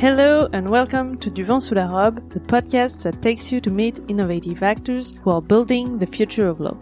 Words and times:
Hello 0.00 0.48
and 0.54 0.66
welcome 0.66 1.14
to 1.18 1.28
Du 1.28 1.44
Vent 1.44 1.62
Sous 1.62 1.74
la 1.74 1.84
Robe, 1.84 2.26
the 2.30 2.40
podcast 2.40 3.02
that 3.02 3.20
takes 3.20 3.52
you 3.52 3.60
to 3.60 3.70
meet 3.70 4.00
innovative 4.08 4.62
actors 4.62 5.12
who 5.22 5.28
are 5.28 5.42
building 5.42 5.98
the 5.98 6.06
future 6.06 6.48
of 6.48 6.58
law. 6.58 6.74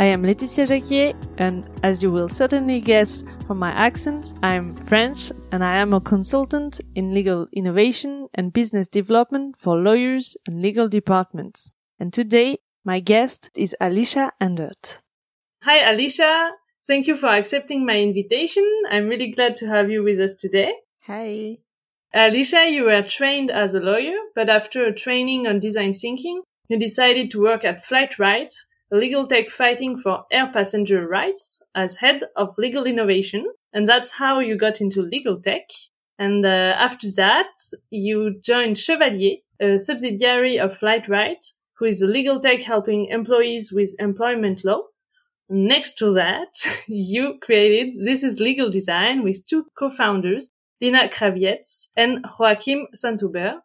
I 0.00 0.06
am 0.06 0.22
Laetitia 0.22 0.64
Jacquier, 0.68 1.14
and 1.36 1.68
as 1.82 2.02
you 2.02 2.10
will 2.10 2.30
certainly 2.30 2.80
guess 2.80 3.22
from 3.46 3.58
my 3.58 3.70
accent, 3.72 4.32
I'm 4.42 4.72
French 4.72 5.30
and 5.52 5.62
I 5.62 5.76
am 5.76 5.92
a 5.92 6.00
consultant 6.00 6.80
in 6.94 7.12
legal 7.12 7.48
innovation 7.52 8.28
and 8.32 8.50
business 8.50 8.88
development 8.88 9.56
for 9.58 9.76
lawyers 9.76 10.34
and 10.46 10.62
legal 10.62 10.88
departments. 10.88 11.74
And 12.00 12.14
today, 12.14 12.60
my 12.82 13.00
guest 13.00 13.50
is 13.54 13.76
Alisha 13.78 14.30
Andert. 14.40 15.02
Hi, 15.64 15.80
Alisha. 15.80 16.52
Thank 16.86 17.08
you 17.08 17.14
for 17.14 17.26
accepting 17.26 17.84
my 17.84 18.00
invitation. 18.00 18.64
I'm 18.90 19.08
really 19.08 19.32
glad 19.32 19.54
to 19.56 19.66
have 19.66 19.90
you 19.90 20.02
with 20.02 20.18
us 20.18 20.34
today. 20.34 20.72
Hi. 21.06 21.58
Alisha, 22.14 22.70
you 22.70 22.84
were 22.84 23.02
trained 23.02 23.50
as 23.50 23.74
a 23.74 23.80
lawyer, 23.80 24.16
but 24.36 24.48
after 24.48 24.84
a 24.84 24.94
training 24.94 25.48
on 25.48 25.58
design 25.58 25.92
thinking, 25.92 26.42
you 26.68 26.78
decided 26.78 27.28
to 27.32 27.42
work 27.42 27.64
at 27.64 27.84
Flightright, 27.84 28.54
a 28.92 28.96
legal 28.96 29.26
tech 29.26 29.48
fighting 29.48 29.98
for 29.98 30.24
air 30.30 30.48
passenger 30.52 31.08
rights 31.08 31.60
as 31.74 31.96
head 31.96 32.22
of 32.36 32.56
legal 32.56 32.84
innovation. 32.84 33.44
And 33.72 33.88
that's 33.88 34.12
how 34.12 34.38
you 34.38 34.56
got 34.56 34.80
into 34.80 35.02
legal 35.02 35.40
tech. 35.40 35.68
And 36.16 36.46
uh, 36.46 36.76
after 36.78 37.08
that, 37.16 37.50
you 37.90 38.38
joined 38.40 38.78
Chevalier, 38.78 39.38
a 39.60 39.76
subsidiary 39.80 40.60
of 40.60 40.78
Flightright, 40.78 41.44
who 41.78 41.86
is 41.86 42.00
a 42.00 42.06
legal 42.06 42.38
tech 42.38 42.62
helping 42.62 43.06
employees 43.06 43.72
with 43.72 43.92
employment 43.98 44.64
law. 44.64 44.82
Next 45.50 45.94
to 45.94 46.12
that, 46.12 46.54
you 46.86 47.38
created 47.42 47.96
This 48.04 48.22
is 48.22 48.38
Legal 48.38 48.70
Design 48.70 49.24
with 49.24 49.44
two 49.46 49.66
co-founders, 49.76 50.50
Lina 50.80 51.08
Krawietz 51.08 51.88
and 51.96 52.24
Joaquin 52.38 52.86
Santuber. 52.94 53.60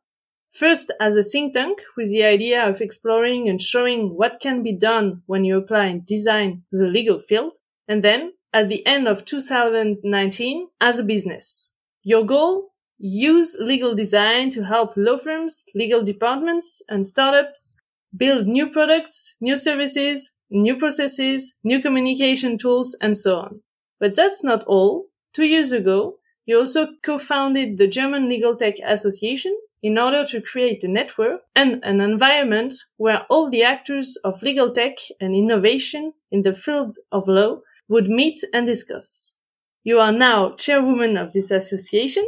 First 0.51 0.91
as 0.99 1.15
a 1.15 1.23
think 1.23 1.53
tank 1.53 1.79
with 1.95 2.09
the 2.09 2.23
idea 2.23 2.67
of 2.67 2.81
exploring 2.81 3.47
and 3.47 3.61
showing 3.61 4.15
what 4.15 4.39
can 4.39 4.63
be 4.63 4.73
done 4.73 5.21
when 5.25 5.45
you 5.45 5.57
apply 5.57 6.01
design 6.05 6.63
to 6.69 6.77
the 6.77 6.87
legal 6.87 7.19
field. 7.19 7.53
And 7.87 8.03
then 8.03 8.33
at 8.53 8.69
the 8.69 8.85
end 8.85 9.07
of 9.07 9.25
2019 9.25 10.67
as 10.81 10.99
a 10.99 11.03
business. 11.03 11.73
Your 12.03 12.25
goal? 12.25 12.69
Use 12.97 13.55
legal 13.59 13.95
design 13.95 14.49
to 14.49 14.63
help 14.63 14.97
law 14.97 15.17
firms, 15.17 15.63
legal 15.73 16.03
departments 16.03 16.81
and 16.89 17.07
startups 17.07 17.77
build 18.15 18.47
new 18.47 18.69
products, 18.69 19.35
new 19.39 19.55
services, 19.55 20.31
new 20.49 20.77
processes, 20.77 21.53
new 21.63 21.81
communication 21.81 22.57
tools, 22.57 22.95
and 23.01 23.17
so 23.17 23.37
on. 23.39 23.61
But 23.99 24.15
that's 24.15 24.43
not 24.43 24.63
all. 24.63 25.05
Two 25.33 25.45
years 25.45 25.71
ago, 25.71 26.18
you 26.49 26.57
also 26.57 26.87
co-founded 27.03 27.77
the 27.77 27.85
German 27.85 28.27
Legal 28.27 28.55
Tech 28.55 28.73
Association 28.83 29.55
in 29.83 29.99
order 29.99 30.25
to 30.25 30.41
create 30.41 30.83
a 30.83 30.87
network 30.87 31.41
and 31.55 31.79
an 31.83 32.01
environment 32.01 32.73
where 32.97 33.27
all 33.29 33.51
the 33.51 33.61
actors 33.61 34.17
of 34.23 34.41
legal 34.41 34.71
tech 34.71 34.97
and 35.21 35.35
innovation 35.35 36.11
in 36.31 36.41
the 36.41 36.55
field 36.55 36.97
of 37.11 37.27
law 37.27 37.59
would 37.87 38.09
meet 38.09 38.39
and 38.51 38.65
discuss. 38.65 39.35
You 39.83 39.99
are 39.99 40.11
now 40.11 40.55
chairwoman 40.55 41.17
of 41.17 41.33
this 41.33 41.51
association. 41.51 42.25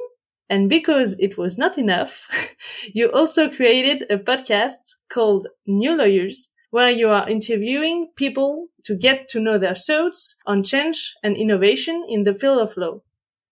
And 0.52 0.70
because 0.70 1.20
it 1.20 1.40
was 1.40 1.58
not 1.58 1.80
enough, 1.80 2.30
you 2.94 3.12
also 3.12 3.50
created 3.50 4.06
a 4.12 4.20
podcast 4.20 4.84
called 5.10 5.48
New 5.66 5.98
Lawyers 5.98 6.50
where 6.70 6.92
you 6.92 7.10
are 7.10 7.28
interviewing 7.28 8.12
people 8.16 8.68
to 8.84 8.96
get 8.96 9.28
to 9.30 9.40
know 9.40 9.58
their 9.58 9.74
thoughts 9.74 10.36
on 10.46 10.64
change 10.64 11.16
and 11.24 11.36
innovation 11.36 12.06
in 12.08 12.24
the 12.24 12.36
field 12.36 12.60
of 12.60 12.78
law. 12.78 13.02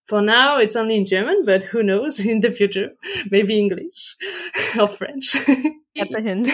For 0.10 0.24
now, 0.24 0.58
it's 0.58 0.76
only 0.76 0.98
in 0.98 1.06
German, 1.06 1.44
but 1.46 1.64
who 1.64 1.84
knows 1.84 2.20
in 2.32 2.40
the 2.40 2.50
future? 2.50 2.90
Maybe 3.30 3.60
English 3.60 4.16
or 4.80 4.88
French. 4.88 5.36
At 5.36 6.10
the 6.10 6.22
hint. 6.22 6.48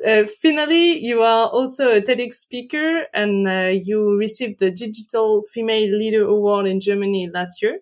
uh, 0.06 0.30
finally, 0.40 1.04
you 1.04 1.22
are 1.22 1.48
also 1.48 1.90
a 1.90 2.00
TEDx 2.00 2.34
speaker 2.34 3.06
and 3.12 3.48
uh, 3.48 3.72
you 3.74 4.16
received 4.16 4.60
the 4.60 4.70
Digital 4.70 5.42
Female 5.52 5.98
Leader 5.98 6.22
Award 6.22 6.68
in 6.68 6.78
Germany 6.78 7.28
last 7.34 7.60
year. 7.60 7.80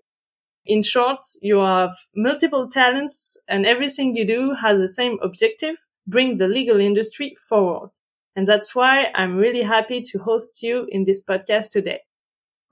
In 0.65 0.83
short, 0.83 1.21
you 1.43 1.59
have 1.59 1.95
multiple 2.17 2.71
talents 2.71 3.37
and 3.47 3.67
everything 3.67 4.17
you 4.17 4.27
do 4.27 4.55
has 4.55 4.81
the 4.81 4.89
same 4.89 5.19
objective 5.23 5.77
bring 6.07 6.39
the 6.39 6.49
legal 6.49 6.81
industry 6.81 7.37
forward. 7.47 7.91
And 8.35 8.47
that's 8.47 8.75
why 8.75 9.13
I'm 9.15 9.37
really 9.37 9.63
happy 9.63 10.01
to 10.01 10.19
host 10.19 10.63
you 10.63 10.87
in 10.89 11.05
this 11.05 11.23
podcast 11.23 11.73
today. 11.73 12.01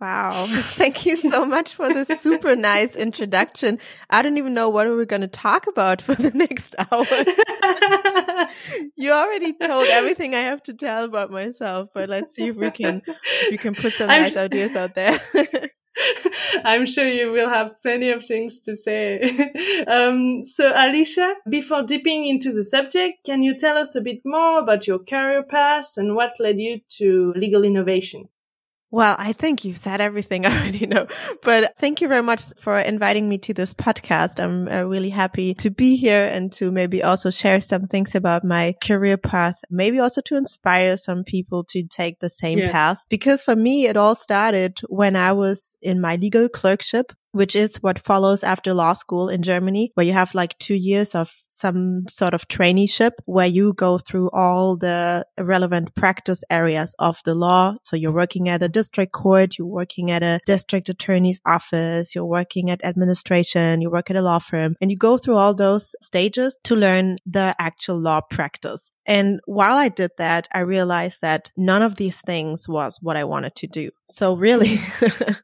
Wow. 0.00 0.47
Thank 0.48 1.06
you 1.06 1.16
so 1.16 1.44
much 1.44 1.75
for 1.75 1.92
this 1.92 2.20
super 2.20 2.54
nice 2.54 2.94
introduction. 2.94 3.81
I 4.09 4.22
don't 4.22 4.38
even 4.38 4.54
know 4.54 4.69
what 4.69 4.86
we're 4.86 5.04
going 5.04 5.22
to 5.22 5.28
talk 5.28 5.66
about 5.66 6.00
for 6.06 6.14
the 6.14 6.31
next 6.31 6.76
hour. 6.78 7.06
you 8.97 9.12
already 9.12 9.53
told 9.54 9.88
everything 9.88 10.34
I 10.34 10.41
have 10.41 10.62
to 10.64 10.75
tell 10.75 11.04
about 11.04 11.31
myself, 11.31 11.91
but 11.92 12.09
let's 12.09 12.34
see 12.34 12.48
if 12.48 12.56
we 12.56 12.70
can 12.70 13.03
if 13.06 13.53
you 13.53 13.59
can 13.59 13.75
put 13.75 13.94
some 13.94 14.06
nice 14.06 14.36
ideas 14.36 14.76
out 14.76 14.94
there. 14.94 15.20
I'm 16.65 16.86
sure 16.86 17.09
you 17.09 17.32
will 17.32 17.48
have 17.48 17.72
plenty 17.82 18.10
of 18.10 18.25
things 18.25 18.60
to 18.60 18.76
say. 18.76 19.20
um, 19.88 20.44
so, 20.44 20.72
Alisha, 20.72 21.32
before 21.50 21.82
dipping 21.82 22.28
into 22.28 22.53
the 22.53 22.62
subject, 22.62 23.25
can 23.26 23.42
you 23.42 23.59
tell 23.59 23.76
us 23.76 23.97
a 23.97 24.00
bit 24.00 24.20
more 24.25 24.60
about 24.60 24.86
your 24.86 25.00
career 25.00 25.42
path 25.42 25.94
and 25.97 26.15
what 26.15 26.38
led 26.38 26.60
you 26.60 26.80
to 26.98 27.32
legal 27.34 27.65
innovation? 27.65 28.28
Well, 28.91 29.16
I 29.19 29.32
think 29.32 29.65
you've 29.65 29.76
said 29.76 30.00
everything 30.00 30.47
I 30.47 30.56
already 30.56 30.87
know, 30.87 31.06
but 31.43 31.76
thank 31.78 32.00
you 32.00 32.09
very 32.09 32.22
much 32.22 32.43
for 32.56 32.78
inviting 32.78 33.28
me 33.28 33.38
to 33.38 33.54
this 33.54 33.75
podcast. 33.75 34.43
I'm 34.43 34.69
uh, 34.69 34.84
really 34.84 35.10
happy 35.10 35.54
to 35.54 35.71
be 35.71 35.97
here 35.97 36.25
and 36.25 36.50
to 36.53 36.71
maybe 36.71 37.03
also 37.03 37.31
share 37.31 37.60
some 37.60 37.87
things 37.87 38.15
about 38.15 38.44
my 38.44 38.75
career 38.82 39.16
path, 39.16 39.60
maybe 39.71 39.98
also 39.98 40.22
to 40.22 40.37
inspire 40.37 40.97
some 40.97 41.25
people 41.25 41.65
to 41.71 41.82
take 41.87 42.21
the 42.21 42.31
same 42.31 42.59
yeah. 42.59 42.72
path. 42.72 43.04
Because 43.10 43.43
for 43.43 43.54
me, 43.54 43.87
it 43.87 43.97
all 43.97 44.15
started 44.15 44.78
when 44.88 45.16
I 45.16 45.32
was 45.32 45.77
in 45.82 46.00
my 46.00 46.16
legal 46.16 46.48
clerkship 46.48 47.12
which 47.38 47.54
is 47.54 47.76
what 47.76 48.00
follows 48.00 48.43
after 48.43 48.75
law 48.75 48.94
school 48.94 49.28
in 49.28 49.44
Germany, 49.44 49.93
where 49.94 50.04
you 50.04 50.12
have 50.12 50.34
like 50.34 50.59
two 50.59 50.75
years 50.75 51.15
of 51.15 51.32
some 51.47 52.03
sort 52.09 52.34
of 52.34 52.49
traineeship 52.49 53.12
where 53.26 53.47
you 53.47 53.72
go 53.75 53.97
through 53.97 54.28
all 54.32 54.76
the 54.76 55.25
relevant 55.38 55.94
practice 55.94 56.43
areas 56.50 56.97
of 56.98 57.21
the 57.25 57.37
law. 57.37 57.77
So 57.84 57.94
you're 57.94 58.10
working 58.10 58.48
at 58.48 58.65
a 58.65 58.69
district 58.69 59.12
court, 59.12 59.56
you're 59.56 59.69
working 59.69 60.10
at 60.10 60.25
a 60.25 60.41
district 60.47 60.88
attorney's 60.88 61.41
office, 61.47 62.12
you're 62.12 62.25
working 62.25 62.71
at 62.71 62.84
administration, 62.84 63.82
you 63.82 63.88
work 63.88 64.10
at 64.10 64.16
a 64.16 64.22
law 64.22 64.41
firm, 64.41 64.75
and 64.81 64.91
you 64.91 64.97
go 64.97 65.16
through 65.16 65.37
all 65.37 65.54
those 65.54 65.94
stages 66.03 66.59
to 66.65 66.75
learn 66.75 67.19
the 67.25 67.54
actual 67.60 68.00
law 68.00 68.21
practice. 68.21 68.91
And 69.09 69.41
while 69.47 69.79
I 69.79 69.89
did 69.89 70.11
that, 70.19 70.49
I 70.55 70.61
realized 70.61 71.23
that 71.23 71.51
none 71.57 71.81
of 71.81 71.97
these 71.97 72.21
things 72.21 72.69
was 72.69 72.99
what 73.01 73.17
I 73.17 73.25
wanted 73.25 73.57
to 73.57 73.67
do. 73.67 73.91
So 74.11 74.35
really, 74.35 74.79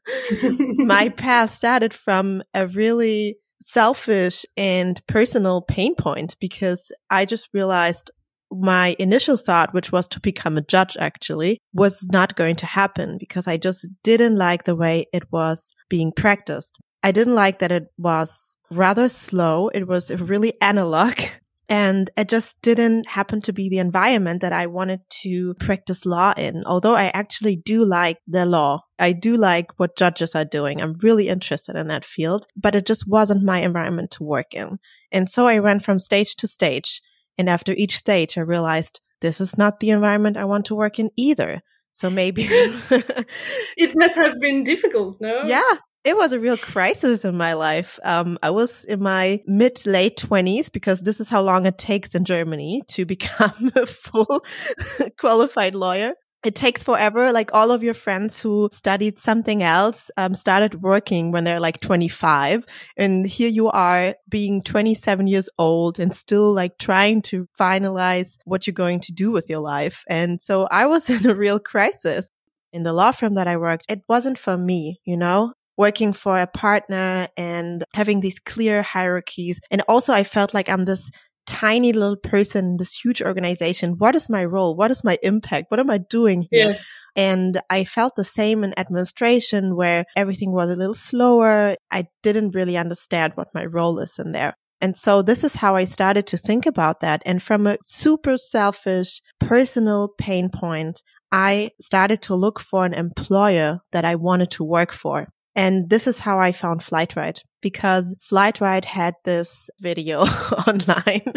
my 0.59 1.09
path 1.17 1.51
started 1.51 1.91
from 1.91 2.43
a 2.53 2.67
really 2.67 3.37
selfish 3.59 4.45
and 4.55 5.01
personal 5.07 5.63
pain 5.63 5.95
point 5.95 6.37
because 6.39 6.91
I 7.09 7.25
just 7.25 7.49
realized 7.53 8.11
my 8.51 8.95
initial 8.99 9.35
thought, 9.35 9.73
which 9.73 9.91
was 9.91 10.07
to 10.09 10.19
become 10.19 10.57
a 10.57 10.61
judge 10.61 10.95
actually, 10.97 11.57
was 11.73 12.07
not 12.11 12.35
going 12.35 12.57
to 12.57 12.67
happen 12.67 13.17
because 13.19 13.47
I 13.47 13.57
just 13.57 13.87
didn't 14.03 14.37
like 14.37 14.65
the 14.65 14.75
way 14.75 15.07
it 15.11 15.23
was 15.31 15.73
being 15.89 16.11
practiced. 16.11 16.77
I 17.01 17.11
didn't 17.11 17.35
like 17.35 17.59
that 17.59 17.71
it 17.71 17.87
was 17.97 18.55
rather 18.69 19.09
slow. 19.09 19.69
It 19.69 19.87
was 19.87 20.11
really 20.11 20.53
analog. 20.61 21.15
And 21.67 22.11
it 22.15 22.29
just 22.29 22.61
didn't 22.61 23.07
happen 23.07 23.41
to 23.41 23.53
be 23.53 23.69
the 23.69 23.79
environment 23.79 24.41
that 24.41 24.53
I 24.53 24.67
wanted 24.67 25.01
to 25.23 25.55
practice 25.55 26.05
law 26.05 26.33
in. 26.37 26.63
Although 26.65 26.95
I 26.95 27.05
actually 27.13 27.55
do 27.55 27.83
like 27.83 28.17
the 28.27 28.45
law. 28.45 28.81
I 28.99 29.13
do 29.13 29.35
like 29.35 29.71
what 29.77 29.97
judges 29.97 30.35
are 30.35 30.45
doing. 30.45 30.81
I'm 30.81 30.93
really 31.01 31.27
interested 31.27 31.75
in 31.75 31.87
that 31.87 32.05
field, 32.05 32.45
but 32.55 32.75
it 32.75 32.85
just 32.85 33.07
wasn't 33.07 33.43
my 33.43 33.59
environment 33.61 34.11
to 34.11 34.23
work 34.23 34.53
in. 34.53 34.77
And 35.11 35.29
so 35.29 35.47
I 35.47 35.59
went 35.59 35.83
from 35.83 35.99
stage 35.99 36.35
to 36.37 36.47
stage. 36.47 37.01
And 37.37 37.49
after 37.49 37.73
each 37.75 37.97
stage, 37.97 38.37
I 38.37 38.41
realized 38.41 39.01
this 39.21 39.41
is 39.41 39.57
not 39.57 39.79
the 39.79 39.89
environment 39.89 40.37
I 40.37 40.45
want 40.45 40.65
to 40.65 40.75
work 40.75 40.99
in 40.99 41.09
either. 41.17 41.61
So 41.91 42.09
maybe 42.09 42.43
it 42.49 43.93
must 43.95 44.17
have 44.17 44.39
been 44.39 44.63
difficult, 44.63 45.17
no? 45.19 45.41
Yeah, 45.43 45.61
it 46.05 46.15
was 46.15 46.33
a 46.33 46.39
real 46.39 46.55
crisis 46.55 47.25
in 47.25 47.35
my 47.35 47.53
life. 47.53 47.99
Um, 48.03 48.37
I 48.43 48.51
was 48.51 48.85
in 48.85 49.01
my 49.01 49.41
mid 49.47 49.85
late 49.87 50.17
twenties 50.17 50.69
because 50.69 51.01
this 51.01 51.19
is 51.19 51.27
how 51.27 51.41
long 51.41 51.65
it 51.65 51.79
takes 51.79 52.13
in 52.13 52.25
Germany 52.25 52.83
to 52.89 53.05
become 53.15 53.71
a 53.75 53.87
full 53.87 54.45
qualified 55.17 55.73
lawyer. 55.73 56.13
It 56.43 56.53
takes 56.53 56.83
forever. 56.83 57.31
Like 57.31 57.55
all 57.55 57.71
of 57.71 57.81
your 57.81 57.95
friends 57.95 58.39
who 58.39 58.69
studied 58.71 59.17
something 59.17 59.63
else, 59.63 60.11
um, 60.15 60.35
started 60.35 60.83
working 60.83 61.31
when 61.31 61.43
they're 61.43 61.59
like 61.59 61.79
25. 61.79 62.67
And 62.97 63.25
here 63.25 63.49
you 63.49 63.69
are 63.69 64.13
being 64.29 64.61
27 64.61 65.25
years 65.25 65.49
old 65.57 65.99
and 65.99 66.13
still 66.13 66.53
like 66.53 66.77
trying 66.77 67.23
to 67.23 67.47
finalize 67.59 68.37
what 68.45 68.67
you're 68.67 68.75
going 68.75 68.99
to 69.01 69.11
do 69.11 69.31
with 69.31 69.49
your 69.49 69.59
life. 69.59 70.03
And 70.07 70.39
so 70.39 70.67
I 70.69 70.85
was 70.85 71.09
in 71.09 71.25
a 71.25 71.33
real 71.33 71.57
crisis 71.59 72.29
in 72.71 72.83
the 72.83 72.93
law 72.93 73.11
firm 73.11 73.33
that 73.35 73.47
I 73.47 73.57
worked, 73.57 73.85
it 73.89 74.03
wasn't 74.07 74.37
for 74.37 74.55
me, 74.55 74.99
you 75.03 75.17
know? 75.17 75.53
Working 75.77 76.13
for 76.13 76.39
a 76.39 76.47
partner 76.47 77.27
and 77.37 77.83
having 77.93 78.21
these 78.21 78.39
clear 78.39 78.81
hierarchies. 78.81 79.59
And 79.71 79.81
also 79.87 80.13
I 80.13 80.23
felt 80.23 80.53
like 80.53 80.69
I'm 80.69 80.85
this 80.85 81.11
tiny 81.45 81.93
little 81.93 82.15
person 82.15 82.65
in 82.65 82.77
this 82.77 82.93
huge 82.93 83.21
organization. 83.21 83.95
What 83.97 84.15
is 84.15 84.29
my 84.29 84.45
role? 84.45 84.75
What 84.75 84.91
is 84.91 85.03
my 85.03 85.17
impact? 85.21 85.69
What 85.69 85.79
am 85.79 85.89
I 85.89 85.99
doing 85.99 86.47
here? 86.49 86.71
Yeah. 86.71 86.81
And 87.15 87.61
I 87.69 87.83
felt 87.83 88.15
the 88.15 88.23
same 88.23 88.63
in 88.63 88.77
administration 88.79 89.75
where 89.75 90.05
everything 90.15 90.51
was 90.51 90.69
a 90.69 90.75
little 90.75 90.95
slower. 90.95 91.75
I 91.91 92.05
didn't 92.23 92.55
really 92.55 92.77
understand 92.77 93.33
what 93.35 93.53
my 93.53 93.65
role 93.65 93.99
is 93.99 94.17
in 94.17 94.31
there. 94.31 94.55
And 94.81 94.97
so 94.97 95.21
this 95.21 95.43
is 95.43 95.55
how 95.55 95.75
I 95.75 95.85
started 95.85 96.27
to 96.27 96.37
think 96.37 96.65
about 96.65 96.99
that. 96.99 97.21
And 97.25 97.41
from 97.41 97.65
a 97.65 97.77
super 97.83 98.37
selfish 98.37 99.21
personal 99.39 100.09
pain 100.17 100.49
point, 100.49 101.01
I 101.31 101.71
started 101.79 102.21
to 102.23 102.35
look 102.35 102.59
for 102.59 102.85
an 102.85 102.93
employer 102.93 103.79
that 103.93 104.05
I 104.05 104.15
wanted 104.15 104.51
to 104.51 104.63
work 104.63 104.91
for. 104.91 105.27
And 105.55 105.89
this 105.89 106.05
is 106.05 106.19
how 106.19 106.39
I 106.39 106.51
found 106.51 106.81
Flightright 106.81 107.41
because 107.61 108.13
Flightright 108.21 108.83
had 108.83 109.15
this 109.23 109.69
video 109.79 110.19
online. 110.67 111.33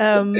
um, 0.00 0.34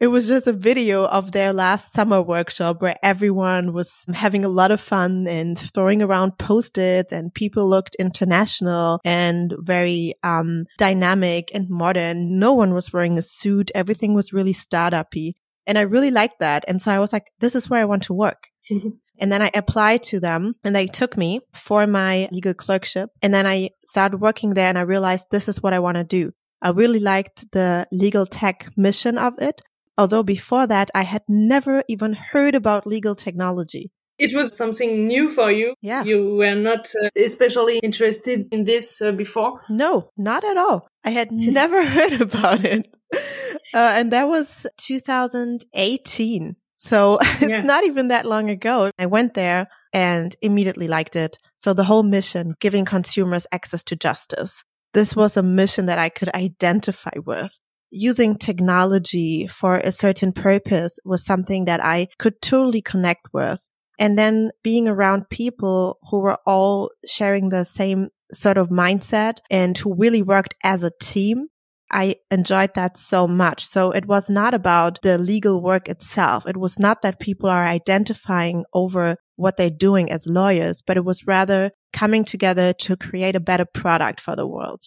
it 0.00 0.08
was 0.08 0.26
just 0.26 0.48
a 0.48 0.52
video 0.52 1.06
of 1.06 1.30
their 1.30 1.52
last 1.52 1.92
summer 1.92 2.20
workshop 2.20 2.82
where 2.82 2.96
everyone 3.02 3.72
was 3.72 4.04
having 4.12 4.44
a 4.44 4.48
lot 4.48 4.72
of 4.72 4.80
fun 4.80 5.26
and 5.28 5.56
throwing 5.56 6.02
around 6.02 6.36
post-its 6.38 7.12
and 7.12 7.32
people 7.32 7.68
looked 7.68 7.94
international 8.00 9.00
and 9.04 9.54
very, 9.60 10.14
um, 10.24 10.64
dynamic 10.76 11.50
and 11.54 11.70
modern. 11.70 12.38
No 12.38 12.52
one 12.52 12.74
was 12.74 12.92
wearing 12.92 13.16
a 13.16 13.22
suit. 13.22 13.70
Everything 13.74 14.14
was 14.14 14.32
really 14.32 14.52
startup-y. 14.52 15.32
And 15.68 15.78
I 15.78 15.82
really 15.82 16.10
liked 16.10 16.40
that. 16.40 16.64
And 16.66 16.82
so 16.82 16.90
I 16.90 16.98
was 16.98 17.12
like, 17.12 17.30
this 17.38 17.54
is 17.54 17.70
where 17.70 17.80
I 17.80 17.84
want 17.84 18.04
to 18.04 18.14
work. 18.14 18.48
And 19.20 19.30
then 19.32 19.42
I 19.42 19.50
applied 19.54 20.02
to 20.04 20.20
them 20.20 20.54
and 20.64 20.74
they 20.74 20.86
took 20.86 21.16
me 21.16 21.40
for 21.52 21.86
my 21.86 22.28
legal 22.30 22.54
clerkship. 22.54 23.10
And 23.22 23.34
then 23.34 23.46
I 23.46 23.70
started 23.86 24.18
working 24.18 24.54
there 24.54 24.68
and 24.68 24.78
I 24.78 24.82
realized 24.82 25.28
this 25.30 25.48
is 25.48 25.62
what 25.62 25.72
I 25.72 25.78
want 25.78 25.96
to 25.96 26.04
do. 26.04 26.32
I 26.60 26.70
really 26.70 27.00
liked 27.00 27.50
the 27.52 27.86
legal 27.92 28.26
tech 28.26 28.70
mission 28.76 29.18
of 29.18 29.34
it. 29.38 29.62
Although 29.96 30.22
before 30.22 30.66
that, 30.66 30.90
I 30.94 31.02
had 31.02 31.22
never 31.28 31.82
even 31.88 32.12
heard 32.12 32.54
about 32.54 32.86
legal 32.86 33.14
technology. 33.14 33.90
It 34.18 34.34
was 34.34 34.56
something 34.56 35.06
new 35.06 35.30
for 35.30 35.50
you. 35.50 35.74
Yeah. 35.80 36.02
You 36.02 36.34
were 36.34 36.56
not 36.56 36.88
uh, 36.88 37.08
especially 37.16 37.78
interested 37.78 38.48
in 38.50 38.64
this 38.64 39.00
uh, 39.00 39.12
before? 39.12 39.60
No, 39.68 40.10
not 40.16 40.44
at 40.44 40.56
all. 40.56 40.88
I 41.04 41.10
had 41.10 41.30
never 41.30 41.84
heard 41.94 42.20
about 42.20 42.64
it. 42.64 42.88
Uh, 43.72 43.94
and 43.94 44.12
that 44.12 44.24
was 44.24 44.66
2018. 44.78 46.56
So 46.78 47.18
it's 47.22 47.42
yeah. 47.42 47.62
not 47.62 47.84
even 47.84 48.08
that 48.08 48.24
long 48.24 48.48
ago. 48.48 48.90
I 48.98 49.06
went 49.06 49.34
there 49.34 49.68
and 49.92 50.34
immediately 50.40 50.88
liked 50.88 51.16
it. 51.16 51.38
So 51.56 51.74
the 51.74 51.84
whole 51.84 52.02
mission, 52.02 52.54
giving 52.60 52.86
consumers 52.86 53.46
access 53.52 53.82
to 53.84 53.96
justice. 53.96 54.64
This 54.94 55.14
was 55.14 55.36
a 55.36 55.42
mission 55.42 55.86
that 55.86 55.98
I 55.98 56.08
could 56.08 56.30
identify 56.34 57.18
with. 57.26 57.58
Using 57.90 58.36
technology 58.36 59.46
for 59.46 59.76
a 59.76 59.92
certain 59.92 60.32
purpose 60.32 60.98
was 61.04 61.24
something 61.24 61.66
that 61.66 61.84
I 61.84 62.08
could 62.18 62.40
totally 62.40 62.80
connect 62.80 63.28
with. 63.32 63.68
And 63.98 64.16
then 64.16 64.50
being 64.62 64.88
around 64.88 65.28
people 65.28 65.98
who 66.10 66.20
were 66.20 66.38
all 66.46 66.90
sharing 67.06 67.48
the 67.48 67.64
same 67.64 68.10
sort 68.32 68.58
of 68.58 68.68
mindset 68.68 69.38
and 69.50 69.76
who 69.76 69.94
really 69.94 70.22
worked 70.22 70.54
as 70.62 70.82
a 70.82 70.92
team 71.00 71.48
I 71.90 72.16
enjoyed 72.30 72.74
that 72.74 72.96
so 72.98 73.26
much. 73.26 73.64
So 73.64 73.92
it 73.92 74.06
was 74.06 74.28
not 74.28 74.54
about 74.54 75.00
the 75.02 75.18
legal 75.18 75.62
work 75.62 75.88
itself. 75.88 76.46
It 76.46 76.56
was 76.56 76.78
not 76.78 77.02
that 77.02 77.20
people 77.20 77.48
are 77.48 77.64
identifying 77.64 78.64
over 78.72 79.16
what 79.36 79.56
they're 79.56 79.70
doing 79.70 80.10
as 80.10 80.26
lawyers, 80.26 80.82
but 80.86 80.96
it 80.96 81.04
was 81.04 81.26
rather 81.26 81.70
coming 81.92 82.24
together 82.24 82.72
to 82.72 82.96
create 82.96 83.36
a 83.36 83.40
better 83.40 83.64
product 83.64 84.20
for 84.20 84.36
the 84.36 84.46
world. 84.46 84.82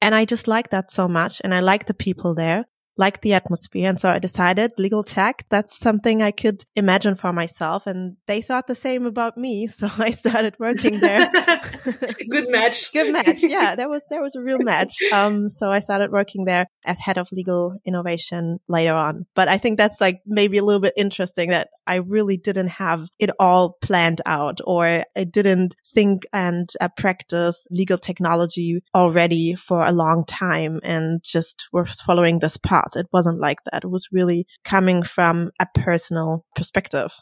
And 0.00 0.14
I 0.14 0.24
just 0.24 0.46
like 0.46 0.70
that 0.70 0.90
so 0.90 1.08
much. 1.08 1.40
And 1.42 1.54
I 1.54 1.60
like 1.60 1.86
the 1.86 1.94
people 1.94 2.34
there 2.34 2.66
liked 2.96 3.22
the 3.22 3.34
atmosphere. 3.34 3.88
And 3.88 3.98
so 3.98 4.10
I 4.10 4.18
decided 4.18 4.72
legal 4.78 5.02
tech, 5.02 5.44
that's 5.48 5.78
something 5.78 6.22
I 6.22 6.30
could 6.30 6.64
imagine 6.76 7.14
for 7.14 7.32
myself. 7.32 7.86
And 7.86 8.16
they 8.26 8.40
thought 8.40 8.66
the 8.66 8.74
same 8.74 9.06
about 9.06 9.36
me. 9.36 9.68
So 9.74 9.88
I 9.98 10.12
started 10.12 10.54
working 10.60 11.00
there. 11.00 11.30
Good 12.30 12.48
match. 12.48 12.92
Good 12.92 13.12
match. 13.12 13.42
Yeah, 13.42 13.74
that 13.74 13.90
was, 13.90 14.06
that 14.10 14.22
was 14.22 14.36
a 14.36 14.40
real 14.40 14.60
match. 14.60 14.94
Um, 15.12 15.48
so 15.48 15.68
I 15.68 15.80
started 15.80 16.12
working 16.12 16.44
there 16.44 16.66
as 16.86 17.00
head 17.00 17.18
of 17.18 17.28
legal 17.32 17.76
innovation 17.84 18.60
later 18.68 18.94
on. 18.94 19.26
But 19.34 19.48
I 19.48 19.58
think 19.58 19.78
that's 19.78 20.00
like 20.00 20.20
maybe 20.26 20.58
a 20.58 20.64
little 20.64 20.80
bit 20.80 20.94
interesting 20.96 21.50
that 21.50 21.68
I 21.86 21.96
really 21.96 22.36
didn't 22.36 22.68
have 22.68 23.08
it 23.18 23.30
all 23.38 23.76
planned 23.80 24.20
out 24.26 24.60
or 24.64 24.84
I 25.16 25.24
didn't 25.24 25.76
think 25.86 26.26
and 26.32 26.68
uh, 26.80 26.88
practice 26.96 27.66
legal 27.70 27.98
technology 27.98 28.82
already 28.94 29.54
for 29.54 29.84
a 29.84 29.92
long 29.92 30.24
time 30.24 30.80
and 30.82 31.22
just 31.22 31.68
was 31.72 32.00
following 32.00 32.38
this 32.38 32.56
path. 32.56 32.96
It 32.96 33.06
wasn't 33.12 33.40
like 33.40 33.58
that. 33.70 33.84
It 33.84 33.90
was 33.90 34.08
really 34.12 34.46
coming 34.64 35.02
from 35.02 35.50
a 35.60 35.66
personal 35.74 36.44
perspective. 36.54 37.12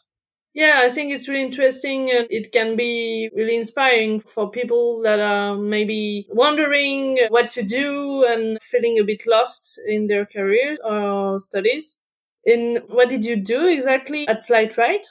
Yeah, 0.55 0.83
I 0.85 0.91
think 0.91 1.13
it's 1.13 1.29
really 1.29 1.45
interesting 1.45 2.11
and 2.11 2.27
it 2.29 2.53
can 2.53 2.77
be 2.77 3.31
really 3.35 3.57
inspiring 3.57 4.21
for 4.21 4.51
people 4.51 5.01
that 5.03 5.19
are 5.19 5.57
maybe 5.57 6.27
wondering 6.29 7.19
what 7.31 7.49
to 7.51 7.63
do 7.63 8.27
and 8.29 8.59
feeling 8.61 8.99
a 8.99 9.05
bit 9.05 9.27
lost 9.27 9.81
in 9.89 10.09
their 10.09 10.27
careers 10.27 10.79
or 10.85 11.41
studies. 11.41 11.99
In 12.45 12.81
what 12.89 13.09
did 13.09 13.25
you 13.25 13.37
do 13.37 13.67
exactly 13.67 14.27
at 14.29 14.47
Flightright? 14.47 15.05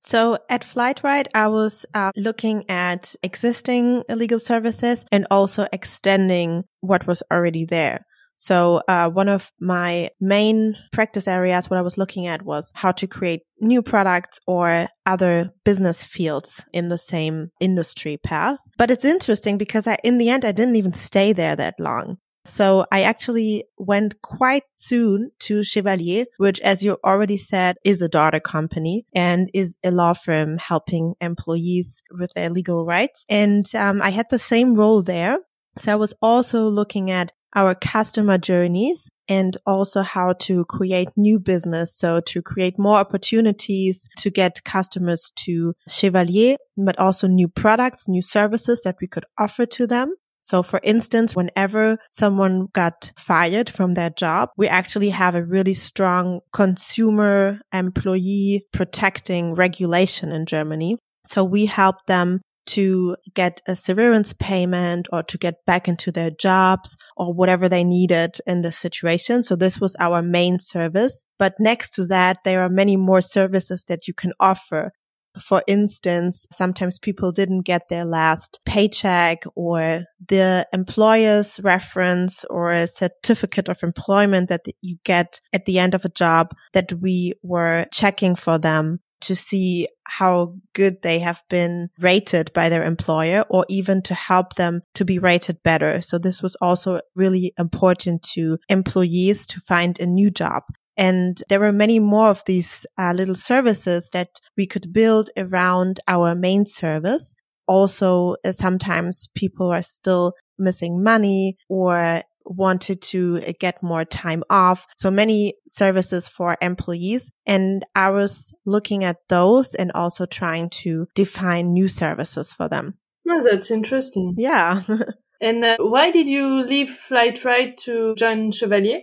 So 0.00 0.36
at 0.50 0.62
Flightright, 0.62 1.28
I 1.34 1.48
was 1.48 1.86
uh, 1.94 2.12
looking 2.14 2.68
at 2.68 3.14
existing 3.22 4.04
legal 4.10 4.38
services 4.38 5.06
and 5.10 5.26
also 5.30 5.66
extending 5.72 6.64
what 6.80 7.06
was 7.06 7.22
already 7.32 7.64
there. 7.64 8.04
So 8.36 8.82
uh, 8.88 9.08
one 9.10 9.28
of 9.28 9.50
my 9.60 10.10
main 10.20 10.76
practice 10.92 11.26
areas, 11.28 11.70
what 11.70 11.78
I 11.78 11.82
was 11.82 11.96
looking 11.96 12.26
at 12.26 12.42
was 12.42 12.70
how 12.74 12.92
to 12.92 13.06
create 13.06 13.42
new 13.60 13.82
products 13.82 14.40
or 14.46 14.88
other 15.06 15.50
business 15.64 16.04
fields 16.04 16.64
in 16.72 16.88
the 16.88 16.98
same 16.98 17.50
industry 17.60 18.18
path. 18.18 18.58
But 18.76 18.90
it's 18.90 19.04
interesting 19.04 19.56
because 19.56 19.86
I, 19.86 19.96
in 20.04 20.18
the 20.18 20.30
end, 20.30 20.44
I 20.44 20.52
didn't 20.52 20.76
even 20.76 20.94
stay 20.94 21.32
there 21.32 21.56
that 21.56 21.74
long. 21.78 22.18
So 22.44 22.84
I 22.92 23.02
actually 23.02 23.64
went 23.78 24.20
quite 24.22 24.64
soon 24.76 25.30
to 25.40 25.62
Chevalier, 25.62 26.26
which, 26.36 26.60
as 26.60 26.82
you 26.82 26.98
already 27.04 27.38
said, 27.38 27.76
is 27.84 28.02
a 28.02 28.08
daughter 28.08 28.40
company 28.40 29.06
and 29.14 29.50
is 29.54 29.78
a 29.82 29.90
law 29.90 30.12
firm 30.12 30.58
helping 30.58 31.14
employees 31.20 32.02
with 32.10 32.32
their 32.34 32.50
legal 32.50 32.84
rights. 32.84 33.24
And 33.28 33.64
um, 33.74 34.02
I 34.02 34.10
had 34.10 34.26
the 34.30 34.38
same 34.38 34.74
role 34.74 35.02
there. 35.02 35.38
So 35.78 35.92
I 35.92 35.96
was 35.96 36.14
also 36.20 36.68
looking 36.68 37.10
at 37.10 37.32
our 37.54 37.74
customer 37.74 38.36
journeys 38.36 39.10
and 39.28 39.56
also 39.64 40.02
how 40.02 40.34
to 40.34 40.64
create 40.66 41.08
new 41.16 41.40
business. 41.40 41.96
So 41.96 42.20
to 42.20 42.42
create 42.42 42.78
more 42.78 42.98
opportunities 42.98 44.06
to 44.18 44.30
get 44.30 44.64
customers 44.64 45.32
to 45.36 45.74
Chevalier, 45.88 46.56
but 46.76 46.98
also 46.98 47.26
new 47.26 47.48
products, 47.48 48.06
new 48.06 48.22
services 48.22 48.82
that 48.84 48.96
we 49.00 49.06
could 49.06 49.24
offer 49.38 49.66
to 49.66 49.86
them. 49.86 50.14
So 50.44 50.62
for 50.62 50.78
instance, 50.82 51.34
whenever 51.34 51.96
someone 52.10 52.68
got 52.74 53.12
fired 53.16 53.70
from 53.70 53.94
their 53.94 54.10
job, 54.10 54.50
we 54.58 54.68
actually 54.68 55.08
have 55.08 55.34
a 55.34 55.42
really 55.42 55.72
strong 55.72 56.40
consumer 56.52 57.60
employee 57.72 58.66
protecting 58.70 59.54
regulation 59.54 60.32
in 60.32 60.44
Germany. 60.44 60.98
So 61.26 61.44
we 61.44 61.64
help 61.64 61.96
them 62.08 62.42
to 62.66 63.16
get 63.32 63.62
a 63.66 63.74
severance 63.74 64.34
payment 64.34 65.08
or 65.10 65.22
to 65.22 65.38
get 65.38 65.64
back 65.64 65.88
into 65.88 66.12
their 66.12 66.30
jobs 66.30 66.94
or 67.16 67.32
whatever 67.32 67.66
they 67.66 67.82
needed 67.82 68.36
in 68.46 68.60
the 68.60 68.72
situation. 68.72 69.44
So 69.44 69.56
this 69.56 69.80
was 69.80 69.96
our 69.98 70.20
main 70.20 70.58
service. 70.60 71.24
But 71.38 71.54
next 71.58 71.94
to 71.94 72.06
that, 72.08 72.38
there 72.44 72.62
are 72.62 72.68
many 72.68 72.98
more 72.98 73.22
services 73.22 73.86
that 73.88 74.06
you 74.06 74.12
can 74.12 74.34
offer. 74.38 74.92
For 75.40 75.62
instance, 75.66 76.46
sometimes 76.52 76.98
people 76.98 77.32
didn't 77.32 77.60
get 77.60 77.88
their 77.88 78.04
last 78.04 78.60
paycheck 78.64 79.44
or 79.54 80.04
the 80.28 80.66
employer's 80.72 81.60
reference 81.60 82.44
or 82.44 82.72
a 82.72 82.86
certificate 82.86 83.68
of 83.68 83.82
employment 83.82 84.48
that 84.48 84.62
you 84.80 84.96
get 85.04 85.40
at 85.52 85.64
the 85.64 85.78
end 85.78 85.94
of 85.94 86.04
a 86.04 86.10
job 86.10 86.54
that 86.72 86.92
we 86.92 87.34
were 87.42 87.86
checking 87.92 88.36
for 88.36 88.58
them 88.58 89.00
to 89.24 89.34
see 89.34 89.88
how 90.04 90.54
good 90.74 91.00
they 91.02 91.18
have 91.18 91.42
been 91.48 91.88
rated 91.98 92.52
by 92.52 92.68
their 92.68 92.84
employer 92.84 93.44
or 93.48 93.64
even 93.70 94.02
to 94.02 94.14
help 94.14 94.54
them 94.54 94.82
to 94.94 95.04
be 95.04 95.18
rated 95.18 95.62
better. 95.62 96.02
So 96.02 96.18
this 96.18 96.42
was 96.42 96.56
also 96.56 97.00
really 97.14 97.54
important 97.58 98.22
to 98.34 98.58
employees 98.68 99.46
to 99.48 99.60
find 99.60 99.98
a 99.98 100.06
new 100.06 100.30
job. 100.30 100.64
And 100.96 101.42
there 101.48 101.60
were 101.60 101.72
many 101.72 101.98
more 101.98 102.30
of 102.30 102.44
these 102.46 102.86
uh, 102.98 103.12
little 103.14 103.34
services 103.34 104.10
that 104.12 104.40
we 104.56 104.66
could 104.66 104.92
build 104.92 105.30
around 105.36 106.00
our 106.06 106.34
main 106.34 106.66
service. 106.66 107.34
Also, 107.66 108.36
uh, 108.44 108.52
sometimes 108.52 109.28
people 109.34 109.70
are 109.72 109.82
still 109.82 110.34
missing 110.58 111.02
money 111.02 111.56
or 111.68 112.22
wanted 112.44 113.00
to 113.00 113.40
get 113.58 113.82
more 113.82 114.04
time 114.04 114.42
off. 114.50 114.86
So 114.96 115.10
many 115.10 115.54
services 115.66 116.28
for 116.28 116.56
employees. 116.60 117.30
And 117.46 117.84
I 117.94 118.10
was 118.10 118.52
looking 118.66 119.04
at 119.04 119.16
those 119.28 119.74
and 119.74 119.90
also 119.92 120.26
trying 120.26 120.70
to 120.70 121.06
define 121.14 121.72
new 121.72 121.88
services 121.88 122.52
for 122.52 122.68
them. 122.68 122.98
Oh, 123.28 123.40
that's 123.42 123.70
interesting. 123.70 124.34
Yeah. 124.36 124.82
and 125.40 125.64
uh, 125.64 125.76
why 125.80 126.10
did 126.10 126.28
you 126.28 126.64
leave 126.64 126.88
Flightright 126.88 127.78
to 127.84 128.14
join 128.16 128.52
Chevalier? 128.52 129.00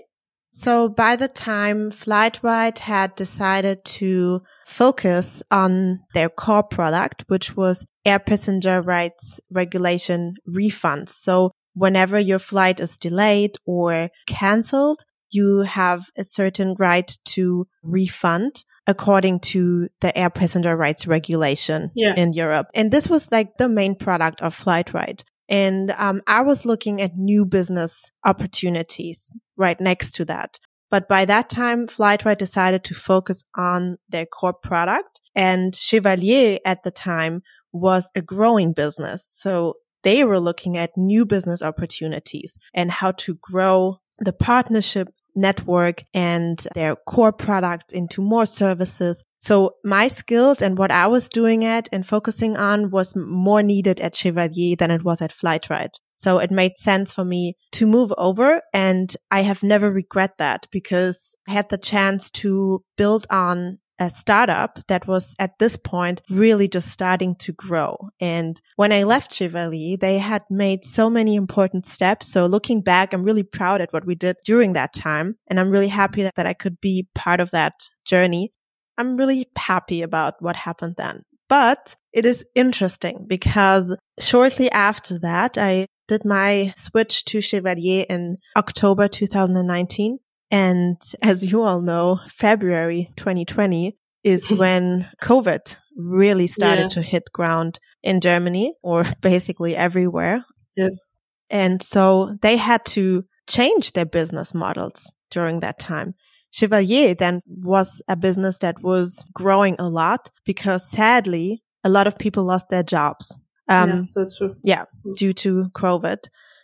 So 0.51 0.89
by 0.89 1.15
the 1.15 1.27
time 1.27 1.91
Flightright 1.91 2.79
had 2.79 3.15
decided 3.15 3.83
to 3.85 4.41
focus 4.65 5.41
on 5.49 6.01
their 6.13 6.29
core 6.29 6.63
product, 6.63 7.23
which 7.27 7.55
was 7.55 7.85
air 8.05 8.19
passenger 8.19 8.81
rights 8.81 9.39
regulation 9.49 10.35
refunds. 10.47 11.09
So 11.09 11.51
whenever 11.73 12.19
your 12.19 12.39
flight 12.39 12.79
is 12.79 12.97
delayed 12.97 13.57
or 13.65 14.09
canceled, 14.27 15.03
you 15.31 15.59
have 15.59 16.07
a 16.17 16.23
certain 16.23 16.75
right 16.77 17.17
to 17.25 17.65
refund 17.83 18.65
according 18.87 19.39
to 19.39 19.87
the 20.01 20.17
air 20.17 20.29
passenger 20.29 20.75
rights 20.75 21.07
regulation 21.07 21.91
yeah. 21.95 22.13
in 22.17 22.33
Europe. 22.33 22.67
And 22.73 22.91
this 22.91 23.07
was 23.07 23.31
like 23.31 23.57
the 23.57 23.69
main 23.69 23.95
product 23.95 24.41
of 24.41 24.57
Flightright. 24.57 25.23
And 25.47 25.91
um, 25.91 26.21
I 26.27 26.41
was 26.41 26.65
looking 26.65 27.01
at 27.01 27.15
new 27.15 27.45
business 27.45 28.11
opportunities 28.25 29.33
right 29.61 29.79
next 29.79 30.11
to 30.15 30.25
that. 30.25 30.59
But 30.89 31.07
by 31.07 31.23
that 31.25 31.49
time, 31.49 31.87
Flightright 31.87 32.37
decided 32.37 32.83
to 32.83 32.93
focus 32.93 33.45
on 33.55 33.97
their 34.09 34.25
core 34.25 34.53
product 34.53 35.21
and 35.35 35.73
Chevalier 35.73 36.57
at 36.65 36.83
the 36.83 36.91
time 36.91 37.43
was 37.71 38.11
a 38.15 38.21
growing 38.21 38.73
business. 38.73 39.25
So 39.31 39.75
they 40.03 40.25
were 40.25 40.39
looking 40.39 40.75
at 40.77 40.97
new 40.97 41.25
business 41.25 41.61
opportunities 41.61 42.57
and 42.73 42.91
how 42.91 43.11
to 43.11 43.37
grow 43.41 43.97
the 44.19 44.33
partnership 44.33 45.07
network 45.35 46.03
and 46.13 46.65
their 46.75 46.95
core 46.95 47.31
product 47.31 47.93
into 47.93 48.21
more 48.21 48.45
services. 48.45 49.23
So 49.39 49.75
my 49.83 50.09
skills 50.09 50.61
and 50.61 50.77
what 50.77 50.91
I 50.91 51.07
was 51.07 51.29
doing 51.29 51.63
at 51.63 51.87
and 51.93 52.05
focusing 52.05 52.57
on 52.57 52.91
was 52.91 53.15
more 53.15 53.63
needed 53.63 54.01
at 54.01 54.15
Chevalier 54.15 54.75
than 54.75 54.91
it 54.91 55.05
was 55.05 55.21
at 55.21 55.31
Flightright. 55.31 55.93
So 56.21 56.37
it 56.37 56.51
made 56.51 56.77
sense 56.77 57.11
for 57.11 57.25
me 57.25 57.55
to 57.71 57.87
move 57.87 58.13
over 58.15 58.61
and 58.75 59.11
I 59.31 59.41
have 59.41 59.63
never 59.63 59.89
regret 59.89 60.37
that 60.37 60.67
because 60.71 61.35
I 61.47 61.53
had 61.53 61.69
the 61.69 61.79
chance 61.79 62.29
to 62.41 62.83
build 62.95 63.25
on 63.31 63.79
a 63.97 64.11
startup 64.11 64.79
that 64.87 65.07
was 65.07 65.35
at 65.39 65.57
this 65.57 65.77
point 65.77 66.21
really 66.29 66.67
just 66.67 66.89
starting 66.89 67.33
to 67.37 67.53
grow. 67.53 67.97
And 68.19 68.61
when 68.75 68.91
I 68.91 69.01
left 69.01 69.33
Chevalier, 69.33 69.97
they 69.97 70.19
had 70.19 70.43
made 70.47 70.85
so 70.85 71.09
many 71.09 71.35
important 71.35 71.87
steps. 71.87 72.27
So 72.27 72.45
looking 72.45 72.81
back, 72.81 73.13
I'm 73.13 73.23
really 73.23 73.43
proud 73.43 73.81
at 73.81 73.91
what 73.91 74.05
we 74.05 74.13
did 74.13 74.37
during 74.45 74.73
that 74.73 74.93
time. 74.93 75.37
And 75.47 75.59
I'm 75.59 75.71
really 75.71 75.87
happy 75.87 76.21
that, 76.21 76.35
that 76.35 76.45
I 76.45 76.53
could 76.53 76.79
be 76.79 77.07
part 77.15 77.39
of 77.39 77.49
that 77.49 77.89
journey. 78.05 78.53
I'm 78.95 79.17
really 79.17 79.47
happy 79.55 80.03
about 80.03 80.35
what 80.39 80.55
happened 80.55 80.97
then. 80.97 81.23
But 81.49 81.95
it 82.13 82.25
is 82.25 82.45
interesting 82.55 83.25
because 83.27 83.95
shortly 84.19 84.71
after 84.71 85.19
that, 85.19 85.57
I 85.57 85.87
did 86.11 86.25
my 86.25 86.73
switch 86.75 87.23
to 87.23 87.39
Chevalier 87.39 88.05
in 88.09 88.35
October 88.57 89.07
2019. 89.07 90.19
And 90.51 90.97
as 91.21 91.49
you 91.49 91.61
all 91.61 91.79
know, 91.79 92.19
February 92.27 93.07
2020 93.15 93.95
is 94.21 94.51
when 94.61 95.07
COVID 95.21 95.77
really 95.95 96.47
started 96.47 96.81
yeah. 96.81 96.87
to 96.89 97.01
hit 97.01 97.31
ground 97.31 97.79
in 98.03 98.19
Germany 98.19 98.75
or 98.83 99.05
basically 99.21 99.73
everywhere. 99.73 100.43
Yes. 100.75 101.07
And 101.49 101.81
so 101.81 102.35
they 102.41 102.57
had 102.57 102.83
to 102.87 103.23
change 103.47 103.93
their 103.93 104.05
business 104.05 104.53
models 104.53 105.13
during 105.29 105.61
that 105.61 105.79
time. 105.79 106.15
Chevalier 106.51 107.15
then 107.15 107.39
was 107.47 108.03
a 108.09 108.17
business 108.17 108.59
that 108.59 108.83
was 108.83 109.23
growing 109.33 109.77
a 109.79 109.87
lot 109.87 110.29
because 110.45 110.91
sadly, 110.91 111.63
a 111.85 111.89
lot 111.89 112.05
of 112.05 112.19
people 112.19 112.43
lost 112.43 112.67
their 112.69 112.83
jobs. 112.83 113.33
Um, 113.71 113.89
yeah, 113.89 114.03
that's 114.15 114.37
true. 114.37 114.55
Yeah, 114.63 114.85
due 115.15 115.33
to 115.33 115.69
COVID. 115.73 116.17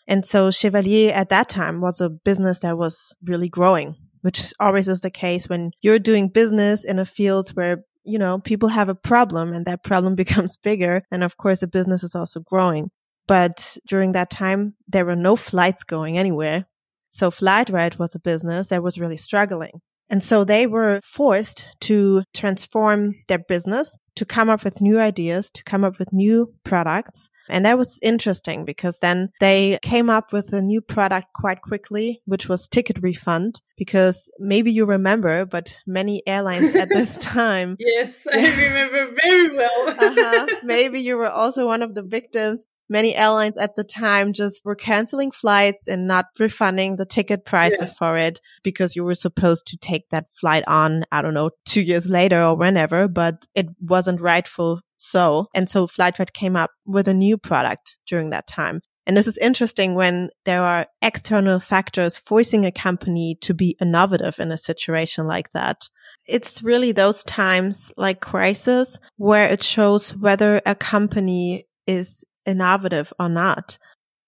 And 0.07 0.25
so 0.25 0.51
Chevalier 0.51 1.11
at 1.13 1.29
that 1.29 1.49
time 1.49 1.81
was 1.81 1.99
a 2.01 2.09
business 2.09 2.59
that 2.59 2.77
was 2.77 3.13
really 3.23 3.49
growing, 3.49 3.95
which 4.21 4.53
always 4.59 4.87
is 4.87 5.01
the 5.01 5.11
case 5.11 5.49
when 5.49 5.71
you're 5.81 5.99
doing 5.99 6.29
business 6.29 6.85
in 6.85 6.99
a 6.99 7.05
field 7.05 7.49
where, 7.51 7.83
you 8.03 8.17
know, 8.17 8.39
people 8.39 8.69
have 8.69 8.89
a 8.89 8.95
problem 8.95 9.51
and 9.51 9.65
that 9.65 9.83
problem 9.83 10.15
becomes 10.23 10.57
bigger. 10.57 11.03
And 11.11 11.23
of 11.23 11.37
course, 11.37 11.59
the 11.59 11.67
business 11.67 12.03
is 12.03 12.15
also 12.15 12.39
growing. 12.39 12.89
But 13.27 13.77
during 13.85 14.13
that 14.13 14.29
time, 14.29 14.75
there 14.87 15.05
were 15.05 15.15
no 15.15 15.35
flights 15.35 15.83
going 15.83 16.17
anywhere. 16.17 16.65
So 17.09 17.29
Flightright 17.29 17.99
was 17.99 18.15
a 18.15 18.19
business 18.19 18.69
that 18.69 18.83
was 18.83 18.99
really 18.99 19.17
struggling. 19.17 19.81
And 20.09 20.23
so 20.23 20.43
they 20.43 20.67
were 20.67 21.01
forced 21.03 21.65
to 21.81 22.23
transform 22.33 23.15
their 23.27 23.39
business, 23.39 23.97
to 24.15 24.25
come 24.25 24.49
up 24.49 24.63
with 24.63 24.81
new 24.81 24.99
ideas, 24.99 25.51
to 25.51 25.63
come 25.63 25.83
up 25.83 25.99
with 25.99 26.13
new 26.13 26.53
products. 26.63 27.29
And 27.49 27.65
that 27.65 27.77
was 27.77 27.99
interesting 28.01 28.65
because 28.65 28.99
then 28.99 29.29
they 29.39 29.79
came 29.81 30.09
up 30.09 30.33
with 30.33 30.51
a 30.53 30.61
new 30.61 30.81
product 30.81 31.27
quite 31.33 31.61
quickly, 31.61 32.21
which 32.25 32.49
was 32.49 32.67
ticket 32.67 32.97
refund. 33.01 33.61
Because 33.77 34.29
maybe 34.39 34.71
you 34.71 34.85
remember, 34.85 35.45
but 35.45 35.77
many 35.85 36.23
airlines 36.27 36.75
at 36.75 36.89
this 36.89 37.17
time. 37.21 37.77
yes, 37.79 38.25
I 38.31 38.37
remember 38.49 39.15
very 39.25 39.55
well. 39.55 39.89
uh-huh. 39.89 40.45
Maybe 40.63 40.99
you 40.99 41.17
were 41.17 41.29
also 41.29 41.65
one 41.65 41.83
of 41.83 41.95
the 41.95 42.03
victims 42.03 42.65
many 42.89 43.15
airlines 43.15 43.57
at 43.57 43.75
the 43.75 43.83
time 43.83 44.33
just 44.33 44.63
were 44.65 44.75
canceling 44.75 45.31
flights 45.31 45.87
and 45.87 46.07
not 46.07 46.25
refunding 46.39 46.95
the 46.95 47.05
ticket 47.05 47.45
prices 47.45 47.79
yeah. 47.89 47.97
for 47.97 48.17
it 48.17 48.39
because 48.63 48.95
you 48.95 49.03
were 49.03 49.15
supposed 49.15 49.67
to 49.67 49.77
take 49.77 50.09
that 50.09 50.29
flight 50.29 50.63
on, 50.67 51.03
I 51.11 51.21
don't 51.21 51.33
know, 51.33 51.51
two 51.65 51.81
years 51.81 52.07
later 52.07 52.41
or 52.41 52.55
whenever, 52.55 53.07
but 53.07 53.45
it 53.55 53.67
wasn't 53.81 54.21
rightful 54.21 54.79
so. 54.97 55.47
And 55.53 55.69
so 55.69 55.87
Flightright 55.87 56.33
came 56.33 56.55
up 56.55 56.71
with 56.85 57.07
a 57.07 57.13
new 57.13 57.37
product 57.37 57.97
during 58.07 58.31
that 58.31 58.47
time. 58.47 58.81
And 59.05 59.15
this 59.15 59.27
is 59.27 59.37
interesting 59.37 59.95
when 59.95 60.29
there 60.43 60.61
are 60.61 60.85
external 61.01 61.61
factors 61.61 62.17
forcing 62.17 62.65
a 62.65 62.73
company 62.73 63.37
to 63.41 63.53
be 63.53 63.77
innovative 63.79 64.37
in 64.37 64.51
a 64.51 64.57
situation 64.57 65.25
like 65.25 65.49
that. 65.51 65.87
It's 66.27 66.61
really 66.61 66.91
those 66.91 67.23
times 67.23 67.93
like 67.95 68.19
crisis 68.19 68.99
where 69.15 69.47
it 69.47 69.63
shows 69.63 70.13
whether 70.13 70.61
a 70.65 70.75
company 70.75 71.67
is 71.87 72.25
innovative 72.47 73.13
or 73.19 73.29
not. 73.29 73.77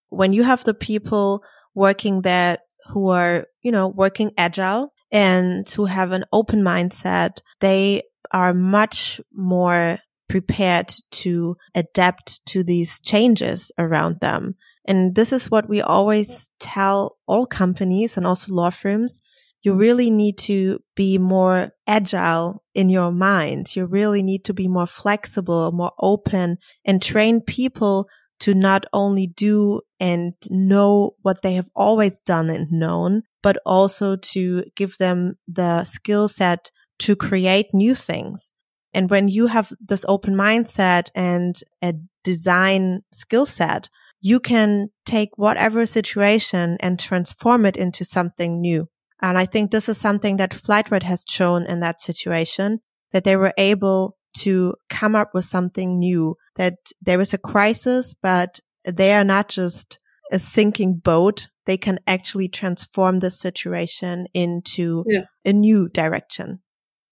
When 0.10 0.34
you 0.34 0.44
have 0.44 0.64
the 0.64 0.74
people 0.74 1.44
working 1.74 2.22
there 2.22 2.60
who 2.90 3.10
are, 3.10 3.46
you 3.62 3.72
know, 3.72 3.88
working 3.88 4.32
agile 4.38 4.94
and 5.12 5.68
who 5.70 5.86
have 5.86 6.12
an 6.12 6.26
open 6.32 6.62
mindset, 6.62 7.42
they 7.60 8.04
are 8.32 8.54
much 8.54 9.22
more 9.34 9.98
prepared 10.28 10.94
to 11.12 11.56
adapt 11.74 12.46
to 12.48 12.64
these 12.64 13.00
changes 13.00 13.72
around 13.78 14.20
them. 14.20 14.56
And 14.86 15.16
this 15.16 15.32
is 15.32 15.52
what 15.52 15.70
we 15.70 15.82
always 15.82 16.50
tell 16.60 17.18
all 17.28 17.46
companies 17.46 18.18
and 18.18 18.26
also 18.26 18.54
law 18.54 18.70
firms. 18.70 19.22
You 19.62 19.74
really 19.74 20.10
need 20.10 20.38
to 20.40 20.80
be 20.96 21.18
more 21.18 21.72
agile 21.86 22.64
in 22.74 22.90
your 22.90 23.12
mind. 23.12 23.76
You 23.76 23.86
really 23.86 24.24
need 24.24 24.46
to 24.46 24.54
be 24.54 24.68
more 24.68 24.88
flexible, 24.88 25.72
more 25.72 25.92
open 26.00 26.58
and 26.86 27.02
train 27.02 27.42
people 27.42 28.08
to 28.40 28.54
not 28.54 28.86
only 28.94 29.28
do 29.28 29.82
and 30.00 30.34
know 30.50 31.12
what 31.22 31.42
they 31.42 31.56
have 31.56 31.70
always 31.76 32.22
done 32.22 32.50
and 32.50 32.72
known, 32.72 33.24
but 33.44 33.58
also 33.66 34.16
to 34.16 34.64
give 34.76 34.98
them 34.98 35.34
the 35.48 35.84
skill 35.84 36.30
set 36.30 36.72
to 37.00 37.16
create 37.16 37.68
new 37.74 37.96
things. 37.96 38.54
And 38.94 39.10
when 39.10 39.28
you 39.28 39.48
have 39.48 39.72
this 39.80 40.06
open 40.08 40.36
mindset 40.36 41.10
and 41.14 41.60
a 41.82 41.94
design 42.24 43.02
skill 43.14 43.46
set, 43.46 43.90
you 44.22 44.40
can 44.40 44.90
take 45.06 45.30
whatever 45.36 45.86
situation 45.86 46.78
and 46.80 47.00
transform 47.00 47.66
it 47.66 47.78
into 47.78 48.04
something 48.04 48.60
new. 48.60 48.88
And 49.22 49.38
I 49.38 49.46
think 49.46 49.72
this 49.72 49.90
is 49.90 49.98
something 49.98 50.38
that 50.38 50.52
Flightright 50.52 51.04
has 51.04 51.24
shown 51.28 51.66
in 51.66 51.82
that 51.82 52.02
situation, 52.02 52.80
that 53.12 53.24
they 53.24 53.36
were 53.36 53.54
able 53.58 54.18
to 54.40 54.76
come 54.90 55.16
up 55.16 55.32
with 55.34 55.46
something 55.46 55.98
new, 56.00 56.36
that 56.56 56.76
there 57.02 57.20
is 57.20 57.34
a 57.34 57.38
crisis, 57.38 58.16
but 58.22 58.60
they 58.86 59.14
are 59.14 59.24
not 59.24 59.50
just 59.50 60.00
a 60.32 60.40
sinking 60.40 60.98
boat. 60.98 61.48
They 61.66 61.78
can 61.78 62.00
actually 62.08 62.48
transform 62.48 63.20
the 63.20 63.32
situation 63.32 64.28
into 64.34 65.04
yeah. 65.08 65.26
a 65.46 65.54
new 65.54 65.90
direction. 65.90 66.62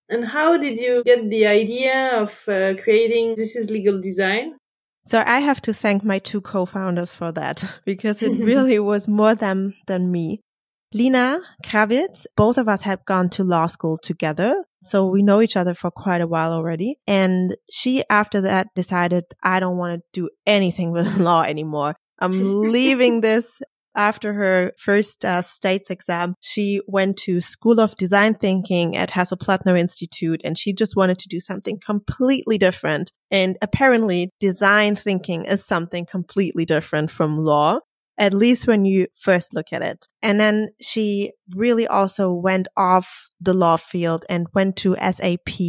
And 0.09 0.25
how 0.25 0.57
did 0.57 0.79
you 0.79 1.03
get 1.05 1.29
the 1.29 1.47
idea 1.47 2.11
of 2.15 2.29
uh, 2.47 2.81
creating 2.81 3.35
This 3.35 3.55
is 3.55 3.69
Legal 3.69 3.99
Design? 3.99 4.55
So 5.05 5.23
I 5.25 5.39
have 5.39 5.61
to 5.61 5.73
thank 5.73 6.03
my 6.03 6.19
two 6.19 6.41
co-founders 6.41 7.13
for 7.13 7.31
that 7.33 7.79
because 7.85 8.21
it 8.21 8.31
really 8.43 8.79
was 8.79 9.07
more 9.07 9.35
them 9.35 9.73
than 9.87 10.11
me. 10.11 10.41
Lina 10.93 11.41
Krawietz, 11.65 12.25
both 12.35 12.57
of 12.57 12.69
us 12.69 12.81
have 12.83 13.03
gone 13.05 13.29
to 13.31 13.43
law 13.43 13.67
school 13.67 13.97
together. 13.97 14.63
So 14.81 15.07
we 15.07 15.21
know 15.21 15.41
each 15.41 15.57
other 15.57 15.73
for 15.73 15.91
quite 15.91 16.21
a 16.21 16.27
while 16.27 16.53
already. 16.53 16.97
And 17.05 17.55
she, 17.69 18.03
after 18.09 18.41
that, 18.41 18.67
decided, 18.75 19.25
I 19.43 19.59
don't 19.59 19.77
want 19.77 19.95
to 19.95 20.01
do 20.13 20.29
anything 20.45 20.91
with 20.91 21.17
law 21.19 21.43
anymore. 21.43 21.95
I'm 22.19 22.61
leaving 22.71 23.21
this. 23.21 23.61
after 23.95 24.33
her 24.33 24.71
first 24.77 25.25
uh, 25.25 25.41
states 25.41 25.89
exam, 25.89 26.35
she 26.39 26.81
went 26.87 27.17
to 27.17 27.41
School 27.41 27.79
of 27.79 27.97
Design 27.97 28.35
Thinking 28.35 28.95
at 28.95 29.09
Hasso-Plattner 29.09 29.75
Institute 29.75 30.39
and 30.43 30.55
she 30.55 30.71
just 30.71 30.95
wanted 30.95 31.17
to 31.17 31.27
do 31.27 31.39
something 31.39 31.79
completely 31.83 32.59
different. 32.59 33.11
And 33.31 33.57
apparently 33.61 34.29
design 34.39 34.95
thinking 34.95 35.45
is 35.45 35.65
something 35.65 36.05
completely 36.05 36.63
different 36.63 37.09
from 37.09 37.37
law 37.39 37.79
at 38.17 38.33
least 38.33 38.67
when 38.67 38.85
you 38.85 39.07
first 39.13 39.53
look 39.53 39.71
at 39.71 39.81
it. 39.81 40.07
And 40.21 40.39
then 40.39 40.69
she 40.81 41.33
really 41.55 41.87
also 41.87 42.33
went 42.33 42.67
off 42.75 43.29
the 43.39 43.53
law 43.53 43.77
field 43.77 44.25
and 44.29 44.47
went 44.53 44.75
to 44.77 44.95
SAP 44.95 45.59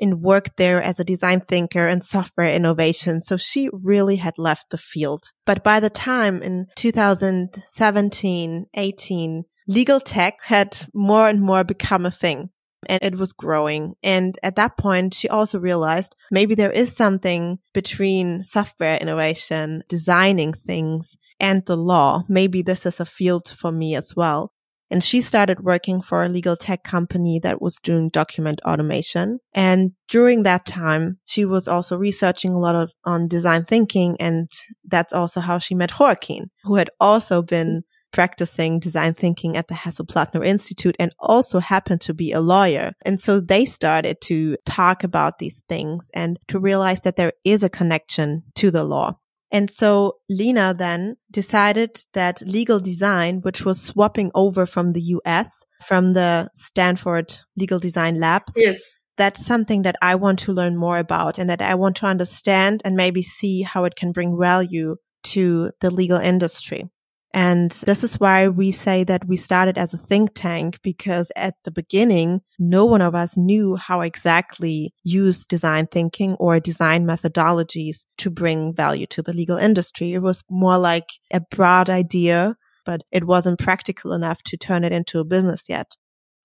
and 0.00 0.22
worked 0.22 0.56
there 0.56 0.82
as 0.82 0.98
a 0.98 1.04
design 1.04 1.40
thinker 1.40 1.86
and 1.86 2.02
software 2.02 2.52
innovation. 2.54 3.20
So 3.20 3.36
she 3.36 3.68
really 3.72 4.16
had 4.16 4.38
left 4.38 4.70
the 4.70 4.78
field. 4.78 5.24
But 5.44 5.62
by 5.62 5.80
the 5.80 5.90
time 5.90 6.42
in 6.42 6.68
2017, 6.76 8.66
18, 8.74 9.44
legal 9.66 10.00
tech 10.00 10.38
had 10.42 10.78
more 10.94 11.28
and 11.28 11.42
more 11.42 11.64
become 11.64 12.06
a 12.06 12.10
thing 12.10 12.50
and 12.88 13.02
it 13.02 13.18
was 13.18 13.32
growing. 13.32 13.94
And 14.02 14.38
at 14.42 14.56
that 14.56 14.76
point, 14.76 15.14
she 15.14 15.28
also 15.28 15.58
realized 15.58 16.16
maybe 16.30 16.54
there 16.54 16.70
is 16.70 16.94
something 16.94 17.58
between 17.72 18.44
software 18.44 18.98
innovation, 18.98 19.82
designing 19.88 20.52
things 20.52 21.16
and 21.40 21.64
the 21.66 21.76
law. 21.76 22.22
Maybe 22.28 22.62
this 22.62 22.86
is 22.86 23.00
a 23.00 23.06
field 23.06 23.48
for 23.48 23.72
me 23.72 23.94
as 23.94 24.14
well. 24.16 24.52
And 24.90 25.04
she 25.04 25.20
started 25.20 25.60
working 25.60 26.00
for 26.00 26.24
a 26.24 26.28
legal 26.28 26.56
tech 26.56 26.82
company 26.82 27.38
that 27.42 27.60
was 27.60 27.76
doing 27.76 28.08
document 28.08 28.60
automation. 28.64 29.38
And 29.52 29.92
during 30.08 30.44
that 30.44 30.64
time, 30.64 31.18
she 31.26 31.44
was 31.44 31.68
also 31.68 31.98
researching 31.98 32.54
a 32.54 32.58
lot 32.58 32.74
of 32.74 32.90
on 33.04 33.28
design 33.28 33.64
thinking. 33.64 34.16
And 34.18 34.48
that's 34.84 35.12
also 35.12 35.40
how 35.40 35.58
she 35.58 35.74
met 35.74 35.98
Joaquin, 35.98 36.50
who 36.64 36.76
had 36.76 36.88
also 37.00 37.42
been 37.42 37.82
practicing 38.12 38.78
design 38.80 39.12
thinking 39.12 39.58
at 39.58 39.68
the 39.68 39.74
Hasso-Plattner 39.74 40.42
Institute 40.42 40.96
and 40.98 41.12
also 41.18 41.58
happened 41.58 42.00
to 42.00 42.14
be 42.14 42.32
a 42.32 42.40
lawyer. 42.40 42.92
And 43.04 43.20
so 43.20 43.40
they 43.40 43.66
started 43.66 44.22
to 44.22 44.56
talk 44.64 45.04
about 45.04 45.38
these 45.38 45.62
things 45.68 46.10
and 46.14 46.38
to 46.48 46.58
realize 46.58 47.02
that 47.02 47.16
there 47.16 47.34
is 47.44 47.62
a 47.62 47.68
connection 47.68 48.44
to 48.54 48.70
the 48.70 48.84
law. 48.84 49.18
And 49.50 49.70
so 49.70 50.18
Lena 50.28 50.74
then 50.76 51.16
decided 51.30 52.02
that 52.12 52.42
legal 52.42 52.80
design, 52.80 53.40
which 53.40 53.64
was 53.64 53.80
swapping 53.80 54.30
over 54.34 54.66
from 54.66 54.92
the 54.92 55.00
US, 55.00 55.64
from 55.82 56.12
the 56.12 56.50
Stanford 56.52 57.38
Legal 57.56 57.78
Design 57.78 58.20
Lab. 58.20 58.42
Yes. 58.56 58.80
That's 59.16 59.44
something 59.44 59.82
that 59.82 59.96
I 60.00 60.14
want 60.14 60.38
to 60.40 60.52
learn 60.52 60.76
more 60.76 60.98
about 60.98 61.38
and 61.38 61.50
that 61.50 61.62
I 61.62 61.74
want 61.74 61.96
to 61.96 62.06
understand 62.06 62.82
and 62.84 62.96
maybe 62.96 63.22
see 63.22 63.62
how 63.62 63.84
it 63.84 63.96
can 63.96 64.12
bring 64.12 64.38
value 64.38 64.96
to 65.24 65.72
the 65.80 65.90
legal 65.90 66.18
industry. 66.18 66.88
And 67.34 67.70
this 67.70 68.02
is 68.02 68.18
why 68.18 68.48
we 68.48 68.72
say 68.72 69.04
that 69.04 69.26
we 69.26 69.36
started 69.36 69.76
as 69.76 69.92
a 69.92 69.98
think 69.98 70.30
tank 70.34 70.80
because 70.82 71.30
at 71.36 71.54
the 71.64 71.70
beginning, 71.70 72.40
no 72.58 72.86
one 72.86 73.02
of 73.02 73.14
us 73.14 73.36
knew 73.36 73.76
how 73.76 74.00
exactly 74.00 74.94
use 75.04 75.46
design 75.46 75.88
thinking 75.88 76.34
or 76.34 76.58
design 76.58 77.06
methodologies 77.06 78.06
to 78.18 78.30
bring 78.30 78.74
value 78.74 79.06
to 79.06 79.22
the 79.22 79.34
legal 79.34 79.58
industry. 79.58 80.14
It 80.14 80.22
was 80.22 80.42
more 80.48 80.78
like 80.78 81.08
a 81.30 81.40
broad 81.40 81.90
idea, 81.90 82.56
but 82.86 83.02
it 83.12 83.24
wasn't 83.24 83.58
practical 83.58 84.14
enough 84.14 84.42
to 84.44 84.56
turn 84.56 84.82
it 84.82 84.92
into 84.92 85.18
a 85.18 85.24
business 85.24 85.64
yet. 85.68 85.96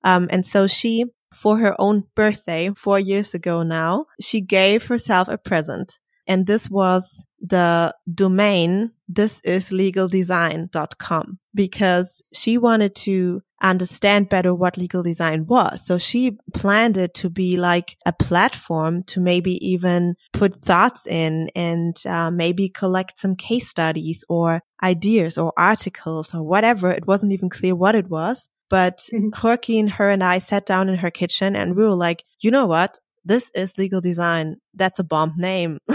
Um, 0.04 0.28
and 0.32 0.46
so 0.46 0.68
she, 0.68 1.06
for 1.34 1.60
her 1.60 1.80
own 1.80 2.04
birthday, 2.14 2.72
four 2.76 3.00
years 3.00 3.34
ago 3.34 3.64
now, 3.64 4.08
she 4.20 4.42
gave 4.42 4.88
herself 4.88 5.30
a 5.30 5.38
present. 5.38 6.00
And 6.28 6.46
this 6.46 6.70
was 6.70 7.26
the 7.44 7.94
domain 8.12 8.92
this 9.10 9.42
is 9.44 9.70
legaldesign.com 9.70 11.38
because 11.54 12.22
she 12.34 12.58
wanted 12.58 12.96
to 12.96 13.42
understand 13.62 14.30
better 14.30 14.54
what 14.56 14.78
legal 14.78 15.04
design 15.04 15.46
was. 15.46 15.86
So 15.86 15.98
she 15.98 16.38
planned 16.54 16.98
it 16.98 17.14
to 17.16 17.30
be 17.30 17.58
like 17.58 17.96
a 18.06 18.14
platform 18.14 19.04
to 19.04 19.22
maybe 19.22 19.54
even 19.66 20.16
put 20.32 20.64
thoughts 20.64 21.06
in 21.06 21.50
and 21.56 21.96
uh, 22.06 22.32
maybe 22.32 22.70
collect 22.70 23.20
some 23.20 23.36
case 23.36 23.70
studies 23.70 24.26
or 24.28 24.62
ideas 24.82 25.38
or 25.38 25.54
articles 25.56 26.34
or 26.34 26.44
whatever. 26.44 26.90
It 26.92 27.08
wasn't 27.08 27.34
even 27.34 27.50
clear 27.50 27.76
what 27.76 27.96
it 27.96 28.10
was. 28.10 28.50
But 28.70 29.04
mm-hmm. 29.14 29.30
Joaquin, 29.42 29.88
her 29.88 30.10
and 30.10 30.24
I 30.24 30.40
sat 30.40 30.66
down 30.66 30.90
in 30.90 30.96
her 30.96 31.12
kitchen 31.12 31.56
and 31.56 31.76
we 31.76 31.84
were 31.84 31.96
like, 31.96 32.24
you 32.40 32.50
know 32.50 32.66
what? 32.66 32.98
This 33.26 33.50
is 33.56 33.78
legal 33.78 34.02
design. 34.02 34.58
That's 34.74 35.00
a 35.00 35.04
bomb 35.04 35.34
name. 35.38 35.78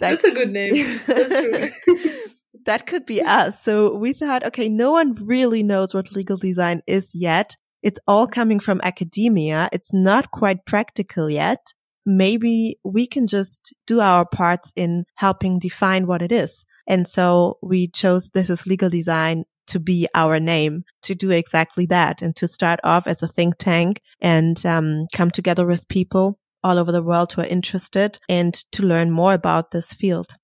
That's 0.00 0.24
a 0.24 0.30
good 0.30 0.50
name. 0.50 0.74
that 2.66 2.86
could 2.86 3.06
be 3.06 3.22
us. 3.22 3.62
So 3.62 3.96
we 3.96 4.12
thought, 4.12 4.44
okay, 4.44 4.68
no 4.68 4.92
one 4.92 5.14
really 5.14 5.62
knows 5.62 5.94
what 5.94 6.12
legal 6.12 6.36
design 6.36 6.82
is 6.86 7.10
yet. 7.14 7.56
It's 7.82 8.00
all 8.06 8.26
coming 8.26 8.60
from 8.60 8.80
academia. 8.82 9.68
It's 9.72 9.92
not 9.92 10.30
quite 10.30 10.66
practical 10.66 11.30
yet. 11.30 11.72
Maybe 12.04 12.78
we 12.84 13.06
can 13.06 13.26
just 13.26 13.74
do 13.86 14.00
our 14.00 14.26
parts 14.26 14.72
in 14.76 15.04
helping 15.14 15.58
define 15.58 16.06
what 16.06 16.22
it 16.22 16.32
is. 16.32 16.66
And 16.86 17.06
so 17.06 17.58
we 17.62 17.88
chose 17.88 18.28
this 18.34 18.50
is 18.50 18.66
legal 18.66 18.90
design 18.90 19.44
to 19.68 19.80
be 19.80 20.08
our 20.14 20.40
name 20.40 20.84
to 21.02 21.14
do 21.14 21.30
exactly 21.30 21.86
that 21.86 22.22
and 22.22 22.34
to 22.36 22.48
start 22.48 22.80
off 22.84 23.06
as 23.06 23.22
a 23.22 23.28
think 23.28 23.56
tank 23.58 24.00
and 24.20 24.64
um, 24.66 25.06
come 25.14 25.30
together 25.30 25.66
with 25.66 25.88
people 25.88 26.38
all 26.64 26.78
over 26.78 26.92
the 26.92 27.02
world 27.02 27.32
who 27.32 27.42
are 27.42 27.46
interested 27.46 28.18
and 28.28 28.54
to 28.72 28.82
learn 28.82 29.10
more 29.10 29.34
about 29.34 29.70
this 29.70 29.92
field. 29.92 30.36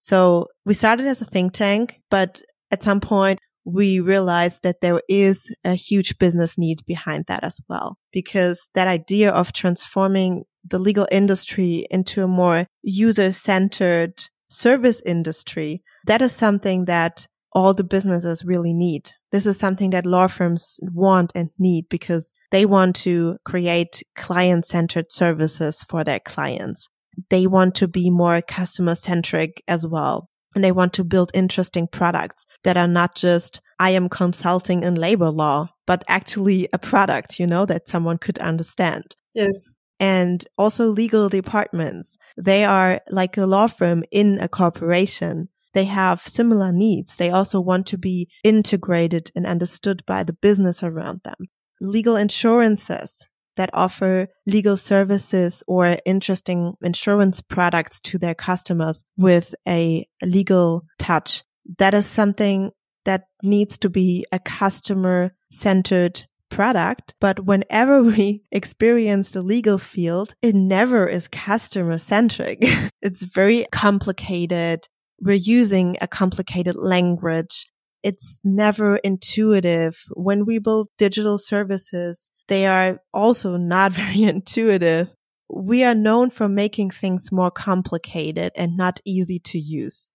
So 0.00 0.46
we 0.64 0.74
started 0.74 1.06
as 1.06 1.20
a 1.20 1.26
think 1.26 1.52
tank, 1.52 2.00
but 2.10 2.42
at 2.70 2.82
some 2.82 3.00
point 3.00 3.38
we 3.64 4.00
realized 4.00 4.62
that 4.64 4.80
there 4.80 5.00
is 5.08 5.52
a 5.64 5.74
huge 5.74 6.18
business 6.18 6.58
need 6.58 6.84
behind 6.86 7.26
that 7.28 7.44
as 7.44 7.60
well, 7.68 7.96
because 8.12 8.68
that 8.74 8.88
idea 8.88 9.30
of 9.30 9.52
transforming 9.52 10.44
the 10.64 10.78
legal 10.78 11.06
industry 11.12 11.86
into 11.90 12.24
a 12.24 12.28
more 12.28 12.66
user 12.82 13.30
centered 13.30 14.24
service 14.50 15.00
industry, 15.06 15.82
that 16.06 16.22
is 16.22 16.32
something 16.32 16.86
that 16.86 17.26
all 17.54 17.74
the 17.74 17.84
businesses 17.84 18.44
really 18.44 18.74
need. 18.74 19.10
This 19.30 19.46
is 19.46 19.58
something 19.58 19.90
that 19.90 20.06
law 20.06 20.26
firms 20.26 20.78
want 20.82 21.32
and 21.34 21.50
need 21.58 21.86
because 21.88 22.32
they 22.50 22.66
want 22.66 22.96
to 22.96 23.36
create 23.44 24.02
client 24.16 24.66
centered 24.66 25.12
services 25.12 25.84
for 25.88 26.04
their 26.04 26.20
clients. 26.20 26.88
They 27.30 27.46
want 27.46 27.74
to 27.76 27.88
be 27.88 28.10
more 28.10 28.40
customer 28.42 28.94
centric 28.94 29.62
as 29.68 29.86
well. 29.86 30.28
And 30.54 30.62
they 30.62 30.72
want 30.72 30.92
to 30.94 31.04
build 31.04 31.30
interesting 31.32 31.88
products 31.88 32.44
that 32.64 32.76
are 32.76 32.88
not 32.88 33.14
just, 33.14 33.60
I 33.78 33.90
am 33.90 34.10
consulting 34.10 34.82
in 34.82 34.96
labor 34.96 35.30
law, 35.30 35.68
but 35.86 36.04
actually 36.08 36.68
a 36.72 36.78
product, 36.78 37.38
you 37.38 37.46
know, 37.46 37.64
that 37.66 37.88
someone 37.88 38.18
could 38.18 38.38
understand. 38.38 39.16
Yes 39.34 39.72
and 40.02 40.44
also 40.58 40.86
legal 40.86 41.28
departments. 41.28 42.16
They 42.36 42.64
are 42.64 43.00
like 43.08 43.36
a 43.36 43.46
law 43.46 43.68
firm 43.68 44.02
in 44.10 44.40
a 44.40 44.48
corporation 44.48 45.48
they 45.74 45.84
have 45.84 46.20
similar 46.22 46.72
needs. 46.72 47.16
They 47.16 47.30
also 47.30 47.60
want 47.60 47.86
to 47.88 47.98
be 47.98 48.28
integrated 48.44 49.30
and 49.34 49.46
understood 49.46 50.04
by 50.06 50.24
the 50.24 50.32
business 50.32 50.82
around 50.82 51.20
them. 51.24 51.48
Legal 51.80 52.16
insurances 52.16 53.28
that 53.56 53.70
offer 53.72 54.28
legal 54.46 54.76
services 54.76 55.62
or 55.66 55.96
interesting 56.06 56.74
insurance 56.82 57.40
products 57.40 58.00
to 58.00 58.18
their 58.18 58.34
customers 58.34 59.04
with 59.16 59.54
a 59.66 60.06
legal 60.22 60.84
touch. 60.98 61.42
That 61.78 61.94
is 61.94 62.06
something 62.06 62.70
that 63.04 63.24
needs 63.42 63.78
to 63.78 63.90
be 63.90 64.26
a 64.32 64.38
customer 64.38 65.34
centered 65.50 66.24
product. 66.50 67.14
But 67.20 67.44
whenever 67.44 68.02
we 68.02 68.42
experience 68.52 69.32
the 69.32 69.42
legal 69.42 69.78
field, 69.78 70.34
it 70.42 70.54
never 70.54 71.06
is 71.06 71.28
customer 71.28 71.98
centric. 71.98 72.58
it's 73.02 73.22
very 73.22 73.66
complicated 73.72 74.86
we're 75.22 75.34
using 75.34 75.96
a 76.00 76.08
complicated 76.08 76.76
language. 76.76 77.66
It's 78.02 78.40
never 78.42 78.96
intuitive. 78.96 80.04
When 80.14 80.44
we 80.44 80.58
build 80.58 80.88
digital 80.98 81.38
services, 81.38 82.28
they 82.48 82.66
are 82.66 82.98
also 83.14 83.56
not 83.56 83.92
very 84.02 84.24
intuitive. 84.24 85.14
We 85.48 85.84
are 85.84 85.94
known 85.94 86.30
for 86.30 86.48
making 86.48 86.90
things 86.90 87.30
more 87.30 87.50
complicated 87.50 88.52
and 88.56 88.76
not 88.76 89.00
easy 89.04 89.38
to 89.40 89.58
use. 89.58 90.10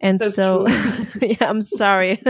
And 0.00 0.18
that's 0.18 0.34
so, 0.34 0.66
yeah, 1.20 1.36
I'm 1.48 1.62
sorry. 1.62 2.22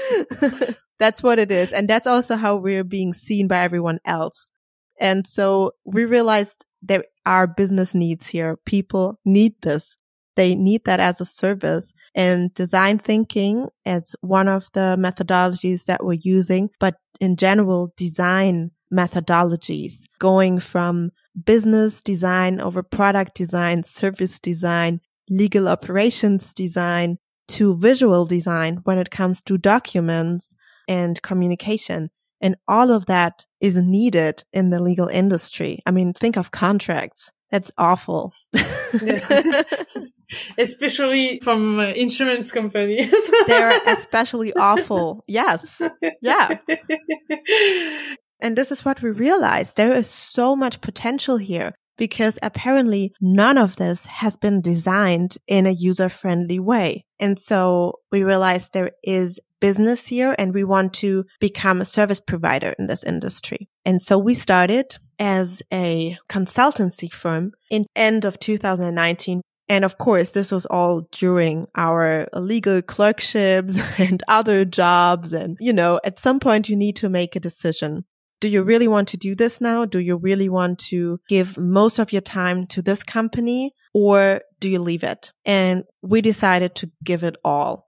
that's 0.98 1.22
what 1.22 1.38
it 1.38 1.50
is. 1.50 1.72
And 1.72 1.88
that's 1.88 2.06
also 2.06 2.36
how 2.36 2.56
we're 2.56 2.84
being 2.84 3.12
seen 3.12 3.46
by 3.48 3.58
everyone 3.58 4.00
else. 4.04 4.50
And 4.98 5.26
so 5.26 5.72
we 5.84 6.04
realized 6.04 6.64
there 6.82 7.04
are 7.24 7.46
business 7.46 7.94
needs 7.94 8.26
here. 8.26 8.58
People 8.66 9.18
need 9.24 9.54
this. 9.62 9.96
They 10.36 10.54
need 10.54 10.84
that 10.84 11.00
as 11.00 11.20
a 11.20 11.26
service 11.26 11.92
and 12.14 12.52
design 12.54 12.98
thinking 12.98 13.68
is 13.84 14.14
one 14.20 14.48
of 14.48 14.68
the 14.72 14.96
methodologies 14.98 15.84
that 15.86 16.04
we're 16.04 16.18
using, 16.22 16.70
but 16.78 16.96
in 17.20 17.36
general, 17.36 17.92
design 17.96 18.70
methodologies 18.92 20.02
going 20.18 20.60
from 20.60 21.10
business 21.44 22.02
design 22.02 22.60
over 22.60 22.82
product 22.82 23.34
design, 23.34 23.84
service 23.84 24.38
design, 24.38 25.00
legal 25.30 25.68
operations 25.68 26.52
design, 26.52 27.18
to 27.48 27.76
visual 27.76 28.24
design 28.26 28.80
when 28.84 28.98
it 28.98 29.10
comes 29.10 29.42
to 29.42 29.58
documents 29.58 30.54
and 30.88 31.20
communication. 31.22 32.10
And 32.40 32.56
all 32.66 32.90
of 32.90 33.06
that 33.06 33.46
is 33.60 33.76
needed 33.76 34.42
in 34.52 34.70
the 34.70 34.80
legal 34.80 35.08
industry. 35.08 35.80
I 35.86 35.90
mean, 35.90 36.12
think 36.12 36.36
of 36.36 36.50
contracts. 36.50 37.30
That's 37.50 37.70
awful. 37.78 38.32
especially 40.58 41.40
from 41.42 41.78
uh, 41.78 41.84
insurance 41.88 42.50
companies. 42.50 43.12
They're 43.46 43.80
especially 43.86 44.52
awful. 44.54 45.24
Yes. 45.26 45.80
Yeah. 46.20 46.58
And 48.40 48.56
this 48.56 48.72
is 48.72 48.84
what 48.84 49.00
we 49.00 49.10
realized. 49.10 49.76
There 49.76 49.92
is 49.92 50.08
so 50.08 50.56
much 50.56 50.80
potential 50.80 51.36
here 51.36 51.74
because 51.96 52.38
apparently 52.42 53.12
none 53.20 53.56
of 53.56 53.76
this 53.76 54.06
has 54.06 54.36
been 54.36 54.60
designed 54.60 55.36
in 55.46 55.66
a 55.66 55.70
user 55.70 56.08
friendly 56.08 56.58
way. 56.58 57.04
And 57.20 57.38
so 57.38 58.00
we 58.10 58.24
realized 58.24 58.72
there 58.72 58.90
is 59.04 59.38
business 59.60 60.08
here 60.08 60.34
and 60.38 60.52
we 60.52 60.64
want 60.64 60.92
to 60.94 61.24
become 61.38 61.80
a 61.80 61.84
service 61.84 62.18
provider 62.18 62.74
in 62.78 62.88
this 62.88 63.04
industry. 63.04 63.68
And 63.84 64.02
so 64.02 64.18
we 64.18 64.34
started 64.34 64.96
as 65.20 65.62
a 65.72 66.18
consultancy 66.28 67.12
firm 67.12 67.52
in 67.70 67.86
end 67.94 68.24
of 68.24 68.40
2019 68.40 69.40
and 69.68 69.84
of 69.84 69.98
course, 69.98 70.30
this 70.30 70.52
was 70.52 70.66
all 70.66 71.08
during 71.12 71.66
our 71.76 72.28
legal 72.34 72.82
clerkships 72.82 73.78
and 73.98 74.22
other 74.28 74.64
jobs. 74.64 75.32
And, 75.32 75.56
you 75.60 75.72
know, 75.72 76.00
at 76.04 76.18
some 76.18 76.40
point 76.40 76.68
you 76.68 76.76
need 76.76 76.96
to 76.96 77.08
make 77.08 77.36
a 77.36 77.40
decision. 77.40 78.04
Do 78.40 78.48
you 78.48 78.64
really 78.64 78.88
want 78.88 79.08
to 79.08 79.16
do 79.16 79.36
this 79.36 79.60
now? 79.60 79.84
Do 79.84 80.00
you 80.00 80.16
really 80.16 80.48
want 80.48 80.80
to 80.90 81.20
give 81.28 81.56
most 81.56 82.00
of 82.00 82.12
your 82.12 82.22
time 82.22 82.66
to 82.68 82.82
this 82.82 83.04
company 83.04 83.72
or 83.94 84.40
do 84.58 84.68
you 84.68 84.80
leave 84.80 85.04
it? 85.04 85.32
And 85.44 85.84
we 86.02 86.22
decided 86.22 86.74
to 86.76 86.90
give 87.04 87.22
it 87.22 87.36
all. 87.44 87.88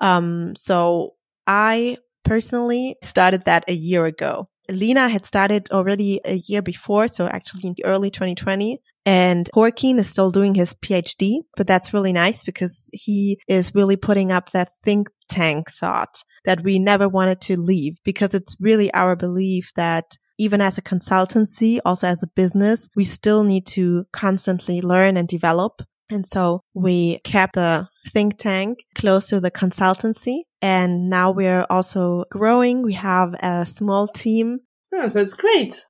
Um, 0.00 0.56
so 0.56 1.14
I 1.46 1.98
personally 2.24 2.96
started 3.02 3.44
that 3.44 3.64
a 3.68 3.72
year 3.72 4.04
ago. 4.04 4.48
Lena 4.68 5.08
had 5.08 5.26
started 5.26 5.70
already 5.70 6.20
a 6.24 6.34
year 6.34 6.62
before, 6.62 7.08
so 7.08 7.26
actually 7.26 7.68
in 7.68 7.74
the 7.76 7.84
early 7.84 8.10
2020. 8.10 8.78
And 9.06 9.50
Joaquin 9.54 9.98
is 9.98 10.08
still 10.08 10.30
doing 10.30 10.54
his 10.54 10.74
PhD, 10.74 11.40
but 11.56 11.66
that's 11.66 11.92
really 11.92 12.12
nice 12.12 12.42
because 12.42 12.88
he 12.92 13.38
is 13.46 13.74
really 13.74 13.96
putting 13.96 14.32
up 14.32 14.50
that 14.50 14.70
think 14.82 15.08
tank 15.28 15.70
thought 15.70 16.22
that 16.44 16.62
we 16.62 16.78
never 16.78 17.08
wanted 17.08 17.40
to 17.42 17.60
leave 17.60 17.96
because 18.04 18.32
it's 18.32 18.56
really 18.60 18.92
our 18.94 19.16
belief 19.16 19.72
that 19.76 20.16
even 20.38 20.60
as 20.60 20.78
a 20.78 20.82
consultancy, 20.82 21.78
also 21.84 22.08
as 22.08 22.22
a 22.22 22.28
business, 22.28 22.88
we 22.96 23.04
still 23.04 23.44
need 23.44 23.66
to 23.66 24.04
constantly 24.12 24.80
learn 24.80 25.16
and 25.16 25.28
develop. 25.28 25.82
And 26.10 26.26
so 26.26 26.60
we 26.74 27.18
kept 27.24 27.54
the 27.54 27.88
think 28.08 28.38
tank 28.38 28.84
close 28.94 29.28
to 29.28 29.40
the 29.40 29.50
consultancy. 29.50 30.42
And 30.60 31.08
now 31.08 31.30
we're 31.30 31.66
also 31.70 32.24
growing. 32.30 32.82
We 32.82 32.94
have 32.94 33.34
a 33.34 33.66
small 33.66 34.08
team. 34.08 34.60
Oh, 34.94 35.08
so 35.08 35.20
it's 35.20 35.34
great. 35.34 35.84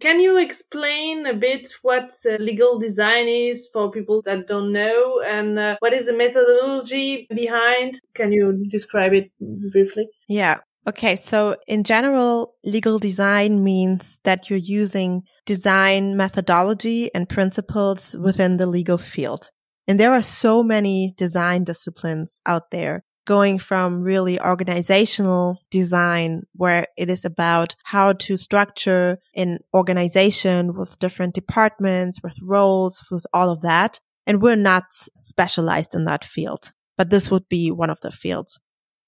Can 0.00 0.18
you 0.18 0.36
explain 0.36 1.26
a 1.26 1.34
bit 1.34 1.68
what 1.82 2.12
uh, 2.26 2.34
legal 2.40 2.76
design 2.76 3.28
is 3.28 3.68
for 3.72 3.92
people 3.92 4.20
that 4.22 4.48
don't 4.48 4.72
know 4.72 5.22
and 5.24 5.56
uh, 5.56 5.76
what 5.78 5.92
is 5.92 6.06
the 6.06 6.12
methodology 6.12 7.28
behind? 7.32 8.00
Can 8.14 8.32
you 8.32 8.64
describe 8.68 9.12
it 9.12 9.30
briefly? 9.40 10.08
Yeah. 10.28 10.58
Okay, 10.84 11.14
so 11.14 11.56
in 11.68 11.84
general, 11.84 12.54
legal 12.64 12.98
design 12.98 13.62
means 13.62 14.20
that 14.24 14.50
you're 14.50 14.58
using 14.58 15.22
design 15.46 16.16
methodology 16.16 17.08
and 17.14 17.28
principles 17.28 18.16
within 18.20 18.56
the 18.56 18.66
legal 18.66 18.98
field. 18.98 19.50
And 19.86 20.00
there 20.00 20.12
are 20.12 20.22
so 20.22 20.64
many 20.64 21.14
design 21.16 21.62
disciplines 21.62 22.40
out 22.46 22.72
there 22.72 23.04
going 23.26 23.60
from 23.60 24.02
really 24.02 24.40
organizational 24.40 25.58
design 25.70 26.42
where 26.54 26.86
it 26.96 27.08
is 27.08 27.24
about 27.24 27.76
how 27.84 28.12
to 28.14 28.36
structure 28.36 29.18
an 29.36 29.58
organization 29.72 30.74
with 30.74 30.98
different 30.98 31.34
departments, 31.34 32.18
with 32.24 32.36
roles, 32.42 33.04
with 33.08 33.24
all 33.32 33.50
of 33.50 33.60
that. 33.60 34.00
And 34.26 34.42
we're 34.42 34.56
not 34.56 34.84
specialized 34.90 35.94
in 35.94 36.06
that 36.06 36.24
field, 36.24 36.72
but 36.98 37.10
this 37.10 37.30
would 37.30 37.48
be 37.48 37.70
one 37.70 37.90
of 37.90 38.00
the 38.00 38.10
fields. 38.10 38.60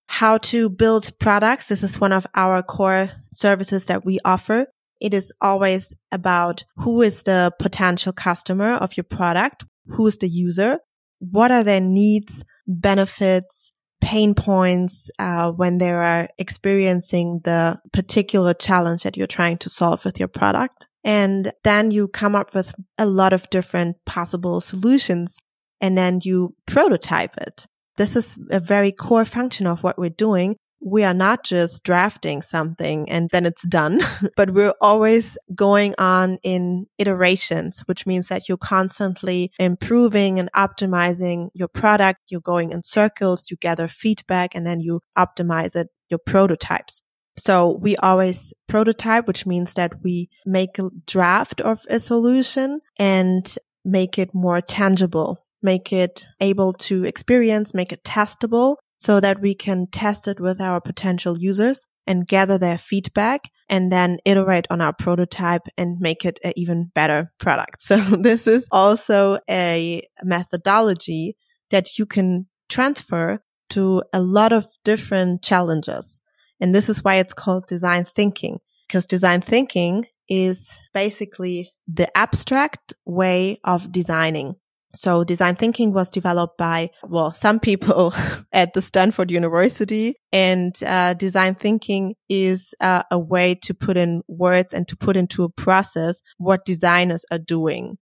How 0.06 0.38
to 0.38 0.70
build 0.70 1.18
products. 1.18 1.68
This 1.68 1.82
is 1.82 2.00
one 2.00 2.12
of 2.12 2.26
our 2.34 2.62
core 2.62 3.10
services 3.32 3.86
that 3.86 4.04
we 4.04 4.18
offer. 4.24 4.66
It 5.00 5.12
is 5.12 5.32
always 5.40 5.94
about 6.12 6.64
who 6.76 7.02
is 7.02 7.24
the 7.24 7.52
potential 7.58 8.12
customer 8.12 8.74
of 8.74 8.96
your 8.96 9.04
product? 9.04 9.64
Who 9.86 10.06
is 10.06 10.18
the 10.18 10.28
user? 10.28 10.78
What 11.18 11.50
are 11.50 11.64
their 11.64 11.80
needs, 11.80 12.44
benefits, 12.66 13.72
pain 14.04 14.34
points 14.34 15.10
uh, 15.18 15.50
when 15.50 15.78
they 15.78 15.90
are 15.90 16.28
experiencing 16.38 17.40
the 17.44 17.80
particular 17.92 18.52
challenge 18.52 19.02
that 19.02 19.16
you're 19.16 19.26
trying 19.26 19.56
to 19.56 19.70
solve 19.70 20.04
with 20.04 20.18
your 20.18 20.28
product. 20.28 20.88
And 21.04 21.50
then 21.64 21.90
you 21.90 22.08
come 22.08 22.34
up 22.34 22.54
with 22.54 22.74
a 22.98 23.06
lot 23.06 23.32
of 23.32 23.48
different 23.48 23.96
possible 24.04 24.60
solutions 24.60 25.38
and 25.80 25.96
then 25.96 26.20
you 26.22 26.54
prototype 26.66 27.36
it. 27.38 27.66
This 27.96 28.16
is 28.16 28.38
a 28.50 28.60
very 28.60 28.92
core 28.92 29.24
function 29.24 29.66
of 29.66 29.82
what 29.82 29.98
we're 29.98 30.10
doing 30.10 30.56
we 30.84 31.02
are 31.02 31.14
not 31.14 31.44
just 31.44 31.82
drafting 31.82 32.42
something 32.42 33.08
and 33.08 33.30
then 33.32 33.46
it's 33.46 33.66
done, 33.66 34.00
but 34.36 34.50
we're 34.50 34.74
always 34.80 35.38
going 35.54 35.94
on 35.98 36.38
in 36.42 36.86
iterations, 36.98 37.82
which 37.86 38.06
means 38.06 38.28
that 38.28 38.48
you're 38.48 38.58
constantly 38.58 39.50
improving 39.58 40.38
and 40.38 40.52
optimizing 40.52 41.48
your 41.54 41.68
product. 41.68 42.20
You're 42.28 42.42
going 42.42 42.70
in 42.70 42.82
circles, 42.82 43.50
you 43.50 43.56
gather 43.56 43.88
feedback 43.88 44.54
and 44.54 44.66
then 44.66 44.78
you 44.78 45.00
optimize 45.16 45.74
it, 45.74 45.88
your 46.10 46.18
prototypes. 46.18 47.00
So 47.36 47.78
we 47.80 47.96
always 47.96 48.52
prototype, 48.68 49.26
which 49.26 49.46
means 49.46 49.74
that 49.74 50.04
we 50.04 50.28
make 50.44 50.78
a 50.78 50.90
draft 51.06 51.60
of 51.62 51.80
a 51.88 51.98
solution 51.98 52.80
and 52.98 53.42
make 53.84 54.18
it 54.18 54.34
more 54.34 54.60
tangible, 54.60 55.43
make 55.64 55.92
it 55.92 56.26
able 56.40 56.72
to 56.74 57.04
experience, 57.04 57.74
make 57.74 57.92
it 57.92 58.04
testable 58.04 58.76
so 58.96 59.18
that 59.20 59.40
we 59.40 59.54
can 59.54 59.84
test 59.90 60.28
it 60.28 60.38
with 60.38 60.60
our 60.60 60.80
potential 60.80 61.36
users 61.38 61.86
and 62.06 62.28
gather 62.28 62.58
their 62.58 62.78
feedback 62.78 63.50
and 63.68 63.90
then 63.90 64.18
iterate 64.24 64.66
on 64.70 64.80
our 64.80 64.92
prototype 64.92 65.62
and 65.78 65.96
make 65.98 66.24
it 66.24 66.38
an 66.44 66.52
even 66.56 66.90
better 66.94 67.32
product. 67.38 67.76
So 67.82 67.96
this 67.96 68.46
is 68.46 68.68
also 68.70 69.38
a 69.50 70.02
methodology 70.22 71.36
that 71.70 71.98
you 71.98 72.06
can 72.06 72.46
transfer 72.68 73.40
to 73.70 74.02
a 74.12 74.20
lot 74.20 74.52
of 74.52 74.66
different 74.84 75.42
challenges. 75.42 76.20
And 76.60 76.74
this 76.74 76.88
is 76.88 77.02
why 77.02 77.16
it's 77.16 77.34
called 77.34 77.66
design 77.66 78.04
thinking 78.04 78.58
because 78.86 79.06
design 79.06 79.40
thinking 79.40 80.06
is 80.28 80.78
basically 80.92 81.72
the 81.88 82.14
abstract 82.16 82.94
way 83.04 83.58
of 83.64 83.90
designing. 83.90 84.56
So 84.94 85.24
design 85.24 85.56
thinking 85.56 85.92
was 85.92 86.10
developed 86.10 86.56
by, 86.56 86.90
well, 87.02 87.32
some 87.32 87.60
people 87.60 88.14
at 88.52 88.74
the 88.74 88.82
Stanford 88.82 89.30
University 89.30 90.16
and 90.32 90.74
uh, 90.86 91.14
design 91.14 91.54
thinking 91.54 92.14
is 92.28 92.74
uh, 92.80 93.02
a 93.10 93.18
way 93.18 93.56
to 93.62 93.74
put 93.74 93.96
in 93.96 94.22
words 94.28 94.72
and 94.72 94.86
to 94.88 94.96
put 94.96 95.16
into 95.16 95.44
a 95.44 95.50
process 95.50 96.20
what 96.38 96.64
designers 96.64 97.24
are 97.30 97.38
doing. 97.38 97.98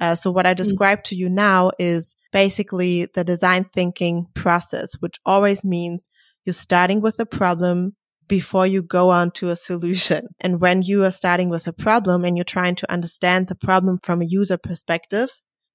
Uh, 0.00 0.14
so 0.14 0.30
what 0.30 0.46
I 0.46 0.54
describe 0.54 1.04
to 1.04 1.14
you 1.14 1.28
now 1.28 1.70
is 1.78 2.16
basically 2.32 3.06
the 3.14 3.22
design 3.22 3.64
thinking 3.64 4.26
process, 4.34 4.92
which 5.00 5.16
always 5.26 5.62
means 5.62 6.08
you're 6.46 6.54
starting 6.54 7.02
with 7.02 7.20
a 7.20 7.26
problem 7.26 7.94
before 8.26 8.66
you 8.66 8.82
go 8.82 9.10
on 9.10 9.30
to 9.32 9.50
a 9.50 9.56
solution. 9.56 10.28
And 10.40 10.60
when 10.60 10.82
you 10.82 11.04
are 11.04 11.10
starting 11.10 11.50
with 11.50 11.66
a 11.66 11.72
problem 11.72 12.24
and 12.24 12.36
you're 12.36 12.44
trying 12.44 12.76
to 12.76 12.90
understand 12.90 13.48
the 13.48 13.56
problem 13.56 13.98
from 14.02 14.22
a 14.22 14.26
user 14.26 14.56
perspective, 14.56 15.28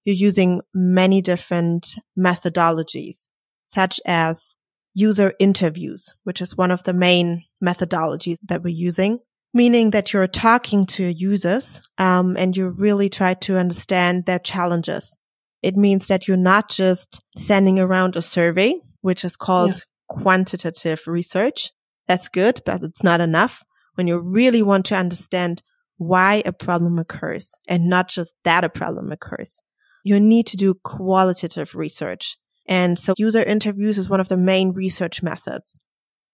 you're 0.06 0.16
using 0.16 0.62
many 0.74 1.22
different 1.22 1.96
methodologies, 2.18 3.28
such 3.66 4.00
as 4.06 4.56
user 4.94 5.34
interviews, 5.40 6.14
which 6.24 6.42
is 6.42 6.56
one 6.56 6.72
of 6.72 6.84
the 6.84 6.94
main 6.94 7.44
methodologies 7.64 8.38
that 8.48 8.64
we're 8.64 8.70
using, 8.70 9.20
meaning 9.54 9.90
that 9.90 10.14
you're 10.14 10.28
talking 10.28 10.86
to 10.86 11.04
your 11.04 11.12
users 11.12 11.82
um, 11.98 12.38
and 12.38 12.56
you 12.56 12.70
really 12.70 13.10
try 13.10 13.34
to 13.34 13.58
understand 13.58 14.26
their 14.26 14.40
challenges. 14.40 15.18
It 15.62 15.76
means 15.76 16.08
that 16.08 16.28
you're 16.28 16.38
not 16.38 16.70
just 16.70 17.22
sending 17.36 17.80
around 17.80 18.16
a 18.16 18.22
survey, 18.22 18.76
which 19.02 19.26
is 19.26 19.36
called 19.36 19.72
yeah. 19.72 19.80
quantitative 20.08 21.08
research. 21.08 21.72
That's 22.08 22.30
good, 22.30 22.62
but 22.66 22.84
it's 22.84 23.04
not 23.04 23.22
enough. 23.22 23.64
When 23.96 24.06
you 24.06 24.20
really 24.20 24.62
want 24.62 24.86
to 24.88 24.96
understand 24.96 25.64
why 25.98 26.44
a 26.46 26.54
problem 26.54 27.00
occurs 27.00 27.54
and 27.68 27.90
not 27.90 28.10
just 28.10 28.36
that 28.44 28.64
a 28.64 28.70
problem 28.70 29.12
occurs 29.12 29.62
you 30.06 30.20
need 30.20 30.46
to 30.46 30.56
do 30.56 30.76
qualitative 30.86 31.76
research. 31.76 32.38
And 32.68 32.98
so 32.98 33.16
user 33.18 33.44
interviews 33.44 33.98
is 33.98 34.08
one 34.08 34.20
of 34.20 34.30
the 34.30 34.38
main 34.38 34.72
research 34.72 35.24
methods. 35.24 35.78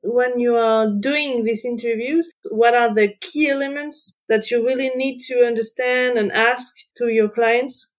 When 0.04 0.40
you 0.40 0.56
are 0.56 0.88
doing 1.00 1.46
these 1.46 1.64
interviews, 1.64 2.30
what 2.50 2.76
are 2.76 2.94
the 2.94 3.14
key 3.22 3.50
elements 3.50 4.14
that 4.28 4.52
you 4.52 4.66
really 4.66 4.92
need 4.96 5.20
to 5.30 5.46
understand 5.46 6.18
and 6.18 6.32
ask 6.32 6.74
to 6.98 7.08
your 7.08 7.30
clients? 7.30 7.90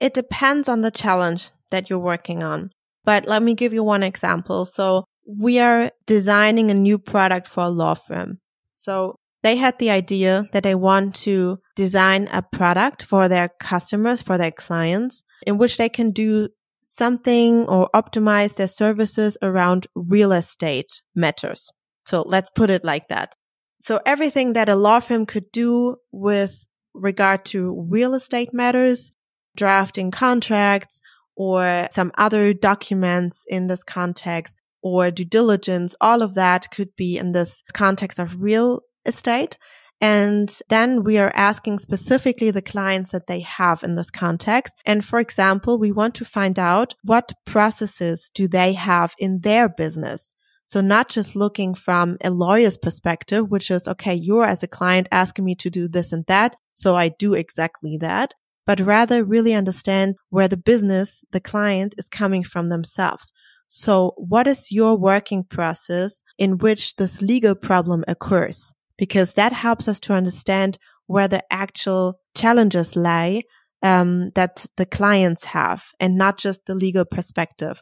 It 0.00 0.14
depends 0.14 0.68
on 0.68 0.80
the 0.80 0.90
challenge 0.90 1.50
that 1.70 1.90
you're 1.90 1.98
working 1.98 2.42
on. 2.42 2.70
But 3.04 3.26
let 3.26 3.42
me 3.42 3.54
give 3.54 3.74
you 3.74 3.84
one 3.84 4.02
example. 4.02 4.64
So 4.64 5.04
we 5.26 5.58
are 5.58 5.90
designing 6.06 6.70
a 6.70 6.74
new 6.74 6.98
product 6.98 7.48
for 7.48 7.64
a 7.64 7.68
law 7.68 7.94
firm. 7.94 8.38
So 8.72 9.16
they 9.42 9.56
had 9.56 9.78
the 9.78 9.90
idea 9.90 10.44
that 10.52 10.62
they 10.62 10.74
want 10.74 11.14
to 11.16 11.58
design 11.76 12.28
a 12.32 12.42
product 12.42 13.02
for 13.02 13.28
their 13.28 13.48
customers, 13.48 14.20
for 14.20 14.36
their 14.36 14.50
clients, 14.50 15.22
in 15.46 15.58
which 15.58 15.76
they 15.76 15.88
can 15.88 16.10
do 16.10 16.48
something 16.84 17.66
or 17.66 17.88
optimize 17.94 18.56
their 18.56 18.68
services 18.68 19.38
around 19.42 19.86
real 19.94 20.32
estate 20.32 21.02
matters. 21.14 21.70
So 22.04 22.22
let's 22.26 22.50
put 22.50 22.70
it 22.70 22.84
like 22.84 23.08
that. 23.08 23.34
So 23.80 24.00
everything 24.04 24.54
that 24.54 24.68
a 24.68 24.76
law 24.76 25.00
firm 25.00 25.24
could 25.24 25.50
do 25.52 25.96
with 26.12 26.66
regard 26.92 27.44
to 27.46 27.86
real 27.88 28.14
estate 28.14 28.52
matters, 28.52 29.10
drafting 29.56 30.10
contracts 30.10 31.00
or 31.36 31.86
some 31.90 32.12
other 32.18 32.52
documents 32.52 33.44
in 33.48 33.68
this 33.68 33.84
context 33.84 34.60
or 34.82 35.10
due 35.10 35.24
diligence, 35.24 35.94
all 36.00 36.22
of 36.22 36.34
that 36.34 36.70
could 36.70 36.94
be 36.96 37.16
in 37.16 37.32
this 37.32 37.62
context 37.72 38.18
of 38.18 38.40
real 38.42 38.80
estate. 39.04 39.56
And 40.00 40.58
then 40.70 41.02
we 41.04 41.18
are 41.18 41.32
asking 41.34 41.78
specifically 41.78 42.50
the 42.50 42.62
clients 42.62 43.12
that 43.12 43.26
they 43.26 43.40
have 43.40 43.82
in 43.82 43.96
this 43.96 44.10
context. 44.10 44.74
And 44.86 45.04
for 45.04 45.20
example, 45.20 45.78
we 45.78 45.92
want 45.92 46.14
to 46.16 46.24
find 46.24 46.58
out 46.58 46.94
what 47.04 47.32
processes 47.44 48.30
do 48.34 48.48
they 48.48 48.72
have 48.72 49.14
in 49.18 49.40
their 49.40 49.68
business? 49.68 50.32
So 50.64 50.80
not 50.80 51.08
just 51.08 51.36
looking 51.36 51.74
from 51.74 52.16
a 52.22 52.30
lawyer's 52.30 52.78
perspective, 52.78 53.50
which 53.50 53.70
is, 53.70 53.88
okay, 53.88 54.14
you're 54.14 54.44
as 54.44 54.62
a 54.62 54.68
client 54.68 55.08
asking 55.10 55.44
me 55.44 55.54
to 55.56 55.68
do 55.68 55.88
this 55.88 56.12
and 56.12 56.24
that. 56.28 56.56
So 56.72 56.94
I 56.94 57.08
do 57.08 57.34
exactly 57.34 57.98
that, 58.00 58.32
but 58.66 58.80
rather 58.80 59.24
really 59.24 59.52
understand 59.52 60.14
where 60.30 60.48
the 60.48 60.56
business, 60.56 61.22
the 61.32 61.40
client 61.40 61.94
is 61.98 62.08
coming 62.08 62.44
from 62.44 62.68
themselves. 62.68 63.32
So 63.66 64.14
what 64.16 64.46
is 64.46 64.72
your 64.72 64.96
working 64.96 65.44
process 65.44 66.22
in 66.38 66.58
which 66.58 66.96
this 66.96 67.20
legal 67.20 67.54
problem 67.54 68.04
occurs? 68.08 68.72
Because 69.00 69.34
that 69.34 69.54
helps 69.54 69.88
us 69.88 69.98
to 70.00 70.12
understand 70.12 70.76
where 71.06 71.26
the 71.26 71.42
actual 71.50 72.20
challenges 72.36 72.94
lie 72.94 73.42
um, 73.82 74.30
that 74.34 74.66
the 74.76 74.84
clients 74.84 75.46
have 75.46 75.82
and 75.98 76.18
not 76.18 76.36
just 76.38 76.66
the 76.66 76.74
legal 76.74 77.06
perspective. 77.06 77.80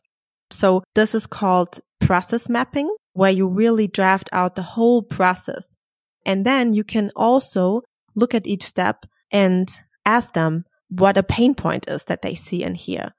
So 0.51 0.85
this 0.95 1.17
is 1.17 1.27
called 1.27 1.81
process 2.01 2.49
mapping, 2.49 2.89
where 3.15 3.33
you 3.33 3.49
really 3.49 3.89
draft 3.89 4.31
out 4.33 4.55
the 4.55 4.63
whole 4.63 5.03
process. 5.03 5.75
And 6.25 6.47
then 6.47 6.73
you 6.73 6.85
can 6.85 7.11
also 7.17 7.83
look 8.15 8.33
at 8.33 8.47
each 8.47 8.63
step 8.63 9.05
and 9.33 9.69
ask 10.07 10.35
them 10.35 10.65
what 10.89 11.19
a 11.19 11.25
pain 11.25 11.57
point 11.57 11.89
is 11.89 12.05
that 12.05 12.23
they 12.23 12.35
see 12.35 12.63
and 12.63 12.77
hear. 12.77 13.11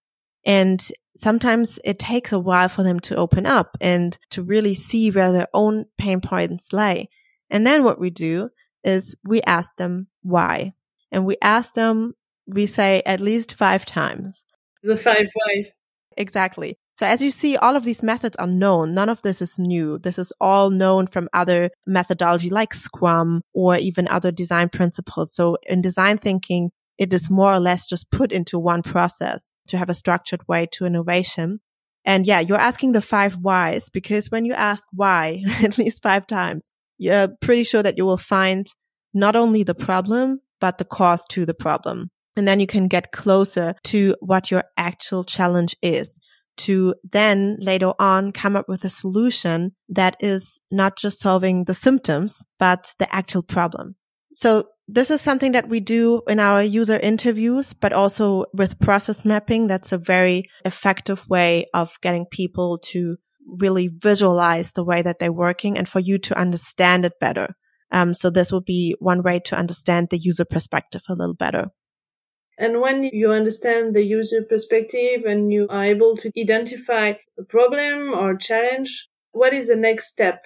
And 0.46 0.82
sometimes 1.18 1.80
it 1.84 2.00
takes 2.00 2.32
a 2.32 2.40
while 2.40 2.70
for 2.70 2.84
them 2.84 3.02
to 3.02 3.18
open 3.18 3.46
up 3.46 3.78
and 3.82 4.18
to 4.32 4.42
really 4.42 4.74
see 4.74 5.12
where 5.12 5.34
their 5.34 5.48
own 5.54 5.86
pain 5.98 6.22
points 6.22 6.72
lie. 6.72 7.08
And 7.50 7.66
then 7.66 7.84
what 7.84 8.00
we 8.00 8.10
do 8.10 8.50
is 8.84 9.16
we 9.24 9.42
ask 9.42 9.76
them 9.76 10.08
why. 10.22 10.74
And 11.12 11.26
we 11.26 11.38
ask 11.42 11.74
them, 11.74 12.14
we 12.48 12.68
say 12.68 13.02
at 13.06 13.20
least 13.20 13.54
five 13.54 13.86
times. 13.86 14.46
The 14.84 14.96
five 14.96 15.28
whys. 15.36 15.72
Exactly. 16.18 16.78
So 16.96 17.06
as 17.06 17.22
you 17.22 17.32
see, 17.32 17.56
all 17.56 17.78
of 17.78 17.86
these 17.86 18.04
methods 18.04 18.36
are 18.38 18.48
known. 18.48 18.94
None 18.94 19.08
of 19.08 19.22
this 19.22 19.42
is 19.42 19.58
new. 19.58 19.98
This 20.00 20.20
is 20.20 20.34
all 20.42 20.70
known 20.70 21.08
from 21.08 21.30
other 21.32 21.70
methodology 21.88 22.50
like 22.50 22.74
Scrum 22.74 23.42
or 23.54 23.78
even 23.78 24.08
other 24.10 24.32
design 24.32 24.68
principles. 24.68 25.34
So 25.34 25.58
in 25.68 25.80
design 25.80 26.18
thinking, 26.18 26.72
it 26.98 27.14
is 27.14 27.30
more 27.30 27.54
or 27.54 27.60
less 27.60 27.88
just 27.88 28.12
put 28.12 28.34
into 28.34 28.60
one 28.60 28.84
process 28.84 29.54
to 29.68 29.78
have 29.78 29.90
a 29.90 29.96
structured 29.96 30.46
way 30.50 30.68
to 30.74 30.86
innovation. 30.86 31.62
And 32.04 32.28
yeah, 32.28 32.42
you're 32.42 32.58
asking 32.58 32.92
the 32.92 33.02
five 33.02 33.36
whys 33.38 33.90
because 33.90 34.30
when 34.30 34.44
you 34.44 34.52
ask 34.52 34.86
why 34.92 35.44
at 35.64 35.78
least 35.78 36.04
five 36.04 36.28
times, 36.28 36.70
you're 37.00 37.30
pretty 37.42 37.64
sure 37.64 37.82
that 37.82 37.98
you 37.98 38.06
will 38.06 38.18
find 38.18 38.68
not 39.14 39.36
only 39.36 39.64
the 39.64 39.74
problem, 39.74 40.40
but 40.62 40.78
the 40.78 40.86
cause 40.86 41.24
to 41.32 41.46
the 41.46 41.56
problem. 41.56 42.10
And 42.36 42.48
then 42.48 42.60
you 42.60 42.68
can 42.68 42.88
get 42.88 43.12
closer 43.12 43.74
to 43.86 44.16
what 44.20 44.52
your 44.52 44.64
actual 44.78 45.24
challenge 45.24 45.76
is 45.82 46.20
to 46.58 46.94
then 47.10 47.58
later 47.60 47.94
on 48.00 48.32
come 48.32 48.56
up 48.56 48.68
with 48.68 48.84
a 48.84 48.90
solution 48.90 49.72
that 49.88 50.18
is 50.20 50.60
not 50.70 50.98
just 50.98 51.20
solving 51.20 51.64
the 51.64 51.74
symptoms, 51.74 52.44
but 52.60 52.94
the 53.00 53.14
actual 53.14 53.42
problem. 53.42 53.96
So 54.36 54.66
this 54.88 55.10
is 55.10 55.22
something 55.22 55.54
that 55.54 55.70
we 55.70 55.80
do 55.80 56.22
in 56.28 56.40
our 56.40 56.62
user 56.62 56.98
interviews, 56.98 57.74
but 57.74 57.94
also 57.94 58.46
with 58.54 58.80
process 58.80 59.24
mapping. 59.24 59.68
That's 59.68 59.92
a 59.92 59.98
very 59.98 60.44
effective 60.66 61.28
way 61.30 61.66
of 61.74 61.92
getting 62.02 62.26
people 62.30 62.80
to 62.90 63.18
really 63.58 63.88
visualize 63.88 64.74
the 64.74 64.84
way 64.84 65.02
that 65.02 65.20
they're 65.20 65.32
working 65.32 65.78
and 65.78 65.88
for 65.88 66.00
you 66.00 66.20
to 66.20 66.38
understand 66.38 67.06
it 67.06 67.14
better. 67.20 67.56
Um, 67.92 68.14
so 68.14 68.30
this 68.30 68.52
would 68.52 68.66
be 68.66 68.96
one 69.00 69.24
way 69.24 69.40
to 69.46 69.58
understand 69.58 70.10
the 70.10 70.18
user 70.18 70.46
perspective 70.46 71.02
a 71.10 71.14
little 71.14 71.36
better. 71.36 71.72
And 72.58 72.82
when 72.82 73.04
you 73.04 73.32
understand 73.32 73.96
the 73.96 74.04
user 74.04 74.42
perspective 74.44 75.24
and 75.26 75.52
you 75.52 75.68
are 75.70 75.86
able 75.86 76.18
to 76.18 76.32
identify 76.38 77.14
a 77.38 77.44
problem 77.44 78.14
or 78.14 78.36
challenge, 78.36 79.08
what 79.32 79.54
is 79.54 79.70
the 79.70 79.78
next 79.78 80.12
step? 80.12 80.44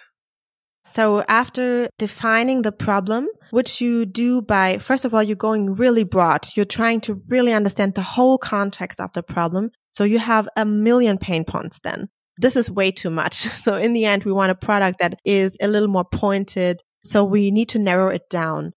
So 0.85 1.23
after 1.27 1.87
defining 1.97 2.61
the 2.61 2.71
problem, 2.71 3.29
which 3.51 3.79
you 3.81 4.05
do 4.05 4.41
by, 4.41 4.77
first 4.77 5.05
of 5.05 5.13
all, 5.13 5.23
you're 5.23 5.35
going 5.35 5.75
really 5.75 6.03
broad. 6.03 6.47
You're 6.55 6.65
trying 6.65 7.01
to 7.01 7.21
really 7.29 7.53
understand 7.53 7.95
the 7.95 8.01
whole 8.01 8.37
context 8.37 8.99
of 8.99 9.11
the 9.13 9.23
problem. 9.23 9.71
So 9.91 10.03
you 10.03 10.19
have 10.19 10.47
a 10.57 10.65
million 10.65 11.17
pain 11.17 11.45
points 11.45 11.79
then. 11.83 12.09
This 12.37 12.55
is 12.55 12.69
way 12.71 12.91
too 12.91 13.09
much. 13.09 13.45
So 13.63 13.75
in 13.75 13.93
the 13.93 14.05
end, 14.05 14.23
we 14.23 14.31
want 14.31 14.51
a 14.51 14.55
product 14.55 14.99
that 14.99 15.19
is 15.25 15.57
a 15.61 15.67
little 15.67 15.87
more 15.87 16.05
pointed. 16.05 16.81
So 17.03 17.23
we 17.23 17.51
need 17.51 17.69
to 17.69 17.79
narrow 17.79 18.09
it 18.09 18.29
down. 18.29 18.73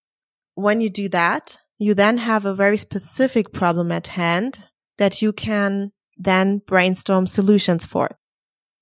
When 0.55 0.81
you 0.81 0.90
do 0.90 1.09
that, 1.11 1.59
you 1.79 1.95
then 1.95 2.19
have 2.19 2.45
a 2.45 2.55
very 2.55 2.79
specific 2.79 3.53
problem 3.53 3.92
at 3.92 4.07
hand 4.07 4.59
that 4.99 5.21
you 5.21 5.33
can 5.33 5.92
then 6.16 6.62
brainstorm 6.66 7.27
solutions 7.27 7.85
for. 7.85 8.09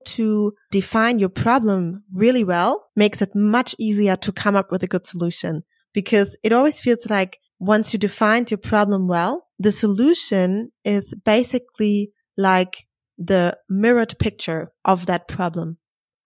To 0.04 0.52
define 0.70 1.18
your 1.18 1.30
problem 1.30 2.04
really 2.12 2.44
well 2.44 2.87
makes 2.94 3.22
it 3.22 3.34
much 3.34 3.74
easier 3.78 4.16
to 4.16 4.32
come 4.32 4.54
up 4.54 4.70
with 4.70 4.82
a 4.82 4.87
good 4.87 5.06
solution 5.06 5.62
because 5.94 6.37
it 6.42 6.52
always 6.52 6.80
feels 6.80 7.08
like 7.08 7.38
once 7.58 7.92
you 7.92 7.98
defined 7.98 8.50
your 8.50 8.58
problem 8.58 9.08
well, 9.08 9.46
the 9.58 9.72
solution 9.72 10.70
is 10.84 11.14
basically 11.24 12.12
like 12.37 12.84
the 13.18 13.57
mirrored 13.68 14.18
picture 14.18 14.72
of 14.85 15.07
that 15.07 15.29
problem. 15.29 15.79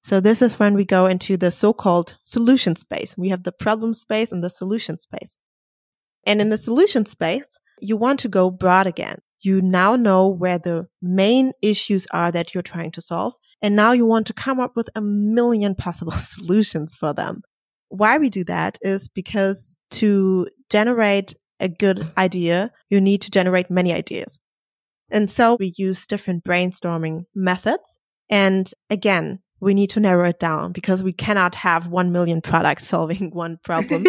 So 0.03 0.21
this 0.21 0.41
is 0.41 0.59
when 0.59 0.75
we 0.75 0.85
go 0.85 1.07
into 1.07 1.37
the 1.37 1.51
so-called 1.51 2.17
solution 2.25 2.77
space. 2.77 3.15
We 3.19 3.29
have 3.29 3.43
the 3.43 3.53
problem 3.53 3.95
space 3.95 4.33
and 4.33 4.43
the 4.43 4.51
solution 4.51 4.99
space. 4.99 5.37
And 6.25 6.41
in 6.41 6.51
the 6.51 6.59
solution 6.59 7.05
space, 7.05 7.59
you 7.81 7.97
want 7.97 8.21
to 8.21 8.29
go 8.29 8.51
broad 8.51 8.87
again. 8.87 9.19
You 9.41 9.63
now 9.63 9.97
know 9.97 10.29
where 10.29 10.59
the 10.59 10.89
main 11.01 11.53
issues 11.63 12.07
are 12.13 12.33
that 12.33 12.55
you're 12.55 12.63
trying 12.63 12.91
to 12.93 13.01
solve. 13.01 13.35
And 13.63 13.77
now 13.77 13.93
you 13.93 14.07
want 14.07 14.27
to 14.29 14.33
come 14.33 14.61
up 14.61 14.73
with 14.77 14.89
a 14.95 15.01
million 15.01 15.75
possible 15.75 16.13
solutions 16.17 16.97
for 16.97 17.13
them. 17.13 17.43
Why 17.89 18.19
we 18.19 18.31
do 18.31 18.45
that 18.45 18.79
is 18.83 19.09
because 19.09 19.77
to 19.93 20.49
generate 20.71 21.35
a 21.61 21.69
good 21.69 22.07
idea, 22.17 22.71
you 22.91 23.01
need 23.01 23.23
to 23.23 23.31
generate 23.31 23.71
many 23.71 23.93
ideas. 23.93 24.39
And 25.11 25.31
so 25.31 25.57
we 25.59 25.73
use 25.77 26.07
different 26.07 26.45
brainstorming 26.45 27.25
methods. 27.35 27.99
And 28.31 28.71
again, 28.91 29.41
we 29.61 29.75
need 29.75 29.91
to 29.91 30.01
narrow 30.01 30.29
it 30.29 30.39
down 30.39 30.73
because 30.73 31.03
we 31.03 31.13
cannot 31.13 31.55
have 31.57 31.89
1 31.89 32.13
million 32.13 32.41
products 32.41 32.89
solving 32.89 33.31
one 33.31 33.59
problem. 33.63 34.05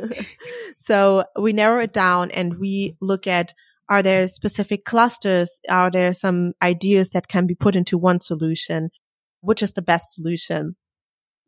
so 0.76 1.24
we 1.38 1.52
narrow 1.52 1.80
it 1.80 1.92
down 1.92 2.30
and 2.30 2.58
we 2.58 2.96
look 3.00 3.26
at 3.26 3.52
are 3.88 4.02
there 4.02 4.26
specific 4.28 4.84
clusters? 4.84 5.60
Are 5.68 5.90
there 5.90 6.14
some 6.14 6.52
ideas 6.62 7.10
that 7.10 7.28
can 7.28 7.46
be 7.46 7.54
put 7.54 7.76
into 7.76 7.98
one 7.98 8.20
solution? 8.20 8.90
Which 9.40 9.62
is 9.62 9.72
the 9.72 9.82
best 9.82 10.14
solution? 10.14 10.76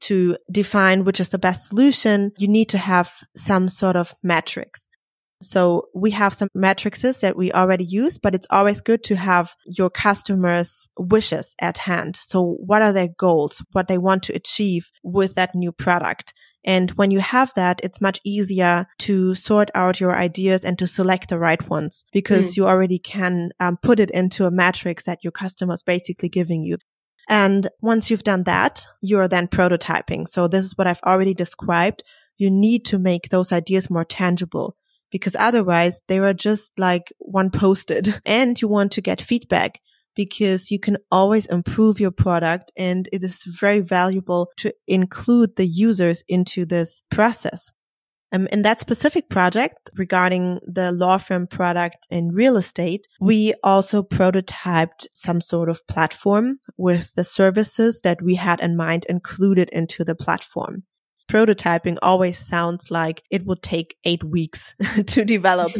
To 0.03 0.37
define 0.53 1.05
which 1.05 1.21
is 1.21 1.31
the 1.31 1.39
best 1.39 1.69
solution, 1.69 2.33
you 2.37 2.49
need 2.49 2.69
to 2.71 2.79
have 2.79 3.11
some 3.35 3.71
sort 3.71 3.97
of 3.97 4.15
metrics. 4.23 4.89
So 5.45 5.89
we 5.95 6.11
have 6.13 6.35
some 6.35 6.49
matrices 6.55 7.21
that 7.21 7.37
we 7.37 7.53
already 7.53 7.85
use, 7.85 8.19
but 8.19 8.35
it's 8.35 8.47
always 8.51 8.81
good 8.81 9.05
to 9.05 9.17
have 9.17 9.55
your 9.77 9.91
customers' 9.91 10.89
wishes 10.99 11.55
at 11.61 11.79
hand. 11.79 12.17
So 12.17 12.57
what 12.59 12.83
are 12.83 12.93
their 12.93 13.09
goals? 13.19 13.63
What 13.73 13.89
they 13.89 13.99
want 13.99 14.23
to 14.25 14.35
achieve 14.35 14.91
with 15.03 15.35
that 15.35 15.55
new 15.55 15.73
product? 15.73 16.35
And 16.65 16.91
when 16.93 17.11
you 17.11 17.21
have 17.21 17.53
that, 17.55 17.81
it's 17.85 18.01
much 18.01 18.21
easier 18.25 18.87
to 19.01 19.35
sort 19.35 19.71
out 19.75 20.01
your 20.01 20.17
ideas 20.17 20.65
and 20.65 20.79
to 20.79 20.87
select 20.87 21.29
the 21.29 21.39
right 21.39 21.69
ones 21.69 22.05
because 22.13 22.53
mm. 22.53 22.57
you 22.57 22.67
already 22.67 22.99
can 22.99 23.51
um, 23.61 23.77
put 23.77 24.01
it 24.01 24.11
into 24.11 24.47
a 24.47 24.51
matrix 24.51 25.05
that 25.05 25.23
your 25.23 25.33
customer 25.33 25.75
is 25.75 25.83
basically 25.83 26.31
giving 26.31 26.65
you. 26.65 26.79
And 27.29 27.69
once 27.81 28.11
you've 28.11 28.25
done 28.25 28.45
that, 28.45 28.87
you're 29.03 29.29
then 29.29 29.47
prototyping. 29.49 30.27
So 30.27 30.49
this 30.49 30.65
is 30.65 30.77
what 30.77 30.87
I've 30.87 31.03
already 31.05 31.35
described. 31.35 32.03
You 32.37 32.51
need 32.51 32.87
to 32.87 32.99
make 32.99 33.29
those 33.29 33.53
ideas 33.53 33.91
more 33.91 34.05
tangible 34.05 34.77
because 35.15 35.37
otherwise 35.39 36.03
they 36.09 36.19
are 36.19 36.35
just 36.35 36.77
like 36.77 37.13
one 37.21 37.49
posted 37.49 38.21
and 38.27 38.61
you 38.61 38.67
want 38.67 38.91
to 38.91 39.01
get 39.01 39.23
feedback. 39.23 39.81
because 40.17 40.71
you 40.71 40.79
can 40.79 40.97
always 41.11 41.47
improve 41.47 42.01
your 42.01 42.13
product 42.13 42.73
and 42.77 43.09
it 43.13 43.23
is 43.25 43.43
very 43.63 43.81
valuable 43.81 44.49
to 44.57 44.73
include 44.87 45.51
the 45.57 45.67
users 45.67 46.23
into 46.29 46.65
this 46.65 47.03
process. 47.11 47.73
Um, 48.33 48.47
in 48.53 48.63
that 48.63 48.81
specific 48.81 49.29
project 49.29 49.91
regarding 49.97 50.61
the 50.79 50.91
law 50.91 51.19
firm 51.19 51.47
product 51.47 52.07
in 52.11 52.35
real 52.43 52.57
estate, 52.57 53.07
we 53.21 53.55
also 53.63 54.03
prototyped 54.03 55.07
some 55.15 55.41
sort 55.41 55.69
of 55.69 55.87
platform 55.87 56.59
with 56.77 57.15
the 57.15 57.25
services 57.25 58.01
that 58.03 58.21
we 58.23 58.35
had 58.35 58.61
in 58.61 58.77
mind 58.77 59.07
included 59.09 59.69
into 59.71 60.05
the 60.05 60.17
platform 60.17 60.85
prototyping 61.29 61.97
always 62.03 62.39
sounds 62.39 62.91
like 62.91 63.23
it 63.31 63.45
would 63.47 63.63
take 63.63 63.97
eight 64.05 64.23
weeks 64.23 64.75
to 65.07 65.25
develop 65.25 65.73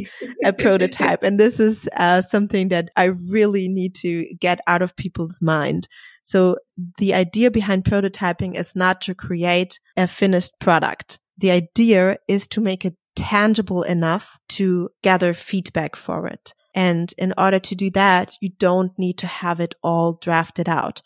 a 0.45 0.53
prototype. 0.53 1.23
And 1.23 1.39
this 1.39 1.61
is 1.61 1.89
uh, 1.97 2.23
something 2.23 2.69
that 2.69 2.91
I 2.97 3.05
really 3.05 3.69
need 3.69 3.95
to 3.97 4.27
get 4.41 4.61
out 4.67 4.83
of 4.83 4.97
people's 4.97 5.41
mind. 5.43 5.89
So 6.23 6.57
the 6.99 7.15
idea 7.15 7.51
behind 7.51 7.85
prototyping 7.85 8.55
is 8.55 8.75
not 8.75 9.03
to 9.03 9.15
create 9.15 9.79
a 9.97 10.09
finished 10.09 10.53
product. 10.59 11.19
The 11.39 11.51
idea 11.51 12.17
is 12.29 12.49
to 12.49 12.61
make 12.61 12.85
it 12.85 12.97
tangible 13.17 13.83
enough 13.83 14.39
to 14.49 14.89
gather 15.03 15.35
feedback 15.35 15.97
for 15.97 16.27
it. 16.27 16.55
And 16.75 17.13
in 17.19 17.33
order 17.39 17.61
to 17.61 17.75
do 17.75 17.91
that, 17.91 18.37
you 18.41 18.51
don't 18.59 18.99
need 18.99 19.19
to 19.19 19.27
have 19.27 19.61
it 19.61 19.75
all 19.83 20.15
drafted 20.15 20.69
out. 20.69 21.03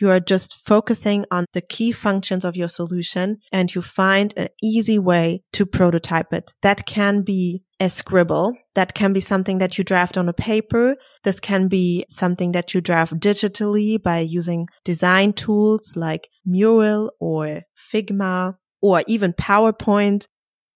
You 0.00 0.10
are 0.10 0.20
just 0.20 0.54
focusing 0.66 1.26
on 1.30 1.44
the 1.52 1.60
key 1.60 1.92
functions 1.92 2.44
of 2.44 2.56
your 2.56 2.68
solution 2.68 3.38
and 3.52 3.74
you 3.74 3.82
find 3.82 4.32
an 4.36 4.48
easy 4.62 4.98
way 4.98 5.42
to 5.52 5.66
prototype 5.66 6.32
it. 6.32 6.52
That 6.62 6.86
can 6.86 7.22
be 7.22 7.62
a 7.78 7.90
scribble. 7.90 8.54
That 8.74 8.94
can 8.94 9.12
be 9.12 9.20
something 9.20 9.58
that 9.58 9.76
you 9.76 9.84
draft 9.84 10.16
on 10.16 10.28
a 10.28 10.32
paper. 10.32 10.96
This 11.24 11.40
can 11.40 11.68
be 11.68 12.06
something 12.08 12.52
that 12.52 12.72
you 12.72 12.80
draft 12.80 13.18
digitally 13.18 14.02
by 14.02 14.20
using 14.20 14.68
design 14.84 15.32
tools 15.32 15.94
like 15.96 16.28
Mural 16.46 17.12
or 17.20 17.62
Figma 17.76 18.54
or 18.80 19.02
even 19.06 19.32
PowerPoint, 19.32 20.26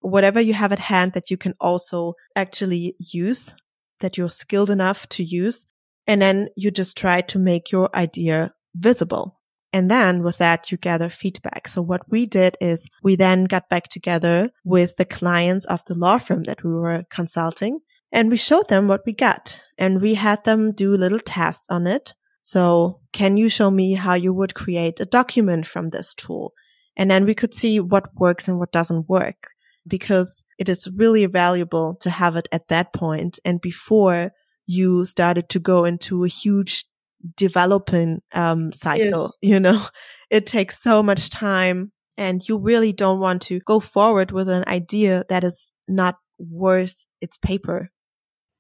whatever 0.00 0.40
you 0.40 0.52
have 0.54 0.72
at 0.72 0.78
hand 0.78 1.12
that 1.12 1.30
you 1.30 1.36
can 1.36 1.54
also 1.60 2.14
actually 2.34 2.94
use, 2.98 3.54
that 4.00 4.18
you're 4.18 4.28
skilled 4.28 4.70
enough 4.70 5.08
to 5.10 5.24
use. 5.24 5.66
And 6.06 6.22
then 6.22 6.48
you 6.56 6.70
just 6.70 6.96
try 6.96 7.22
to 7.22 7.38
make 7.38 7.72
your 7.72 7.88
idea 7.94 8.52
visible. 8.76 9.36
And 9.72 9.90
then 9.90 10.22
with 10.22 10.38
that, 10.38 10.70
you 10.70 10.78
gather 10.78 11.08
feedback. 11.08 11.68
So 11.68 11.82
what 11.82 12.02
we 12.10 12.26
did 12.26 12.56
is 12.60 12.88
we 13.02 13.16
then 13.16 13.44
got 13.44 13.68
back 13.68 13.88
together 13.88 14.50
with 14.64 14.96
the 14.96 15.04
clients 15.04 15.66
of 15.66 15.84
the 15.86 15.94
law 15.94 16.18
firm 16.18 16.44
that 16.44 16.64
we 16.64 16.72
were 16.72 17.04
consulting 17.10 17.80
and 18.12 18.30
we 18.30 18.36
showed 18.36 18.68
them 18.68 18.88
what 18.88 19.02
we 19.04 19.12
got 19.12 19.60
and 19.76 20.00
we 20.00 20.14
had 20.14 20.44
them 20.44 20.72
do 20.72 20.96
little 20.96 21.18
tests 21.18 21.66
on 21.68 21.86
it. 21.86 22.14
So 22.42 23.00
can 23.12 23.36
you 23.36 23.48
show 23.48 23.70
me 23.70 23.94
how 23.94 24.14
you 24.14 24.32
would 24.32 24.54
create 24.54 25.00
a 25.00 25.04
document 25.04 25.66
from 25.66 25.88
this 25.88 26.14
tool? 26.14 26.52
And 26.96 27.10
then 27.10 27.26
we 27.26 27.34
could 27.34 27.54
see 27.54 27.80
what 27.80 28.14
works 28.14 28.48
and 28.48 28.58
what 28.58 28.72
doesn't 28.72 29.08
work 29.08 29.48
because 29.86 30.44
it 30.58 30.68
is 30.68 30.88
really 30.94 31.26
valuable 31.26 31.96
to 32.00 32.10
have 32.10 32.36
it 32.36 32.48
at 32.50 32.68
that 32.68 32.92
point 32.92 33.38
and 33.44 33.60
before 33.60 34.32
you 34.66 35.04
started 35.04 35.48
to 35.50 35.60
go 35.60 35.84
into 35.84 36.24
a 36.24 36.28
huge 36.28 36.86
developing 37.36 38.20
um, 38.32 38.72
cycle. 38.72 39.32
Yes. 39.40 39.52
You 39.52 39.60
know, 39.60 39.82
it 40.30 40.46
takes 40.46 40.82
so 40.82 41.02
much 41.02 41.30
time 41.30 41.92
and 42.16 42.46
you 42.48 42.58
really 42.58 42.92
don't 42.92 43.20
want 43.20 43.42
to 43.42 43.60
go 43.60 43.80
forward 43.80 44.32
with 44.32 44.48
an 44.48 44.64
idea 44.66 45.24
that 45.28 45.44
is 45.44 45.72
not 45.88 46.16
worth 46.38 46.94
its 47.20 47.36
paper. 47.36 47.90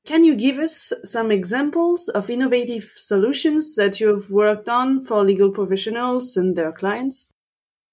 Can 0.06 0.22
you 0.22 0.36
give 0.36 0.58
us 0.58 0.92
some 1.02 1.32
examples 1.32 2.08
of 2.08 2.30
innovative 2.30 2.92
solutions 2.96 3.74
that 3.74 3.98
you 3.98 4.08
have 4.08 4.30
worked 4.30 4.68
on 4.68 5.04
for 5.04 5.24
legal 5.24 5.50
professionals 5.50 6.36
and 6.36 6.54
their 6.54 6.70
clients? 6.70 7.28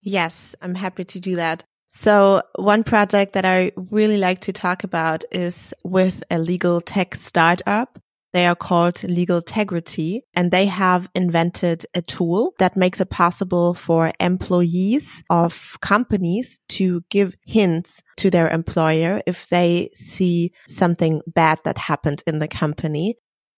Yes, 0.03 0.55
I'm 0.61 0.75
happy 0.75 1.05
to 1.05 1.19
do 1.19 1.37
that. 1.37 1.63
So 1.89 2.43
one 2.55 2.83
project 2.83 3.33
that 3.33 3.45
I 3.45 3.71
really 3.75 4.17
like 4.17 4.41
to 4.41 4.53
talk 4.53 4.83
about 4.83 5.23
is 5.31 5.73
with 5.83 6.23
a 6.29 6.37
legal 6.39 6.81
tech 6.81 7.15
startup 7.15 7.99
they 8.33 8.47
are 8.47 8.55
called 8.55 9.03
Legal 9.03 9.37
Integrity 9.37 10.23
and 10.33 10.51
they 10.51 10.65
have 10.65 11.07
invented 11.13 11.85
a 11.93 12.01
tool 12.01 12.53
that 12.57 12.75
makes 12.75 12.99
it 12.99 13.09
possible 13.09 13.73
for 13.75 14.11
employees 14.19 15.23
of 15.29 15.77
companies 15.81 16.59
to 16.69 17.01
give 17.09 17.35
hints 17.45 18.01
to 18.17 18.31
their 18.31 18.49
employer 18.49 19.21
if 19.27 19.47
they 19.49 19.89
see 19.93 20.51
something 20.67 21.21
bad 21.27 21.59
that 21.63 21.77
happened 21.77 22.23
in 22.25 22.39
the 22.39 22.47
company, 22.47 23.15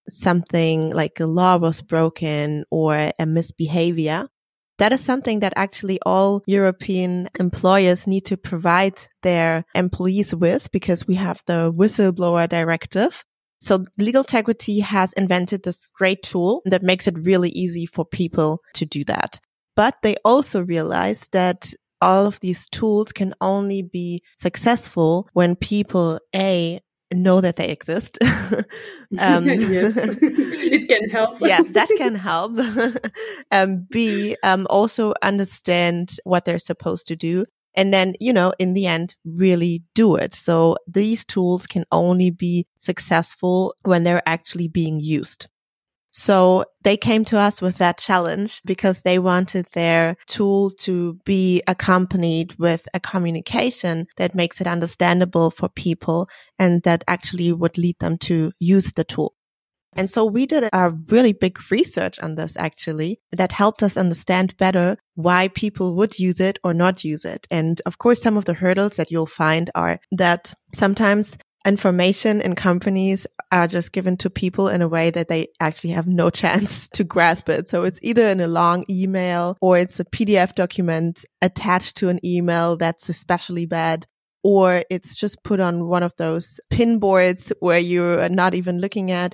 something 0.09 0.91
like 0.91 1.19
a 1.21 1.25
law 1.25 1.57
was 1.57 1.81
broken 1.81 2.65
or 2.69 3.11
a 3.17 3.25
misbehavior. 3.25 4.27
That 4.77 4.91
is 4.91 4.99
something 4.99 5.39
that 5.39 5.53
actually 5.55 5.99
all 6.05 6.43
European 6.47 7.29
employers 7.39 8.07
need 8.07 8.25
to 8.25 8.35
provide 8.35 8.99
their 9.23 9.63
employees 9.73 10.35
with 10.35 10.69
because 10.71 11.07
we 11.07 11.15
have 11.15 11.41
the 11.47 11.71
whistleblower 11.71 12.49
directive 12.49 13.23
so 13.65 13.79
Legal 13.97 14.21
Integrity 14.21 14.79
has 14.79 15.11
invented 15.13 15.63
this 15.63 15.89
great 15.89 16.21
tool 16.21 16.61
that 16.65 16.83
makes 16.83 17.07
it 17.07 17.17
really 17.17 17.49
easy 17.49 17.87
for 17.87 18.05
people 18.05 18.61
to 18.75 18.85
do 18.85 19.03
that. 19.05 19.39
But 19.75 19.95
they 20.03 20.17
also 20.23 20.63
realize 20.63 21.27
that 21.31 21.73
all 21.99 22.27
of 22.27 22.39
these 22.41 22.69
tools 22.69 23.11
can 23.11 23.33
only 23.41 23.81
be 23.81 24.21
successful 24.37 25.27
when 25.33 25.55
people 25.55 26.19
A 26.35 26.79
know 27.11 27.41
that 27.41 27.55
they 27.55 27.69
exist. 27.69 28.19
um, 29.17 29.45
yes, 29.47 29.97
it 29.97 30.87
can 30.87 31.09
help. 31.09 31.39
yes, 31.41 31.71
that 31.71 31.89
can 31.97 32.13
help. 32.13 32.59
um, 33.51 33.87
B, 33.89 34.35
um, 34.43 34.67
also 34.69 35.15
understand 35.23 36.17
what 36.23 36.45
they're 36.45 36.59
supposed 36.59 37.07
to 37.07 37.15
do 37.15 37.45
and 37.75 37.93
then, 37.93 38.15
you 38.19 38.33
know, 38.33 38.53
in 38.59 38.73
the 38.73 38.87
end, 38.87 39.15
really 39.25 39.83
do 39.93 40.15
it. 40.15 40.33
So 40.33 40.77
these 40.87 41.25
tools 41.25 41.67
can 41.67 41.85
only 41.91 42.31
be 42.31 42.67
successful 42.77 43.75
when 43.83 44.03
they're 44.03 44.23
actually 44.25 44.67
being 44.67 44.99
used. 44.99 45.47
So 46.17 46.63
they 46.83 46.95
came 46.95 47.25
to 47.25 47.37
us 47.37 47.61
with 47.61 47.77
that 47.79 47.97
challenge 47.97 48.61
because 48.63 49.01
they 49.01 49.19
wanted 49.19 49.67
their 49.73 50.15
tool 50.27 50.71
to 50.79 51.15
be 51.25 51.61
accompanied 51.67 52.55
with 52.57 52.87
a 52.93 53.01
communication 53.01 54.07
that 54.15 54.33
makes 54.33 54.61
it 54.61 54.67
understandable 54.67 55.51
for 55.51 55.67
people 55.67 56.29
and 56.57 56.81
that 56.83 57.03
actually 57.09 57.51
would 57.51 57.77
lead 57.77 57.97
them 57.99 58.17
to 58.19 58.53
use 58.59 58.93
the 58.93 59.03
tool. 59.03 59.33
And 59.95 60.09
so 60.09 60.25
we 60.25 60.45
did 60.45 60.69
a 60.71 60.91
really 61.07 61.33
big 61.33 61.59
research 61.71 62.19
on 62.19 62.35
this 62.35 62.57
actually 62.57 63.19
that 63.31 63.51
helped 63.51 63.81
us 63.83 63.97
understand 63.97 64.57
better 64.57 64.97
why 65.15 65.47
people 65.49 65.95
would 65.95 66.19
use 66.19 66.39
it 66.39 66.59
or 66.63 66.73
not 66.73 67.03
use 67.03 67.25
it. 67.25 67.47
And 67.49 67.81
of 67.85 67.97
course, 67.97 68.21
some 68.21 68.37
of 68.37 68.45
the 68.45 68.53
hurdles 68.53 68.97
that 68.97 69.11
you'll 69.11 69.25
find 69.25 69.71
are 69.75 69.99
that 70.11 70.53
sometimes 70.73 71.37
information 71.65 72.41
in 72.41 72.55
companies 72.55 73.25
are 73.51 73.67
just 73.67 73.91
given 73.91 74.17
to 74.17 74.29
people 74.29 74.67
in 74.67 74.81
a 74.81 74.87
way 74.87 75.09
that 75.09 75.27
they 75.27 75.47
actually 75.59 75.91
have 75.91 76.07
no 76.07 76.29
chance 76.29 76.87
to 76.93 77.03
grasp 77.03 77.49
it. 77.49 77.67
So 77.67 77.83
it's 77.83 77.99
either 78.01 78.27
in 78.27 78.39
a 78.39 78.47
long 78.47 78.85
email 78.89 79.57
or 79.61 79.77
it's 79.77 79.99
a 79.99 80.05
PDF 80.05 80.55
document 80.55 81.25
attached 81.41 81.97
to 81.97 82.09
an 82.09 82.19
email 82.23 82.77
that's 82.77 83.09
especially 83.09 83.65
bad 83.65 84.05
or 84.43 84.83
it's 84.91 85.15
just 85.15 85.43
put 85.43 85.59
on 85.59 85.87
one 85.87 86.03
of 86.03 86.13
those 86.17 86.59
pin 86.69 86.99
boards 86.99 87.51
where 87.61 87.79
you're 87.79 88.29
not 88.29 88.53
even 88.53 88.79
looking 88.79 89.09
at. 89.09 89.33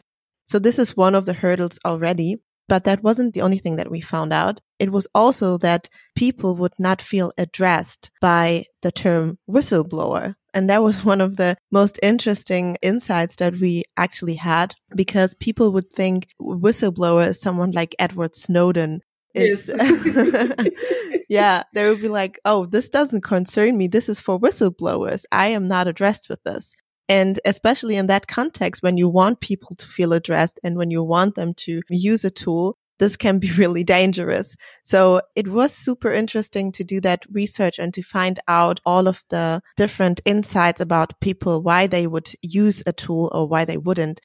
So 0.52 0.60
this 0.60 0.78
is 0.78 0.98
one 0.98 1.16
of 1.16 1.24
the 1.24 1.32
hurdles 1.32 1.80
already. 1.86 2.36
But 2.68 2.84
that 2.84 3.04
wasn't 3.04 3.34
the 3.34 3.42
only 3.42 3.58
thing 3.58 3.78
that 3.78 3.90
we 3.90 4.02
found 4.02 4.34
out. 4.34 4.60
It 4.80 4.92
was 4.92 5.08
also 5.16 5.58
that 5.60 5.88
people 6.14 6.58
would 6.58 6.74
not 6.78 7.02
feel 7.02 7.32
addressed 7.38 8.12
by 8.20 8.66
the 8.82 8.92
term 8.92 9.40
whistleblower. 9.50 10.36
And 10.54 10.70
that 10.70 10.84
was 10.84 11.06
one 11.14 11.22
of 11.22 11.38
the 11.38 11.56
most 11.72 12.00
interesting 12.04 12.76
insights 12.82 13.38
that 13.38 13.56
we 13.62 13.84
actually 13.96 14.36
had 14.36 14.76
because 14.94 15.36
people 15.36 15.72
would 15.72 15.90
think 15.90 16.28
whistleblower 16.42 17.30
is 17.30 17.40
someone 17.40 17.72
like 17.72 17.96
Edward 17.98 18.36
Snowden 18.36 19.00
is 19.34 19.72
yes. 19.74 20.54
yeah 21.30 21.64
they 21.74 21.88
would 21.88 22.02
be 22.02 22.10
like 22.10 22.38
oh 22.44 22.66
this 22.66 22.90
doesn't 22.90 23.22
concern 23.22 23.78
me 23.78 23.88
this 23.88 24.10
is 24.10 24.19
for 24.19 24.38
whistleblowers 24.38 25.23
i 25.32 25.48
am 25.48 25.69
not 25.69 25.88
addressed 25.88 26.28
with 26.28 26.44
this 26.44 26.73
and 27.12 27.42
especially 27.44 27.98
in 27.98 28.08
that 28.08 28.28
context, 28.28 28.82
when 28.82 28.96
you 28.96 29.10
want 29.10 29.42
people 29.42 29.76
to 29.76 29.86
feel 29.86 30.14
addressed 30.14 30.62
and 30.64 30.78
when 30.78 30.90
you 30.92 31.04
want 31.04 31.36
them 31.36 31.54
to 31.56 31.82
use 31.90 32.24
a 32.24 32.32
tool, 32.32 32.78
this 33.00 33.18
can 33.18 33.38
be 33.38 33.52
really 33.58 33.84
dangerous. 33.84 34.56
So 34.84 35.20
it 35.36 35.50
was 35.50 35.74
super 35.74 36.10
interesting 36.10 36.72
to 36.72 36.86
do 36.86 37.02
that 37.02 37.26
research 37.30 37.80
and 37.80 37.94
to 37.96 38.02
find 38.02 38.40
out 38.48 38.80
all 38.86 39.10
of 39.10 39.24
the 39.30 39.62
different 39.76 40.22
insights 40.24 40.80
about 40.80 41.20
people, 41.20 41.62
why 41.62 41.86
they 41.86 42.08
would 42.08 42.32
use 42.42 42.82
a 42.86 42.94
tool 42.94 43.30
or 43.34 43.46
why 43.46 43.66
they 43.66 43.78
wouldn't. 43.78 44.22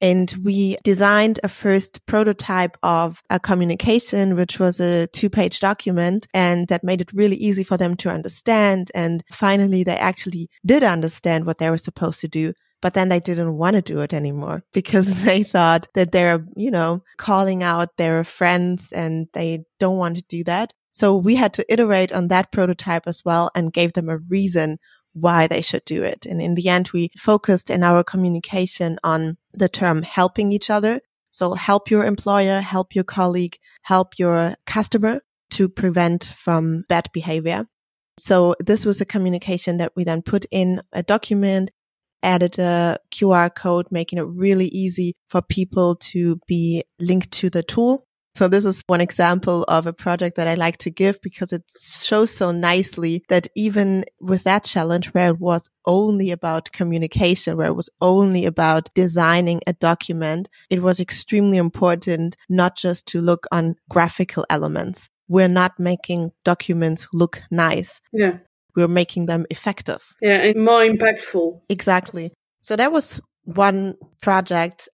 And 0.00 0.32
we 0.44 0.76
designed 0.84 1.40
a 1.42 1.48
first 1.48 2.04
prototype 2.06 2.76
of 2.82 3.20
a 3.30 3.40
communication, 3.40 4.36
which 4.36 4.58
was 4.58 4.80
a 4.80 5.08
two 5.08 5.28
page 5.30 5.60
document 5.60 6.26
and 6.32 6.68
that 6.68 6.84
made 6.84 7.00
it 7.00 7.12
really 7.12 7.36
easy 7.36 7.64
for 7.64 7.76
them 7.76 7.96
to 7.96 8.10
understand. 8.10 8.90
And 8.94 9.24
finally, 9.32 9.82
they 9.84 9.96
actually 9.96 10.48
did 10.64 10.82
understand 10.82 11.46
what 11.46 11.58
they 11.58 11.70
were 11.70 11.78
supposed 11.78 12.20
to 12.20 12.28
do. 12.28 12.52
but 12.80 12.94
then 12.94 13.08
they 13.08 13.18
didn't 13.18 13.56
want 13.56 13.74
to 13.74 13.82
do 13.82 14.00
it 14.00 14.14
anymore 14.14 14.62
because 14.72 15.24
they 15.24 15.42
thought 15.42 15.88
that 15.94 16.12
they're, 16.12 16.44
you 16.56 16.70
know, 16.70 17.02
calling 17.16 17.62
out 17.62 17.96
their 17.96 18.22
friends 18.22 18.92
and 18.92 19.26
they 19.34 19.64
don't 19.80 19.98
want 19.98 20.16
to 20.16 20.22
do 20.28 20.44
that. 20.44 20.72
So 20.92 21.14
we 21.14 21.36
had 21.36 21.52
to 21.54 21.72
iterate 21.72 22.12
on 22.12 22.28
that 22.28 22.50
prototype 22.50 23.06
as 23.06 23.22
well 23.24 23.50
and 23.54 23.72
gave 23.72 23.92
them 23.92 24.08
a 24.08 24.18
reason 24.18 24.78
why 25.20 25.46
they 25.46 25.60
should 25.60 25.84
do 25.84 26.02
it. 26.02 26.26
And 26.26 26.40
in 26.40 26.54
the 26.54 26.68
end, 26.68 26.90
we 26.92 27.10
focused 27.18 27.70
in 27.70 27.82
our 27.82 28.02
communication 28.04 28.98
on 29.02 29.36
the 29.52 29.68
term 29.68 30.02
helping 30.02 30.52
each 30.52 30.70
other. 30.70 31.00
So 31.30 31.54
help 31.54 31.90
your 31.90 32.04
employer, 32.04 32.60
help 32.60 32.94
your 32.94 33.04
colleague, 33.04 33.58
help 33.82 34.18
your 34.18 34.54
customer 34.66 35.20
to 35.50 35.68
prevent 35.68 36.24
from 36.24 36.84
bad 36.88 37.08
behavior. 37.12 37.66
So 38.18 38.54
this 38.58 38.84
was 38.84 39.00
a 39.00 39.06
communication 39.06 39.76
that 39.76 39.92
we 39.94 40.04
then 40.04 40.22
put 40.22 40.44
in 40.50 40.82
a 40.92 41.02
document, 41.02 41.70
added 42.22 42.58
a 42.58 42.98
QR 43.12 43.54
code, 43.54 43.86
making 43.90 44.18
it 44.18 44.26
really 44.26 44.66
easy 44.66 45.14
for 45.28 45.40
people 45.40 45.94
to 45.96 46.40
be 46.46 46.82
linked 46.98 47.30
to 47.32 47.50
the 47.50 47.62
tool. 47.62 48.07
So 48.34 48.46
this 48.46 48.64
is 48.64 48.84
one 48.86 49.00
example 49.00 49.64
of 49.64 49.86
a 49.86 49.92
project 49.92 50.36
that 50.36 50.46
I 50.46 50.54
like 50.54 50.76
to 50.78 50.90
give 50.90 51.20
because 51.22 51.52
it 51.52 51.64
shows 51.76 52.30
so 52.30 52.52
nicely 52.52 53.24
that 53.28 53.48
even 53.56 54.04
with 54.20 54.44
that 54.44 54.64
challenge 54.64 55.08
where 55.08 55.30
it 55.30 55.40
was 55.40 55.68
only 55.86 56.30
about 56.30 56.70
communication, 56.72 57.56
where 57.56 57.66
it 57.66 57.74
was 57.74 57.90
only 58.00 58.46
about 58.46 58.90
designing 58.94 59.60
a 59.66 59.72
document, 59.72 60.48
it 60.70 60.82
was 60.82 61.00
extremely 61.00 61.58
important 61.58 62.36
not 62.48 62.76
just 62.76 63.06
to 63.06 63.20
look 63.20 63.46
on 63.50 63.74
graphical 63.90 64.46
elements. 64.48 65.08
We're 65.26 65.48
not 65.48 65.78
making 65.78 66.30
documents 66.44 67.08
look 67.12 67.42
nice. 67.50 68.00
Yeah. 68.12 68.38
We're 68.76 68.88
making 68.88 69.26
them 69.26 69.46
effective. 69.50 70.14
Yeah, 70.22 70.36
and 70.42 70.64
more 70.64 70.80
impactful. 70.80 71.60
Exactly. 71.68 72.32
So 72.62 72.76
that 72.76 72.92
was 72.92 73.20
one 73.44 73.96
project. 74.22 74.88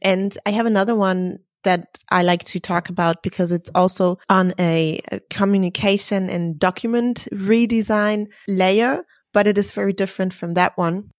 And 0.00 0.36
I 0.46 0.50
have 0.50 0.66
another 0.66 0.94
one 0.94 1.40
that 1.64 1.98
I 2.08 2.22
like 2.22 2.44
to 2.44 2.60
talk 2.60 2.88
about 2.88 3.22
because 3.22 3.52
it's 3.52 3.70
also 3.74 4.18
on 4.28 4.52
a, 4.58 5.00
communication 5.30 6.30
and 6.30 6.58
document 6.58 7.26
redesign 7.32 8.32
layer, 8.48 9.04
but 9.32 9.46
it 9.46 9.58
is 9.58 9.72
very 9.72 9.92
different 9.92 10.32
from 10.32 10.54
that 10.54 10.76
one. 10.76 11.10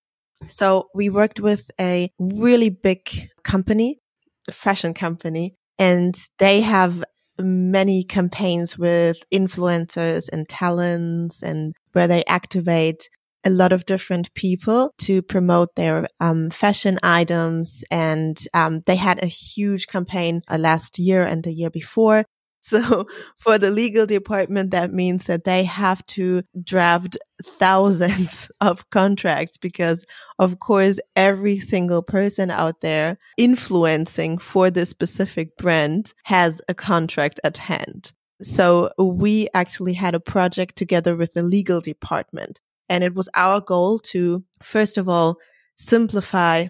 So 0.48 0.90
we 0.94 1.10
worked 1.10 1.40
with 1.40 1.70
a 1.80 2.10
really 2.20 2.70
big 2.70 3.30
company, 3.44 4.00
a 4.48 4.52
fashion 4.52 4.94
company, 4.94 5.56
and 5.80 6.16
they 6.40 6.62
have 6.62 7.04
many 7.38 8.04
campaigns 8.04 8.78
with 8.78 9.18
influencers 9.34 10.30
and 10.32 10.48
talents 10.48 11.44
and 11.44 11.74
where 11.92 12.08
they 12.08 12.24
activate 12.26 13.10
a 13.46 13.50
lot 13.50 13.72
of 13.72 13.86
different 13.86 14.34
people 14.34 14.94
to 14.98 15.22
promote 15.22 15.76
their 15.76 16.08
um, 16.20 16.50
fashion 16.50 17.00
items. 17.04 17.84
And 17.92 18.38
um, 18.54 18.82
they 18.86 18.96
had 18.96 19.24
a 19.24 19.28
huge 19.28 19.88
campaign 19.88 20.42
uh, 20.50 20.58
last 20.58 20.98
year 21.00 21.24
and 21.24 21.44
the 21.44 21.54
year 21.54 21.70
before. 21.70 22.26
So 22.66 23.06
for 23.38 23.60
the 23.60 23.70
legal 23.70 24.08
department, 24.08 24.72
that 24.72 24.92
means 24.92 25.26
that 25.26 25.44
they 25.44 25.66
have 25.66 26.04
to 26.08 26.42
draft 26.64 27.16
thousands 27.44 28.50
of 28.60 28.90
contracts 28.90 29.60
because 29.60 30.04
of 30.40 30.58
course, 30.58 31.00
every 31.16 31.60
single 31.60 32.02
person 32.02 32.50
out 32.50 32.82
there 32.82 33.20
influencing 33.38 34.40
for 34.40 34.72
this 34.72 34.90
specific 34.90 35.56
brand 35.58 36.16
has 36.24 36.60
a 36.68 36.74
contract 36.74 37.40
at 37.44 37.58
hand. 37.58 38.14
So 38.42 38.90
we 38.98 39.48
actually 39.54 39.94
had 39.94 40.16
a 40.16 40.20
project 40.20 40.76
together 40.76 41.16
with 41.16 41.34
the 41.34 41.44
legal 41.44 41.82
department 41.82 42.62
and 42.90 43.04
it 43.04 43.14
was 43.16 43.30
our 43.34 43.62
goal 43.62 44.00
to, 44.00 44.44
first 44.62 44.98
of 44.98 45.10
all, 45.10 45.38
simplify 45.78 46.68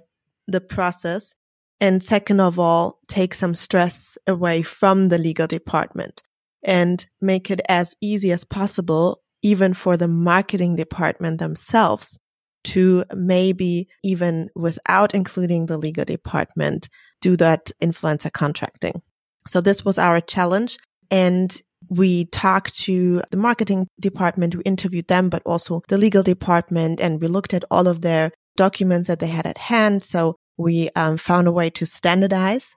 the 0.48 0.62
process. 0.62 1.36
And 1.82 2.02
second 2.02 2.40
of 2.40 2.58
all, 2.58 3.00
take 3.08 3.34
some 3.34 3.56
stress 3.56 4.18
away 4.28 4.62
from 4.62 5.10
the 5.10 5.18
legal 5.18 5.48
department 5.48 6.24
and 6.64 7.06
make 7.22 7.52
it 7.52 7.62
as 7.68 7.96
easy 8.02 8.32
as 8.32 8.44
possible, 8.44 9.22
even 9.42 9.74
for 9.74 9.98
the 9.98 10.08
marketing 10.08 10.76
department 10.76 11.40
themselves 11.40 12.18
to 12.64 13.04
maybe 13.14 13.88
even 14.04 14.50
without 14.56 15.14
including 15.14 15.68
the 15.68 15.78
legal 15.78 16.06
department, 16.06 16.90
do 17.22 17.38
that 17.38 17.72
influencer 17.82 18.32
contracting. 18.32 19.02
So 19.48 19.62
this 19.62 19.86
was 19.86 20.00
our 20.00 20.20
challenge. 20.20 20.78
And 21.12 21.56
we 21.90 22.26
talked 22.26 22.78
to 22.80 23.22
the 23.32 23.38
marketing 23.38 23.88
department, 24.00 24.56
we 24.56 24.64
interviewed 24.64 25.08
them, 25.08 25.30
but 25.30 25.44
also 25.46 25.82
the 25.88 25.98
legal 25.98 26.24
department, 26.24 27.00
and 27.00 27.22
we 27.22 27.28
looked 27.28 27.54
at 27.54 27.64
all 27.70 27.88
of 27.88 28.02
their 28.02 28.32
documents 28.56 29.08
that 29.08 29.20
they 29.20 29.28
had 29.28 29.46
at 29.46 29.58
hand. 29.58 30.04
So 30.04 30.36
we 30.58 30.90
um, 30.96 31.18
found 31.18 31.48
a 31.48 31.52
way 31.52 31.70
to 31.72 31.86
standardize, 31.86 32.74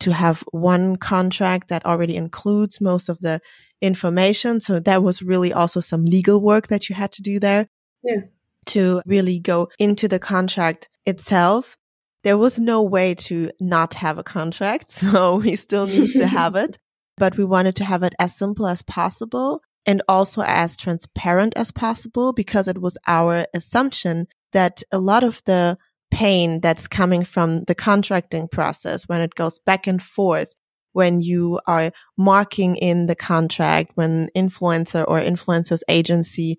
to 0.00 0.12
have 0.12 0.42
one 0.52 0.96
contract 0.96 1.68
that 1.68 1.86
already 1.86 2.16
includes 2.16 2.80
most 2.80 3.08
of 3.08 3.18
the 3.20 3.40
information. 3.80 4.60
So 4.60 4.80
that 4.80 5.02
was 5.02 5.22
really 5.22 5.52
also 5.52 5.80
some 5.80 6.04
legal 6.04 6.42
work 6.42 6.68
that 6.68 6.88
you 6.88 6.94
had 6.94 7.12
to 7.12 7.22
do 7.22 7.38
there. 7.38 7.66
Yeah. 8.02 8.22
To 8.66 9.02
really 9.06 9.38
go 9.40 9.68
into 9.78 10.08
the 10.08 10.18
contract 10.18 10.88
itself. 11.06 11.76
There 12.22 12.36
was 12.36 12.58
no 12.58 12.82
way 12.82 13.14
to 13.14 13.50
not 13.60 13.94
have 13.94 14.18
a 14.18 14.22
contract. 14.22 14.90
So 15.00 15.36
we 15.36 15.56
still 15.56 15.86
need 15.86 16.14
to 16.14 16.26
have 16.26 16.56
it 16.56 16.78
but 17.20 17.36
we 17.36 17.44
wanted 17.44 17.76
to 17.76 17.84
have 17.84 18.02
it 18.02 18.14
as 18.18 18.34
simple 18.34 18.66
as 18.66 18.82
possible 18.82 19.60
and 19.84 20.02
also 20.08 20.42
as 20.44 20.76
transparent 20.76 21.52
as 21.54 21.70
possible 21.70 22.32
because 22.32 22.66
it 22.66 22.80
was 22.80 22.96
our 23.06 23.44
assumption 23.54 24.26
that 24.52 24.82
a 24.90 24.98
lot 24.98 25.22
of 25.22 25.42
the 25.44 25.76
pain 26.10 26.60
that's 26.60 26.88
coming 26.88 27.22
from 27.22 27.62
the 27.64 27.74
contracting 27.74 28.48
process 28.48 29.06
when 29.06 29.20
it 29.20 29.34
goes 29.34 29.60
back 29.60 29.86
and 29.86 30.02
forth 30.02 30.54
when 30.92 31.20
you 31.20 31.60
are 31.66 31.92
marking 32.16 32.74
in 32.76 33.06
the 33.06 33.14
contract 33.14 33.92
when 33.94 34.28
influencer 34.34 35.04
or 35.06 35.20
influencers 35.20 35.82
agency 35.88 36.58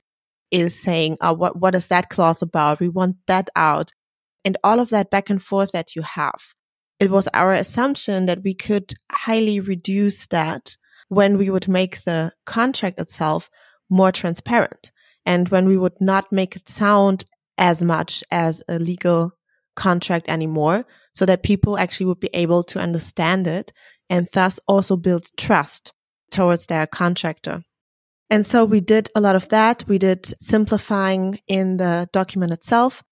is 0.51 0.79
saying 0.79 1.17
oh, 1.21 1.33
what 1.33 1.59
what 1.59 1.75
is 1.75 1.87
that 1.87 2.09
clause 2.09 2.41
about? 2.41 2.79
We 2.79 2.89
want 2.89 3.15
that 3.27 3.49
out. 3.55 3.91
And 4.45 4.57
all 4.63 4.79
of 4.79 4.89
that 4.89 5.09
back 5.09 5.29
and 5.29 5.41
forth 5.41 5.71
that 5.71 5.95
you 5.95 6.01
have 6.01 6.41
it 7.01 7.09
was 7.09 7.27
our 7.33 7.51
assumption 7.51 8.27
that 8.27 8.43
we 8.43 8.53
could 8.53 8.93
highly 9.11 9.59
reduce 9.59 10.27
that 10.27 10.77
when 11.09 11.35
we 11.35 11.49
would 11.49 11.67
make 11.67 12.03
the 12.03 12.31
contract 12.45 12.99
itself 12.99 13.49
more 13.89 14.11
transparent 14.11 14.91
and 15.25 15.49
when 15.49 15.67
we 15.67 15.77
would 15.77 15.99
not 15.99 16.31
make 16.31 16.55
it 16.55 16.69
sound 16.69 17.25
as 17.57 17.81
much 17.81 18.23
as 18.29 18.63
a 18.69 18.77
legal 18.77 19.31
contract 19.75 20.29
anymore 20.29 20.85
so 21.13 21.25
that 21.25 21.41
people 21.41 21.75
actually 21.75 22.05
would 22.05 22.19
be 22.19 22.29
able 22.35 22.63
to 22.63 22.79
understand 22.79 23.47
it 23.47 23.73
and 24.07 24.27
thus 24.33 24.59
also 24.67 24.95
build 24.95 25.25
trust 25.37 25.93
towards 26.29 26.67
their 26.67 26.85
contractor. 26.85 27.63
And 28.29 28.45
so 28.45 28.63
we 28.63 28.79
did 28.79 29.09
a 29.15 29.21
lot 29.21 29.35
of 29.35 29.49
that. 29.49 29.83
We 29.87 29.97
did 29.97 30.25
simplifying 30.39 31.39
in 31.47 31.77
the 31.77 32.07
document 32.13 32.53
itself 32.53 33.03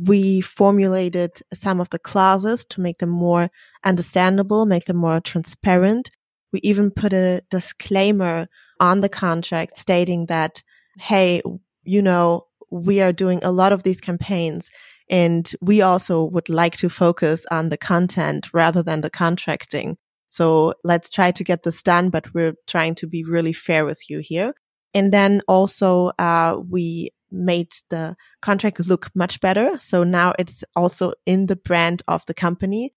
we 0.00 0.40
formulated 0.40 1.32
some 1.52 1.80
of 1.80 1.90
the 1.90 1.98
clauses 1.98 2.64
to 2.66 2.80
make 2.80 2.98
them 2.98 3.10
more 3.10 3.50
understandable, 3.84 4.64
make 4.64 4.84
them 4.84 4.96
more 4.96 5.20
transparent. 5.20 6.10
We 6.52 6.60
even 6.62 6.90
put 6.90 7.12
a 7.12 7.42
disclaimer 7.50 8.48
on 8.80 9.00
the 9.00 9.08
contract 9.08 9.78
stating 9.78 10.26
that, 10.26 10.62
hey, 10.98 11.42
you 11.82 12.02
know, 12.02 12.44
we 12.70 13.00
are 13.00 13.12
doing 13.12 13.40
a 13.42 13.50
lot 13.50 13.72
of 13.72 13.82
these 13.82 14.00
campaigns 14.00 14.70
and 15.10 15.50
we 15.60 15.82
also 15.82 16.24
would 16.24 16.48
like 16.48 16.76
to 16.76 16.88
focus 16.88 17.46
on 17.50 17.70
the 17.70 17.78
content 17.78 18.48
rather 18.52 18.82
than 18.82 19.00
the 19.00 19.10
contracting. 19.10 19.96
So 20.28 20.74
let's 20.84 21.10
try 21.10 21.30
to 21.30 21.44
get 21.44 21.62
this 21.62 21.82
done, 21.82 22.10
but 22.10 22.32
we're 22.34 22.54
trying 22.66 22.94
to 22.96 23.06
be 23.06 23.24
really 23.24 23.54
fair 23.54 23.84
with 23.84 23.98
you 24.10 24.18
here. 24.18 24.52
And 24.94 25.12
then 25.12 25.42
also, 25.48 26.12
uh, 26.18 26.58
we 26.68 27.10
made 27.30 27.70
the 27.90 28.16
contract 28.40 28.86
look 28.86 29.10
much 29.14 29.40
better. 29.40 29.78
So 29.80 30.04
now 30.04 30.34
it's 30.38 30.64
also 30.74 31.12
in 31.26 31.46
the 31.46 31.56
brand 31.56 32.02
of 32.08 32.24
the 32.26 32.34
company. 32.34 32.94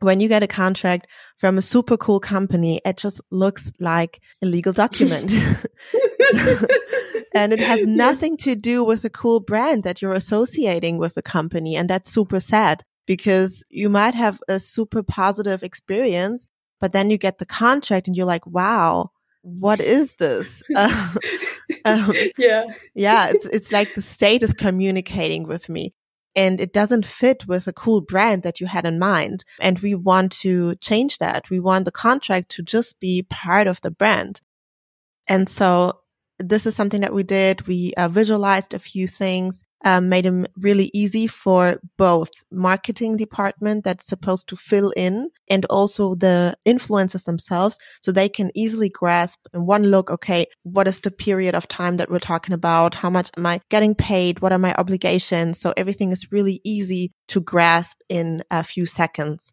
When 0.00 0.20
you 0.20 0.28
get 0.28 0.42
a 0.42 0.46
contract 0.46 1.08
from 1.36 1.58
a 1.58 1.62
super 1.62 1.96
cool 1.96 2.20
company, 2.20 2.80
it 2.84 2.96
just 2.96 3.20
looks 3.30 3.72
like 3.80 4.20
a 4.42 4.46
legal 4.46 4.72
document. 4.72 5.32
and 7.34 7.52
it 7.52 7.60
has 7.60 7.84
nothing 7.84 8.36
to 8.38 8.54
do 8.54 8.84
with 8.84 9.04
a 9.04 9.10
cool 9.10 9.40
brand 9.40 9.82
that 9.82 10.00
you're 10.00 10.12
associating 10.12 10.98
with 10.98 11.14
the 11.14 11.22
company. 11.22 11.76
And 11.76 11.90
that's 11.90 12.12
super 12.12 12.40
sad 12.40 12.84
because 13.06 13.64
you 13.68 13.88
might 13.88 14.14
have 14.14 14.40
a 14.48 14.60
super 14.60 15.02
positive 15.02 15.64
experience, 15.64 16.46
but 16.78 16.92
then 16.92 17.10
you 17.10 17.18
get 17.18 17.38
the 17.38 17.46
contract 17.46 18.06
and 18.06 18.16
you're 18.16 18.26
like, 18.26 18.46
wow, 18.46 19.10
what 19.42 19.80
is 19.80 20.14
this? 20.14 20.62
Uh, 20.76 21.14
um, 21.84 22.12
yeah. 22.38 22.64
Yeah. 22.94 23.28
It's, 23.30 23.46
it's 23.46 23.72
like 23.72 23.94
the 23.94 24.02
state 24.02 24.42
is 24.42 24.52
communicating 24.52 25.46
with 25.46 25.68
me 25.68 25.94
and 26.36 26.60
it 26.60 26.72
doesn't 26.72 27.06
fit 27.06 27.46
with 27.46 27.66
a 27.66 27.72
cool 27.72 28.00
brand 28.00 28.42
that 28.42 28.60
you 28.60 28.66
had 28.66 28.86
in 28.86 28.98
mind. 28.98 29.44
And 29.60 29.78
we 29.80 29.94
want 29.94 30.32
to 30.40 30.76
change 30.76 31.18
that. 31.18 31.50
We 31.50 31.60
want 31.60 31.84
the 31.84 31.92
contract 31.92 32.50
to 32.52 32.62
just 32.62 33.00
be 33.00 33.26
part 33.28 33.66
of 33.66 33.80
the 33.80 33.90
brand. 33.90 34.40
And 35.26 35.48
so 35.48 35.99
this 36.40 36.66
is 36.66 36.74
something 36.74 37.02
that 37.02 37.14
we 37.14 37.22
did. 37.22 37.66
We 37.66 37.92
uh, 37.96 38.08
visualized 38.08 38.74
a 38.74 38.78
few 38.78 39.06
things, 39.06 39.62
um, 39.84 40.08
made 40.08 40.24
them 40.24 40.46
really 40.56 40.90
easy 40.92 41.26
for 41.26 41.80
both 41.96 42.30
marketing 42.50 43.16
department 43.16 43.84
that's 43.84 44.06
supposed 44.06 44.48
to 44.48 44.56
fill 44.56 44.90
in 44.96 45.30
and 45.48 45.64
also 45.66 46.14
the 46.14 46.56
influencers 46.66 47.24
themselves. 47.24 47.78
So 48.02 48.12
they 48.12 48.28
can 48.28 48.50
easily 48.54 48.88
grasp 48.88 49.38
in 49.54 49.66
one 49.66 49.84
look, 49.84 50.10
okay, 50.10 50.46
what 50.62 50.88
is 50.88 51.00
the 51.00 51.10
period 51.10 51.54
of 51.54 51.68
time 51.68 51.98
that 51.98 52.10
we're 52.10 52.18
talking 52.18 52.54
about? 52.54 52.94
How 52.94 53.10
much 53.10 53.30
am 53.36 53.46
I 53.46 53.60
getting 53.68 53.94
paid? 53.94 54.40
What 54.40 54.52
are 54.52 54.58
my 54.58 54.74
obligations? 54.74 55.60
So 55.60 55.72
everything 55.76 56.12
is 56.12 56.32
really 56.32 56.60
easy 56.64 57.12
to 57.28 57.40
grasp 57.40 57.98
in 58.08 58.42
a 58.50 58.64
few 58.64 58.86
seconds. 58.86 59.52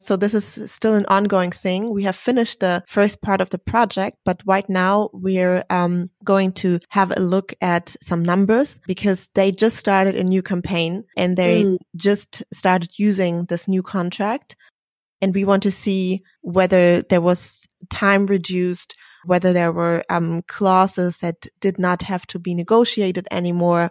So 0.00 0.16
this 0.16 0.34
is 0.34 0.70
still 0.70 0.94
an 0.94 1.06
ongoing 1.08 1.50
thing. 1.50 1.90
We 1.90 2.04
have 2.04 2.16
finished 2.16 2.60
the 2.60 2.84
first 2.86 3.22
part 3.22 3.40
of 3.40 3.50
the 3.50 3.58
project, 3.58 4.18
but 4.24 4.42
right 4.46 4.68
now 4.68 5.10
we're 5.12 5.64
um, 5.70 6.08
going 6.24 6.52
to 6.54 6.78
have 6.90 7.12
a 7.16 7.20
look 7.20 7.54
at 7.60 7.96
some 8.00 8.22
numbers 8.22 8.80
because 8.86 9.28
they 9.34 9.50
just 9.50 9.76
started 9.76 10.16
a 10.16 10.24
new 10.24 10.42
campaign 10.42 11.04
and 11.16 11.36
they 11.36 11.64
mm. 11.64 11.78
just 11.96 12.42
started 12.52 12.98
using 12.98 13.44
this 13.46 13.68
new 13.68 13.82
contract. 13.82 14.56
And 15.20 15.34
we 15.34 15.44
want 15.44 15.64
to 15.64 15.72
see 15.72 16.22
whether 16.42 17.02
there 17.02 17.20
was 17.20 17.66
time 17.90 18.26
reduced, 18.26 18.94
whether 19.24 19.52
there 19.52 19.72
were 19.72 20.04
um, 20.08 20.42
clauses 20.46 21.18
that 21.18 21.46
did 21.60 21.78
not 21.78 22.02
have 22.02 22.24
to 22.28 22.38
be 22.38 22.54
negotiated 22.54 23.26
anymore. 23.30 23.90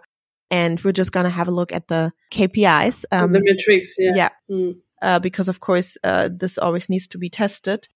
And 0.50 0.80
we're 0.80 0.92
just 0.92 1.12
going 1.12 1.24
to 1.24 1.30
have 1.30 1.48
a 1.48 1.50
look 1.50 1.74
at 1.74 1.88
the 1.88 2.10
KPIs. 2.32 3.04
Um, 3.12 3.34
the 3.34 3.42
metrics, 3.44 3.94
yeah. 3.98 4.12
Yeah. 4.14 4.28
Mm 4.50 4.76
uh, 5.02 5.18
because 5.18 5.48
of 5.48 5.60
course 5.60 5.96
uh, 6.04 6.28
this 6.32 6.58
always 6.58 6.88
needs 6.88 7.08
to 7.08 7.18
be 7.18 7.28
tested. 7.28 7.88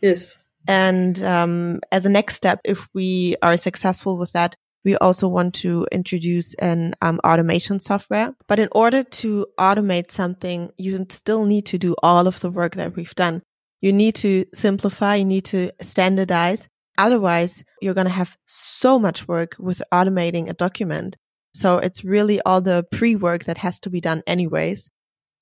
Yes. 0.00 0.36
And 0.68 1.22
um, 1.22 1.80
as 1.90 2.06
a 2.06 2.10
next 2.10 2.36
step, 2.36 2.60
if 2.64 2.88
we 2.94 3.36
are 3.42 3.56
successful 3.56 4.18
with 4.18 4.32
that, 4.32 4.56
we 4.84 4.96
also 4.96 5.28
want 5.28 5.54
to 5.56 5.86
introduce 5.92 6.54
an 6.54 6.94
um, 7.02 7.20
automation 7.24 7.80
software. 7.80 8.34
But 8.46 8.58
in 8.58 8.68
order 8.72 9.04
to 9.04 9.46
automate 9.58 10.10
something, 10.10 10.70
you 10.78 11.06
still 11.10 11.44
need 11.44 11.66
to 11.66 11.78
do 11.78 11.94
all 12.02 12.26
of 12.26 12.40
the 12.40 12.50
work 12.50 12.76
that 12.76 12.96
we've 12.96 13.14
done. 13.14 13.42
You 13.80 13.92
need 13.92 14.14
to 14.16 14.46
simplify, 14.54 15.16
you 15.16 15.24
need 15.24 15.46
to 15.46 15.70
standardize. 15.82 16.68
Otherwise, 16.98 17.64
you're 17.80 17.94
going 17.94 18.06
to 18.06 18.12
have 18.12 18.36
so 18.46 18.98
much 18.98 19.26
work 19.26 19.56
with 19.58 19.82
automating 19.92 20.48
a 20.48 20.54
document. 20.54 21.16
So 21.52 21.78
it's 21.78 22.04
really 22.04 22.40
all 22.42 22.60
the 22.60 22.86
pre 22.90 23.16
work 23.16 23.44
that 23.44 23.58
has 23.58 23.80
to 23.80 23.90
be 23.90 24.00
done 24.00 24.22
anyways. 24.26 24.88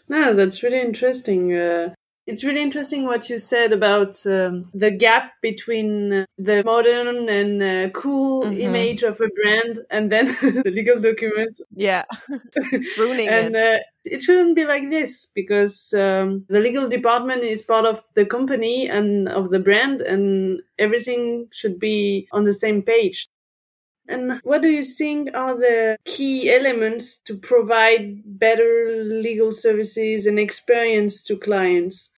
No, 0.09 0.35
that's 0.35 0.63
really 0.63 0.81
interesting. 0.81 1.55
Uh, 1.55 1.95
it's 2.29 2.45
really 2.45 2.63
interesting 2.63 3.05
what 3.05 3.31
you 3.31 3.39
said 3.39 3.73
about 3.73 4.25
um, 4.27 4.69
the 4.75 4.91
gap 4.91 5.33
between 5.41 6.27
the 6.37 6.63
modern 6.63 7.27
and 7.31 7.63
uh, 7.63 7.91
cool 7.99 8.45
mm-hmm. 8.45 8.61
image 8.61 9.03
of 9.03 9.19
a 9.19 9.29
brand 9.29 9.81
and 9.91 10.13
then 10.13 10.27
the 10.43 10.71
legal 10.71 11.01
document. 11.01 11.59
Yeah, 11.75 12.05
ruining 12.99 13.29
and, 13.29 13.57
it. 13.57 13.81
Uh, 13.81 13.83
it 14.05 14.23
shouldn't 14.23 14.57
be 14.57 14.67
like 14.67 14.91
this 14.91 15.27
because 15.35 15.95
um, 15.95 16.45
the 16.49 16.61
legal 16.61 16.87
department 16.87 17.45
is 17.45 17.63
part 17.63 17.87
of 17.87 18.03
the 18.15 18.27
company 18.27 18.89
and 18.89 19.29
of 19.29 19.49
the 19.49 19.59
brand, 19.59 20.03
and 20.03 20.61
everything 20.79 21.49
should 21.51 21.79
be 21.79 22.29
on 22.33 22.45
the 22.45 22.53
same 22.53 22.83
page. 22.83 23.27
And 24.09 24.41
what 24.43 24.63
do 24.63 24.69
you 24.69 24.83
think 24.83 25.29
are 25.35 25.55
the 25.55 25.99
key 26.05 26.51
elements 26.51 27.19
to 27.27 27.37
provide 27.37 28.23
better 28.25 29.05
legal 29.05 29.53
services 29.53 30.27
and 30.27 30.39
experience 30.39 31.23
to 31.25 31.37
clients? 31.37 32.11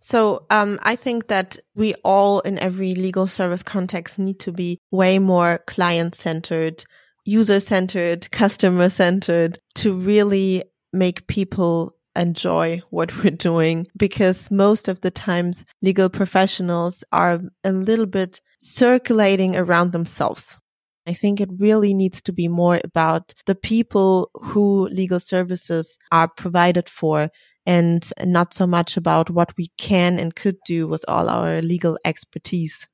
So 0.00 0.46
um, 0.50 0.78
I 0.82 0.96
think 0.96 1.26
that 1.28 1.58
we 1.74 1.94
all 2.04 2.40
in 2.40 2.58
every 2.58 2.94
legal 2.94 3.26
service 3.26 3.62
context 3.62 4.18
need 4.18 4.38
to 4.40 4.52
be 4.52 4.78
way 4.90 5.18
more 5.18 5.60
client 5.66 6.14
centered, 6.14 6.84
user 7.24 7.58
centered, 7.58 8.30
customer 8.30 8.90
centered 8.90 9.58
to 9.76 9.94
really 9.94 10.62
make 10.92 11.26
people 11.26 11.94
enjoy 12.16 12.80
what 12.90 13.16
we're 13.24 13.30
doing 13.30 13.86
because 13.96 14.50
most 14.50 14.88
of 14.88 15.00
the 15.00 15.10
times 15.10 15.64
legal 15.82 16.08
professionals 16.08 17.02
are 17.10 17.40
a 17.64 17.72
little 17.72 18.06
bit 18.06 18.40
circulating 18.60 19.56
around 19.56 19.92
themselves. 19.92 20.60
I 21.06 21.12
think 21.12 21.40
it 21.40 21.50
really 21.58 21.92
needs 21.94 22.22
to 22.22 22.32
be 22.32 22.48
more 22.48 22.80
about 22.82 23.34
the 23.46 23.54
people 23.54 24.30
who 24.34 24.88
legal 24.88 25.20
services 25.20 25.98
are 26.10 26.28
provided 26.28 26.88
for 26.88 27.30
and 27.66 28.10
not 28.24 28.54
so 28.54 28.66
much 28.66 28.96
about 28.96 29.30
what 29.30 29.56
we 29.56 29.68
can 29.78 30.18
and 30.18 30.34
could 30.34 30.56
do 30.66 30.86
with 30.86 31.04
all 31.08 31.28
our 31.28 31.62
legal 31.62 31.98
expertise. 32.04 32.88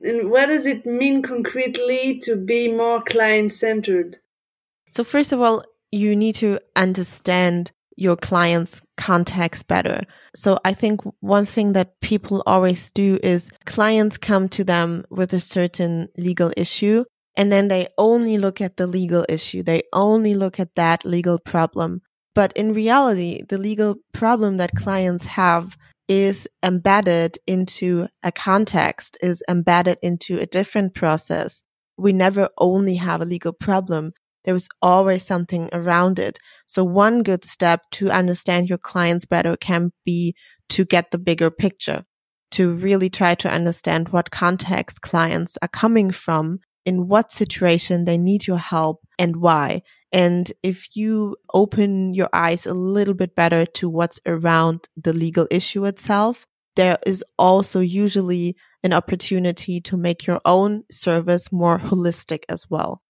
And 0.00 0.30
what 0.30 0.46
does 0.46 0.66
it 0.66 0.84
mean 0.86 1.22
concretely 1.22 2.20
to 2.24 2.36
be 2.36 2.70
more 2.70 3.02
client 3.02 3.52
centered? 3.52 4.18
So, 4.90 5.02
first 5.04 5.32
of 5.32 5.40
all, 5.40 5.62
you 5.90 6.14
need 6.14 6.34
to 6.36 6.60
understand 6.76 7.72
your 7.96 8.16
client's 8.16 8.82
context 8.98 9.66
better. 9.68 10.02
So 10.34 10.58
I 10.64 10.74
think 10.74 11.00
one 11.20 11.46
thing 11.46 11.72
that 11.72 11.98
people 12.00 12.42
always 12.46 12.92
do 12.92 13.18
is 13.22 13.50
clients 13.64 14.18
come 14.18 14.48
to 14.50 14.64
them 14.64 15.04
with 15.10 15.32
a 15.32 15.40
certain 15.40 16.08
legal 16.18 16.52
issue 16.56 17.04
and 17.36 17.52
then 17.52 17.68
they 17.68 17.88
only 17.98 18.38
look 18.38 18.60
at 18.60 18.76
the 18.76 18.86
legal 18.86 19.24
issue. 19.28 19.62
They 19.62 19.82
only 19.92 20.34
look 20.34 20.58
at 20.58 20.74
that 20.74 21.04
legal 21.04 21.38
problem. 21.38 22.00
But 22.34 22.52
in 22.54 22.74
reality, 22.74 23.42
the 23.48 23.58
legal 23.58 23.96
problem 24.12 24.56
that 24.58 24.74
clients 24.74 25.26
have 25.26 25.76
is 26.08 26.48
embedded 26.62 27.38
into 27.46 28.08
a 28.22 28.30
context, 28.30 29.18
is 29.20 29.42
embedded 29.48 29.98
into 30.02 30.38
a 30.38 30.46
different 30.46 30.94
process. 30.94 31.62
We 31.96 32.12
never 32.12 32.48
only 32.58 32.96
have 32.96 33.20
a 33.20 33.26
legal 33.26 33.52
problem. 33.52 34.12
There 34.44 34.54
is 34.54 34.68
always 34.80 35.24
something 35.24 35.68
around 35.72 36.18
it. 36.18 36.38
So 36.66 36.84
one 36.84 37.22
good 37.22 37.44
step 37.44 37.82
to 37.92 38.10
understand 38.10 38.68
your 38.68 38.78
clients 38.78 39.26
better 39.26 39.56
can 39.56 39.90
be 40.04 40.34
to 40.70 40.84
get 40.84 41.10
the 41.10 41.18
bigger 41.18 41.50
picture, 41.50 42.04
to 42.52 42.74
really 42.74 43.10
try 43.10 43.34
to 43.36 43.50
understand 43.50 44.10
what 44.10 44.30
context 44.30 45.00
clients 45.00 45.58
are 45.62 45.68
coming 45.68 46.12
from 46.12 46.60
in 46.86 47.08
what 47.08 47.32
situation 47.32 48.04
they 48.04 48.16
need 48.16 48.46
your 48.46 48.58
help 48.58 49.02
and 49.18 49.36
why. 49.36 49.82
And 50.12 50.50
if 50.62 50.96
you 50.96 51.36
open 51.52 52.14
your 52.14 52.30
eyes 52.32 52.64
a 52.64 52.72
little 52.72 53.12
bit 53.12 53.34
better 53.34 53.66
to 53.66 53.90
what's 53.90 54.20
around 54.24 54.88
the 54.96 55.12
legal 55.12 55.46
issue 55.50 55.84
itself, 55.84 56.46
there 56.76 56.98
is 57.04 57.24
also 57.38 57.80
usually 57.80 58.56
an 58.82 58.92
opportunity 58.92 59.80
to 59.80 59.96
make 59.96 60.26
your 60.26 60.40
own 60.44 60.84
service 60.90 61.50
more 61.50 61.78
holistic 61.78 62.44
as 62.48 62.70
well. 62.70 63.02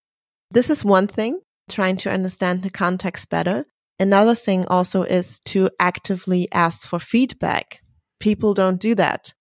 This 0.50 0.70
is 0.70 0.84
one 0.84 1.06
thing, 1.06 1.40
trying 1.68 1.98
to 1.98 2.10
understand 2.10 2.62
the 2.62 2.70
context 2.70 3.28
better. 3.28 3.66
Another 3.98 4.34
thing 4.34 4.66
also 4.68 5.02
is 5.02 5.40
to 5.46 5.68
actively 5.78 6.48
ask 6.52 6.88
for 6.88 6.98
feedback. 6.98 7.80
People 8.20 8.54
don't 8.54 8.80
do 8.80 8.94
that. 8.94 9.34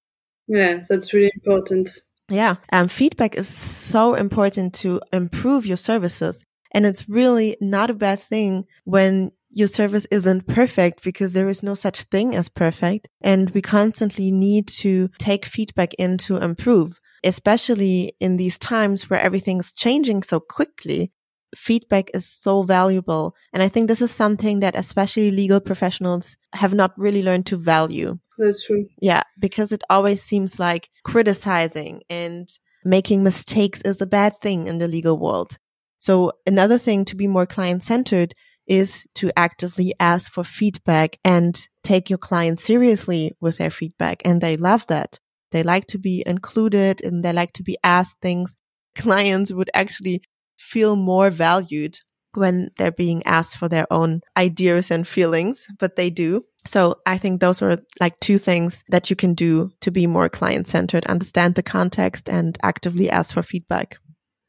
Yeah, 0.48 0.82
that's 0.88 1.14
really 1.14 1.32
important. 1.36 1.90
Yeah. 2.30 2.56
Um, 2.72 2.88
feedback 2.88 3.36
is 3.36 3.48
so 3.48 4.16
important 4.16 4.74
to 4.76 5.02
improve 5.14 5.66
your 5.66 5.78
services. 5.78 6.44
And 6.72 6.86
it's 6.86 7.08
really 7.08 7.56
not 7.62 7.90
a 7.90 7.94
bad 7.94 8.20
thing 8.20 8.66
when 8.84 9.32
your 9.50 9.68
service 9.68 10.06
isn't 10.12 10.48
perfect 10.48 11.04
because 11.04 11.32
there 11.32 11.48
is 11.48 11.64
no 11.64 11.76
such 11.76 12.04
thing 12.04 12.36
as 12.36 12.50
perfect. 12.50 13.08
And 13.22 13.50
we 13.52 13.62
constantly 13.62 14.32
need 14.32 14.68
to 14.80 15.10
take 15.18 15.46
feedback 15.46 15.94
in 15.94 16.18
to 16.20 16.38
improve, 16.38 17.00
especially 17.24 18.14
in 18.20 18.36
these 18.36 18.58
times 18.58 19.10
where 19.10 19.22
everything's 19.22 19.72
changing 19.72 20.24
so 20.24 20.42
quickly. 20.42 21.14
Feedback 21.56 22.12
is 22.14 22.28
so 22.28 22.64
valuable. 22.64 23.36
And 23.54 23.64
I 23.64 23.68
think 23.70 23.88
this 23.88 24.02
is 24.02 24.12
something 24.12 24.60
that 24.60 24.78
especially 24.78 25.32
legal 25.32 25.60
professionals 25.60 26.38
have 26.54 26.74
not 26.74 26.94
really 26.98 27.24
learned 27.24 27.46
to 27.48 27.58
value. 27.58 28.20
That's 28.38 28.66
true. 28.66 28.88
Yeah, 29.02 29.24
because 29.40 29.72
it 29.72 29.84
always 29.90 30.22
seems 30.22 30.60
like 30.60 30.90
criticizing 31.04 32.02
and 32.10 32.50
making 32.84 33.24
mistakes 33.24 33.82
is 33.82 34.02
a 34.02 34.06
bad 34.06 34.38
thing 34.42 34.68
in 34.68 34.78
the 34.78 34.88
legal 34.88 35.18
world. 35.18 35.58
So 36.00 36.34
another 36.46 36.78
thing 36.78 37.06
to 37.06 37.16
be 37.16 37.28
more 37.28 37.46
client 37.46 37.82
centered 37.82 38.36
is 38.68 39.08
to 39.16 39.32
actively 39.38 39.94
ask 40.00 40.32
for 40.32 40.44
feedback 40.44 41.18
and 41.24 41.68
take 41.84 42.10
your 42.10 42.18
client 42.18 42.60
seriously 42.60 43.32
with 43.40 43.58
their 43.58 43.70
feedback. 43.70 44.22
And 44.26 44.42
they 44.42 44.58
love 44.58 44.86
that. 44.88 45.20
They 45.52 45.64
like 45.64 45.88
to 45.88 45.98
be 45.98 46.24
included 46.26 47.04
and 47.04 47.24
they 47.24 47.32
like 47.32 47.54
to 47.54 47.64
be 47.64 47.78
asked 47.84 48.18
things. 48.22 48.58
Clients 48.96 49.52
would 49.52 49.70
actually 49.74 50.22
feel 50.58 50.96
more 50.96 51.30
valued 51.30 51.98
when 52.34 52.70
they're 52.78 52.92
being 52.92 53.24
asked 53.26 53.58
for 53.58 53.70
their 53.70 53.88
own 53.92 54.22
ideas 54.38 54.92
and 54.92 55.08
feelings, 55.08 55.68
but 55.80 55.96
they 55.96 56.10
do. 56.10 56.44
So 56.66 56.98
I 57.06 57.18
think 57.18 57.40
those 57.40 57.62
are 57.62 57.78
like 58.02 58.20
two 58.20 58.38
things 58.38 58.84
that 58.90 59.10
you 59.10 59.16
can 59.16 59.34
do 59.34 59.72
to 59.82 59.92
be 59.92 60.08
more 60.08 60.30
client 60.30 60.68
centered, 60.68 61.06
understand 61.06 61.56
the 61.56 61.64
context 61.64 62.30
and 62.30 62.58
actively 62.64 63.10
ask 63.10 63.34
for 63.34 63.44
feedback. 63.44 63.98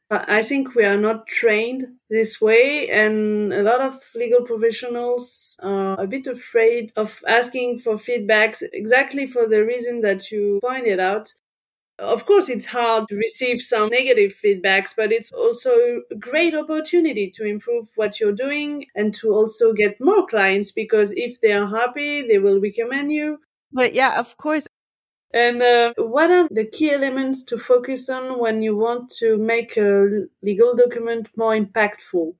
I 0.09 0.41
think 0.41 0.73
we 0.73 0.85
are 0.85 0.97
not 0.97 1.27
trained 1.27 1.85
this 2.09 2.39
way, 2.39 2.87
and 2.89 3.51
a 3.51 3.61
lot 3.61 3.81
of 3.81 4.01
legal 4.15 4.43
professionals 4.43 5.57
are 5.61 5.99
a 5.99 6.07
bit 6.07 6.27
afraid 6.27 6.93
of 6.95 7.21
asking 7.27 7.79
for 7.79 7.95
feedbacks 7.95 8.63
exactly 8.71 9.27
for 9.27 9.49
the 9.49 9.65
reason 9.65 9.99
that 10.01 10.31
you 10.31 10.59
pointed 10.63 11.01
out. 11.01 11.33
Of 11.99 12.27
course, 12.27 12.47
it's 12.47 12.65
hard 12.65 13.07
to 13.09 13.15
receive 13.15 13.59
some 13.59 13.89
negative 13.89 14.35
feedbacks, 14.43 14.95
but 14.95 15.11
it's 15.11 15.31
also 15.31 15.71
a 16.11 16.15
great 16.15 16.53
opportunity 16.53 17.31
to 17.31 17.43
improve 17.43 17.87
what 17.95 18.19
you're 18.19 18.33
doing 18.33 18.85
and 18.93 19.13
to 19.15 19.31
also 19.31 19.73
get 19.73 19.99
more 19.99 20.27
clients 20.27 20.71
because 20.71 21.11
if 21.13 21.41
they 21.41 21.51
are 21.51 21.67
happy, 21.67 22.27
they 22.27 22.37
will 22.37 22.61
recommend 22.61 23.11
you. 23.11 23.39
But 23.71 23.93
yeah, 23.93 24.19
of 24.19 24.37
course. 24.37 24.67
And 25.33 25.61
uh, 25.61 25.93
what 25.97 26.29
are 26.29 26.47
the 26.49 26.65
key 26.65 26.91
elements 26.91 27.43
to 27.45 27.57
focus 27.57 28.09
on 28.09 28.39
when 28.39 28.61
you 28.61 28.77
want 28.77 29.09
to 29.19 29.37
make 29.37 29.75
a 29.75 30.25
legal 30.41 30.75
document 30.75 31.29
more 31.35 31.55
impactful? 31.55 32.33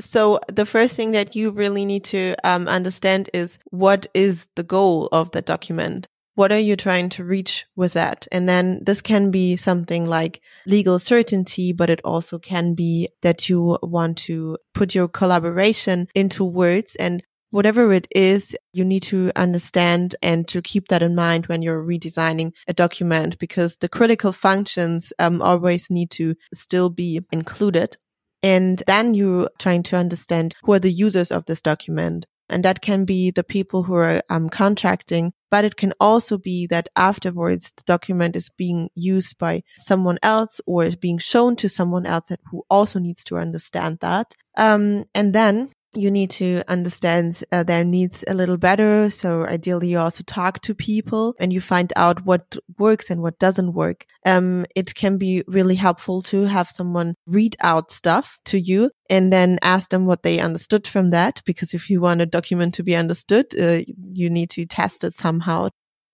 So 0.00 0.40
the 0.48 0.66
first 0.66 0.96
thing 0.96 1.12
that 1.12 1.36
you 1.36 1.50
really 1.50 1.84
need 1.84 2.04
to 2.04 2.34
um, 2.44 2.66
understand 2.66 3.28
is 3.34 3.58
what 3.70 4.06
is 4.14 4.48
the 4.56 4.62
goal 4.62 5.08
of 5.12 5.30
the 5.32 5.42
document? 5.42 6.08
What 6.34 6.50
are 6.52 6.58
you 6.58 6.76
trying 6.76 7.10
to 7.10 7.24
reach 7.24 7.66
with 7.76 7.92
that? 7.92 8.26
And 8.32 8.48
then 8.48 8.80
this 8.84 9.02
can 9.02 9.30
be 9.30 9.56
something 9.56 10.06
like 10.06 10.40
legal 10.66 10.98
certainty, 10.98 11.72
but 11.72 11.90
it 11.90 12.00
also 12.04 12.38
can 12.38 12.74
be 12.74 13.08
that 13.20 13.48
you 13.48 13.78
want 13.82 14.16
to 14.18 14.56
put 14.72 14.94
your 14.94 15.08
collaboration 15.08 16.08
into 16.14 16.44
words 16.44 16.96
and 16.96 17.22
whatever 17.52 17.92
it 17.92 18.08
is, 18.14 18.56
you 18.72 18.84
need 18.84 19.02
to 19.02 19.30
understand 19.36 20.16
and 20.22 20.48
to 20.48 20.60
keep 20.62 20.88
that 20.88 21.02
in 21.02 21.14
mind 21.14 21.46
when 21.46 21.62
you're 21.62 21.84
redesigning 21.84 22.52
a 22.66 22.72
document 22.72 23.38
because 23.38 23.76
the 23.76 23.88
critical 23.88 24.32
functions 24.32 25.12
um, 25.18 25.40
always 25.42 25.90
need 25.90 26.10
to 26.10 26.34
still 26.52 26.88
be 26.88 27.20
included. 27.30 27.96
And 28.42 28.82
then 28.86 29.14
you're 29.14 29.50
trying 29.58 29.84
to 29.84 29.96
understand 29.96 30.54
who 30.64 30.72
are 30.72 30.78
the 30.78 30.90
users 30.90 31.30
of 31.30 31.44
this 31.44 31.62
document. 31.62 32.26
And 32.52 32.64
that 32.64 32.80
can 32.80 33.04
be 33.04 33.30
the 33.30 33.44
people 33.44 33.82
who 33.82 33.94
are 33.94 34.22
um, 34.28 34.48
contracting, 34.48 35.32
but 35.50 35.64
it 35.64 35.76
can 35.76 35.92
also 36.00 36.38
be 36.38 36.66
that 36.68 36.88
afterwards 36.96 37.72
the 37.76 37.82
document 37.84 38.36
is 38.36 38.50
being 38.56 38.90
used 38.94 39.38
by 39.38 39.62
someone 39.78 40.18
else 40.22 40.60
or 40.66 40.84
is 40.84 40.96
being 40.96 41.18
shown 41.18 41.56
to 41.56 41.68
someone 41.68 42.06
else 42.06 42.28
that, 42.28 42.40
who 42.50 42.62
also 42.68 42.98
needs 42.98 43.24
to 43.24 43.36
understand 43.38 43.98
that. 44.00 44.34
Um, 44.56 45.04
and 45.14 45.34
then 45.34 45.70
you 45.94 46.10
need 46.10 46.30
to 46.30 46.62
understand 46.68 47.42
uh, 47.52 47.62
their 47.62 47.84
needs 47.84 48.24
a 48.26 48.34
little 48.34 48.56
better. 48.56 49.10
So 49.10 49.44
ideally, 49.44 49.88
you 49.88 49.98
also 49.98 50.22
talk 50.24 50.60
to 50.62 50.74
people 50.74 51.34
and 51.38 51.52
you 51.52 51.60
find 51.60 51.92
out 51.96 52.24
what 52.24 52.56
works 52.78 53.10
and 53.10 53.22
what 53.22 53.38
doesn't 53.38 53.74
work. 53.74 54.06
Um, 54.24 54.64
it 54.74 54.94
can 54.94 55.18
be 55.18 55.44
really 55.46 55.74
helpful 55.74 56.22
to 56.22 56.44
have 56.44 56.68
someone 56.68 57.14
read 57.26 57.56
out 57.60 57.92
stuff 57.92 58.38
to 58.46 58.58
you 58.58 58.90
and 59.10 59.32
then 59.32 59.58
ask 59.62 59.90
them 59.90 60.06
what 60.06 60.22
they 60.22 60.40
understood 60.40 60.86
from 60.86 61.10
that. 61.10 61.42
Because 61.44 61.74
if 61.74 61.90
you 61.90 62.00
want 62.00 62.20
a 62.20 62.26
document 62.26 62.74
to 62.74 62.82
be 62.82 62.96
understood, 62.96 63.46
uh, 63.58 63.80
you 64.12 64.30
need 64.30 64.50
to 64.50 64.66
test 64.66 65.04
it 65.04 65.18
somehow. 65.18 65.68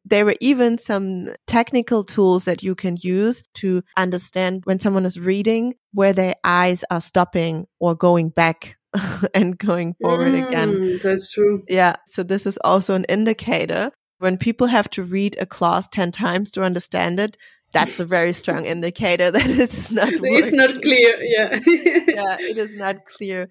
There 0.05 0.25
were 0.25 0.37
even 0.41 0.79
some 0.79 1.29
technical 1.47 2.03
tools 2.03 2.47
that 2.47 2.63
you 2.63 2.75
can 2.75 2.97
use 2.99 3.43
to 3.55 3.83
understand 3.97 4.63
when 4.65 4.81
someone 4.81 5.05
is 5.05 5.21
reading 5.21 5.75
where 5.93 6.13
their 6.15 6.35
eyes 6.45 6.83
are 6.91 7.01
stopping 7.01 7.67
or 7.79 7.95
going 7.95 8.31
back 8.31 8.77
and 9.35 9.59
going 9.59 9.95
forward 10.01 10.33
mm, 10.33 10.47
again. 10.47 10.99
That's 11.03 11.31
true. 11.31 11.65
Yeah. 11.69 11.97
So 12.07 12.23
this 12.23 12.47
is 12.47 12.59
also 12.65 12.95
an 12.95 13.05
indicator. 13.05 13.91
When 14.19 14.37
people 14.37 14.67
have 14.67 14.91
to 14.91 15.05
read 15.05 15.37
a 15.41 15.47
clause 15.47 15.89
10 15.89 16.11
times 16.11 16.51
to 16.53 16.63
understand 16.63 17.21
it, 17.21 17.37
that's 17.73 18.01
a 18.01 18.05
very 18.05 18.33
strong 18.33 18.65
indicator 18.65 19.31
that 19.31 19.47
it's 19.47 19.91
not 19.91 20.09
It's 20.13 20.53
not 20.53 20.83
clear. 20.83 21.23
Yeah. 21.23 21.61
yeah, 21.67 22.37
it 22.41 22.59
is 22.59 22.75
not 22.77 23.05
clear. 23.05 23.49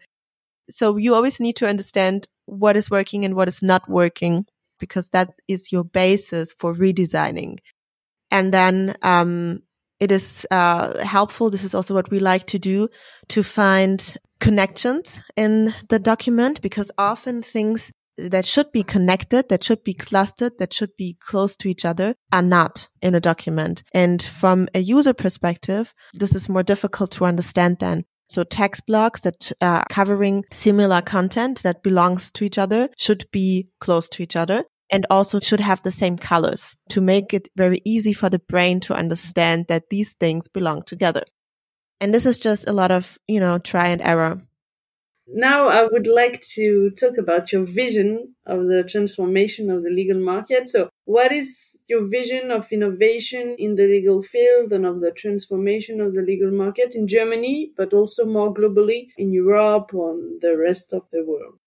So 0.69 0.97
you 0.97 1.15
always 1.15 1.39
need 1.39 1.55
to 1.57 1.69
understand 1.69 2.27
what 2.45 2.75
is 2.75 2.89
working 2.89 3.23
and 3.23 3.35
what 3.35 3.47
is 3.47 3.61
not 3.61 3.87
working 3.89 4.45
because 4.79 5.09
that 5.11 5.33
is 5.47 5.71
your 5.71 5.83
basis 5.83 6.53
for 6.57 6.73
redesigning. 6.73 7.59
And 8.29 8.53
then, 8.53 8.95
um, 9.01 9.61
it 9.99 10.11
is 10.11 10.45
uh, 10.51 11.03
helpful. 11.03 11.49
This 11.49 11.63
is 11.63 11.73
also 11.73 11.93
what 11.93 12.11
we 12.11 12.19
like 12.19 12.45
to 12.47 12.59
do 12.59 12.89
to 13.29 13.43
find 13.43 14.15
connections 14.39 15.21
in 15.35 15.73
the 15.89 15.99
document 15.99 16.61
because 16.61 16.91
often 16.97 17.41
things 17.41 17.91
that 18.17 18.45
should 18.45 18.71
be 18.71 18.83
connected, 18.83 19.49
that 19.49 19.63
should 19.63 19.83
be 19.83 19.93
clustered, 19.93 20.57
that 20.57 20.73
should 20.73 20.95
be 20.97 21.17
close 21.19 21.55
to 21.57 21.69
each 21.69 21.85
other 21.85 22.15
are 22.31 22.41
not 22.41 22.87
in 23.01 23.13
a 23.15 23.19
document. 23.19 23.83
And 23.93 24.21
from 24.21 24.67
a 24.73 24.79
user 24.79 25.13
perspective, 25.13 25.93
this 26.13 26.33
is 26.33 26.49
more 26.49 26.63
difficult 26.63 27.11
to 27.11 27.25
understand 27.25 27.77
then. 27.79 28.05
So 28.29 28.43
text 28.43 28.85
blocks 28.85 29.21
that 29.21 29.51
are 29.61 29.85
covering 29.89 30.43
similar 30.51 31.01
content 31.01 31.63
that 31.63 31.83
belongs 31.83 32.31
to 32.31 32.45
each 32.45 32.57
other 32.57 32.89
should 32.97 33.25
be 33.31 33.69
close 33.79 34.09
to 34.09 34.23
each 34.23 34.35
other 34.35 34.65
and 34.89 35.05
also 35.09 35.39
should 35.39 35.59
have 35.59 35.81
the 35.83 35.91
same 35.91 36.17
colors 36.17 36.75
to 36.89 37.01
make 37.01 37.33
it 37.33 37.49
very 37.55 37.81
easy 37.85 38.13
for 38.13 38.29
the 38.29 38.39
brain 38.39 38.79
to 38.81 38.93
understand 38.93 39.65
that 39.67 39.89
these 39.89 40.13
things 40.13 40.47
belong 40.47 40.83
together. 40.83 41.23
And 41.99 42.13
this 42.13 42.25
is 42.25 42.39
just 42.39 42.67
a 42.67 42.73
lot 42.73 42.91
of, 42.91 43.17
you 43.27 43.39
know, 43.39 43.57
try 43.57 43.87
and 43.87 44.01
error. 44.01 44.41
Now 45.29 45.67
I 45.67 45.85
would 45.91 46.07
like 46.07 46.41
to 46.53 46.89
talk 46.91 47.17
about 47.17 47.51
your 47.51 47.65
vision 47.65 48.35
of 48.45 48.67
the 48.67 48.83
transformation 48.83 49.69
of 49.69 49.83
the 49.83 49.89
legal 49.89 50.19
market. 50.19 50.69
So 50.69 50.89
what 51.03 51.33
is 51.33 51.75
your 51.89 52.07
vision 52.07 52.49
of 52.49 52.71
innovation 52.71 53.55
in 53.59 53.75
the 53.75 53.87
legal 53.87 54.23
field 54.23 54.71
and 54.71 54.85
of 54.85 55.01
the 55.01 55.11
transformation 55.11 55.99
of 55.99 56.13
the 56.13 56.21
legal 56.21 56.51
market 56.51 56.95
in 56.95 57.09
Germany, 57.09 57.71
but 57.75 57.93
also 57.93 58.25
more 58.25 58.53
globally 58.53 59.07
in 59.17 59.33
Europe 59.33 59.89
and 59.91 60.39
the 60.39 60.55
rest 60.55 60.93
of 60.93 61.03
the 61.11 61.25
world? 61.25 61.59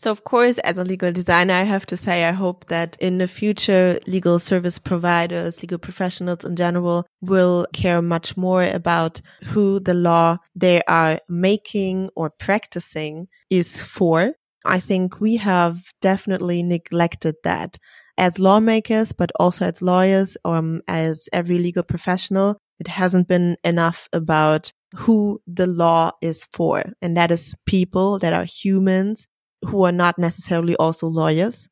So 0.00 0.10
of 0.10 0.24
course, 0.24 0.56
as 0.60 0.78
a 0.78 0.84
legal 0.84 1.12
designer, 1.12 1.52
I 1.52 1.64
have 1.64 1.84
to 1.86 1.96
say, 1.96 2.24
I 2.24 2.32
hope 2.32 2.64
that 2.68 2.96
in 3.00 3.18
the 3.18 3.28
future, 3.28 3.98
legal 4.06 4.38
service 4.38 4.78
providers, 4.78 5.60
legal 5.60 5.76
professionals 5.76 6.42
in 6.42 6.56
general 6.56 7.06
will 7.20 7.66
care 7.74 8.00
much 8.00 8.34
more 8.34 8.62
about 8.62 9.20
who 9.44 9.78
the 9.78 9.92
law 9.92 10.38
they 10.54 10.80
are 10.88 11.18
making 11.28 12.08
or 12.16 12.30
practicing 12.30 13.28
is 13.50 13.82
for. 13.82 14.32
I 14.64 14.80
think 14.80 15.20
we 15.20 15.36
have 15.36 15.82
definitely 16.00 16.62
neglected 16.62 17.34
that 17.44 17.76
as 18.16 18.38
lawmakers, 18.38 19.12
but 19.12 19.30
also 19.38 19.66
as 19.66 19.82
lawyers, 19.82 20.34
um, 20.46 20.80
as 20.88 21.28
every 21.30 21.58
legal 21.58 21.82
professional. 21.82 22.56
It 22.78 22.88
hasn't 22.88 23.28
been 23.28 23.58
enough 23.64 24.08
about 24.14 24.72
who 24.96 25.42
the 25.46 25.66
law 25.66 26.12
is 26.22 26.46
for. 26.54 26.84
And 27.02 27.18
that 27.18 27.30
is 27.30 27.54
people 27.66 28.18
that 28.20 28.32
are 28.32 28.46
humans 28.46 29.26
who 29.66 29.84
are 29.84 29.92
not 29.92 30.18
necessarily 30.18 30.76
also 30.76 31.06
lawyers. 31.06 31.68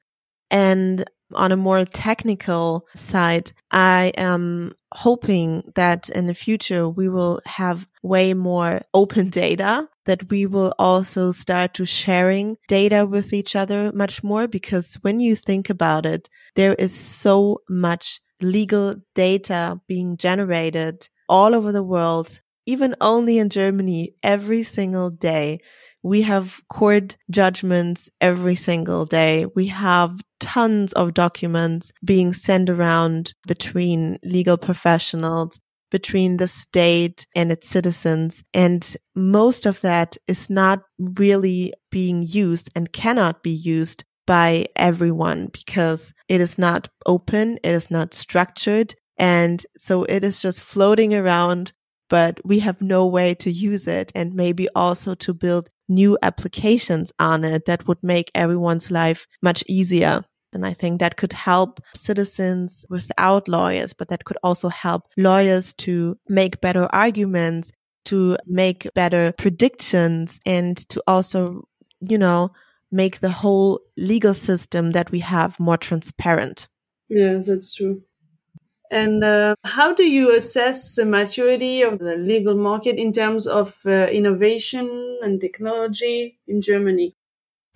And 0.51 1.05
on 1.35 1.53
a 1.53 1.57
more 1.57 1.85
technical 1.85 2.87
side, 2.95 3.53
I 3.71 4.13
am 4.17 4.73
hoping 4.95 5.71
that 5.75 6.09
in 6.09 6.27
the 6.27 6.35
future 6.35 6.89
we 6.89 7.09
will 7.09 7.41
have 7.45 7.87
way 8.03 8.33
more 8.33 8.81
open 8.95 9.29
data 9.29 9.89
that 10.07 10.31
we 10.31 10.47
will 10.47 10.73
also 10.79 11.33
start 11.33 11.75
to 11.75 11.85
sharing 11.85 12.57
data 12.67 13.05
with 13.05 13.35
each 13.35 13.55
other 13.55 13.93
much 13.95 14.25
more 14.25 14.49
because 14.49 14.95
when 15.03 15.21
you 15.21 15.37
think 15.37 15.69
about 15.69 16.07
it, 16.07 16.31
there 16.55 16.75
is 16.75 16.95
so 16.95 17.61
much 17.69 18.21
legal 18.41 18.97
data 19.15 19.79
being 19.87 20.17
generated 20.17 21.07
all 21.29 21.55
over 21.55 21.73
the 21.73 21.83
world, 21.83 22.41
even 22.65 22.95
only 23.03 23.37
in 23.37 23.51
Germany 23.51 24.15
every 24.23 24.63
single 24.63 25.11
day. 25.11 25.61
We 26.03 26.23
have 26.23 26.63
court 26.69 27.17
judgments 27.31 28.09
every 28.21 28.55
single 28.55 29.05
day. 29.05 29.47
We 29.55 29.67
have 29.67 30.21
tons 30.41 30.93
of 30.93 31.15
documents 31.15 31.93
being 32.05 32.33
sent 32.33 32.71
around 32.71 33.35
between 33.47 34.19
legal 34.23 34.57
professionals, 34.57 35.59
between 35.91 36.37
the 36.37 36.49
state 36.49 37.27
and 37.35 37.51
its 37.51 37.69
citizens. 37.69 38.45
And 38.55 38.97
most 39.17 39.67
of 39.67 39.81
that 39.81 40.17
is 40.29 40.49
not 40.49 40.83
really 40.99 41.73
being 41.91 42.23
used 42.23 42.71
and 42.77 42.93
cannot 42.93 43.43
be 43.43 43.51
used 43.51 44.05
by 44.27 44.67
everyone 44.77 45.49
because 45.53 46.13
it 46.29 46.41
is 46.41 46.59
not 46.59 46.89
open. 47.07 47.59
It 47.65 47.75
is 47.75 47.91
not 47.91 48.15
structured. 48.15 48.95
And 49.17 49.65
so 49.79 50.05
it 50.05 50.23
is 50.23 50.41
just 50.41 50.61
floating 50.61 51.15
around 51.15 51.73
but 52.09 52.41
we 52.45 52.61
have 52.61 52.81
no 52.81 53.07
way 53.07 53.35
to 53.35 53.51
use 53.51 53.87
it 53.87 54.11
and 54.15 54.35
maybe 54.35 54.69
also 54.75 55.15
to 55.15 55.35
build 55.35 55.69
new 55.89 56.19
applications 56.23 57.13
on 57.19 57.45
it 57.45 57.65
that 57.67 57.87
would 57.87 58.03
make 58.03 58.31
everyone's 58.35 58.91
life 58.91 59.27
much 59.43 59.65
easier. 59.69 60.25
And 60.53 60.65
I 60.67 60.73
think 60.73 61.01
that 61.01 61.17
could 61.17 61.33
help 61.33 61.81
citizens 61.95 62.87
without 62.89 63.49
lawyers, 63.49 63.93
but 63.93 64.09
that 64.09 64.25
could 64.25 64.39
also 64.43 64.69
help 64.69 65.05
lawyers 65.17 65.75
to 65.75 66.17
make 66.29 66.61
better 66.61 66.87
arguments, 66.95 67.71
to 68.07 68.39
make 68.47 68.89
better 68.95 69.33
predictions 69.37 70.41
and 70.47 70.77
to 70.89 71.03
also, 71.07 71.69
you 72.01 72.17
know, 72.17 72.51
make 72.91 73.21
the 73.21 73.31
whole 73.31 73.81
legal 73.99 74.33
system 74.33 74.93
that 74.93 75.11
we 75.11 75.19
have 75.19 75.61
more 75.61 75.77
transparent. 75.77 76.69
Yeah, 77.09 77.39
that's 77.45 77.75
true. 77.75 78.03
And 78.91 79.23
uh, 79.23 79.55
how 79.65 79.95
do 79.95 80.05
you 80.05 80.35
assess 80.35 80.95
the 80.95 81.05
maturity 81.05 81.83
of 81.83 81.99
the 81.99 82.17
legal 82.17 82.57
market 82.57 82.97
in 82.97 83.13
terms 83.13 83.47
of 83.47 83.77
uh, 83.85 84.07
innovation 84.07 85.19
and 85.23 85.41
technology 85.41 86.39
in 86.47 86.61
Germany? 86.61 87.15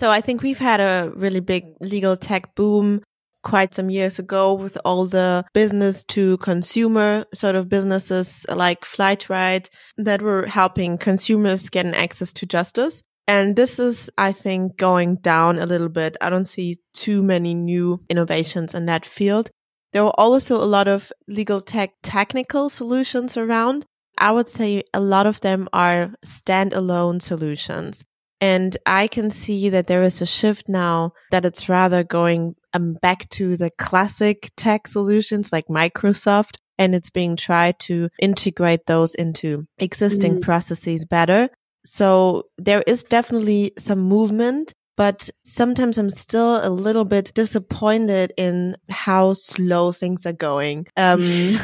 So 0.01 0.11
I 0.11 0.21
think 0.21 0.43
we've 0.43 0.59
had 0.59 0.81
a 0.81 1.13
really 1.15 1.41
big 1.41 1.65
legal 1.81 2.17
tech 2.17 2.55
boom 2.55 3.03
quite 3.43 3.75
some 3.75 3.91
years 3.91 4.19
ago 4.19 4.55
with 4.55 4.79
all 4.85 5.07
the 5.07 5.45
business 5.53 6.05
to 6.05 6.39
consumer 6.39 7.25
sort 7.35 7.57
of 7.57 7.69
businesses 7.69 8.47
like 8.49 8.83
Flightright 8.83 9.69
that 9.99 10.23
were 10.23 10.47
helping 10.47 10.97
consumers 10.97 11.69
getting 11.69 11.95
access 11.95 12.33
to 12.35 12.47
justice. 12.47 13.03
And 13.29 13.55
this 13.55 13.79
is, 13.79 14.11
I 14.19 14.33
think, 14.33 14.77
going 14.77 15.17
down 15.17 15.59
a 15.59 15.67
little 15.67 15.89
bit. 15.89 16.17
I 16.21 16.31
don't 16.31 16.45
see 16.45 16.79
too 16.93 17.23
many 17.23 17.55
new 17.55 18.01
innovations 18.09 18.75
in 18.75 18.87
that 18.87 19.05
field. 19.05 19.51
There 19.93 20.05
were 20.05 20.19
also 20.19 20.57
a 20.57 20.65
lot 20.65 20.89
of 20.89 21.13
legal 21.29 21.61
tech 21.61 21.93
technical 22.03 22.69
solutions 22.69 23.37
around. 23.37 23.85
I 24.19 24.33
would 24.33 24.49
say 24.49 24.85
a 24.95 25.01
lot 25.01 25.27
of 25.27 25.41
them 25.41 25.69
are 25.73 26.13
standalone 26.25 27.21
solutions. 27.21 28.05
And 28.41 28.77
I 28.87 29.07
can 29.07 29.31
see 29.31 29.69
that 29.69 29.87
there 29.87 30.03
is 30.03 30.21
a 30.21 30.27
shift 30.27 30.69
now 30.69 31.13
that 31.31 31.45
it's 31.45 31.69
rather 31.69 32.03
going 32.03 32.57
um, 32.73 32.95
back 33.01 33.29
to 33.31 33.57
the 33.57 33.71
classic 33.79 34.51
tech 34.57 34.89
solutions 34.89 35.53
like 35.53 35.67
Microsoft. 35.69 36.57
And 36.79 36.95
it's 36.95 37.11
being 37.11 37.37
tried 37.37 37.79
to 37.81 38.09
integrate 38.21 38.87
those 38.87 39.15
into 39.15 39.67
existing 39.79 40.37
mm. 40.37 40.43
processes 40.43 41.05
better. 41.05 41.51
So 41.85 42.45
there 42.59 42.83
is 42.87 43.05
definitely 43.05 43.73
some 43.79 44.01
movement, 44.01 44.73
but 44.97 45.31
sometimes 45.43 45.99
I'm 45.99 46.11
still 46.11 46.61
a 46.63 46.69
little 46.69 47.05
bit 47.05 47.33
disappointed 47.35 48.33
in 48.37 48.77
how 48.91 49.35
slow 49.35 49.93
things 49.93 50.27
are 50.27 50.33
going. 50.33 50.87
Um, 50.97 51.59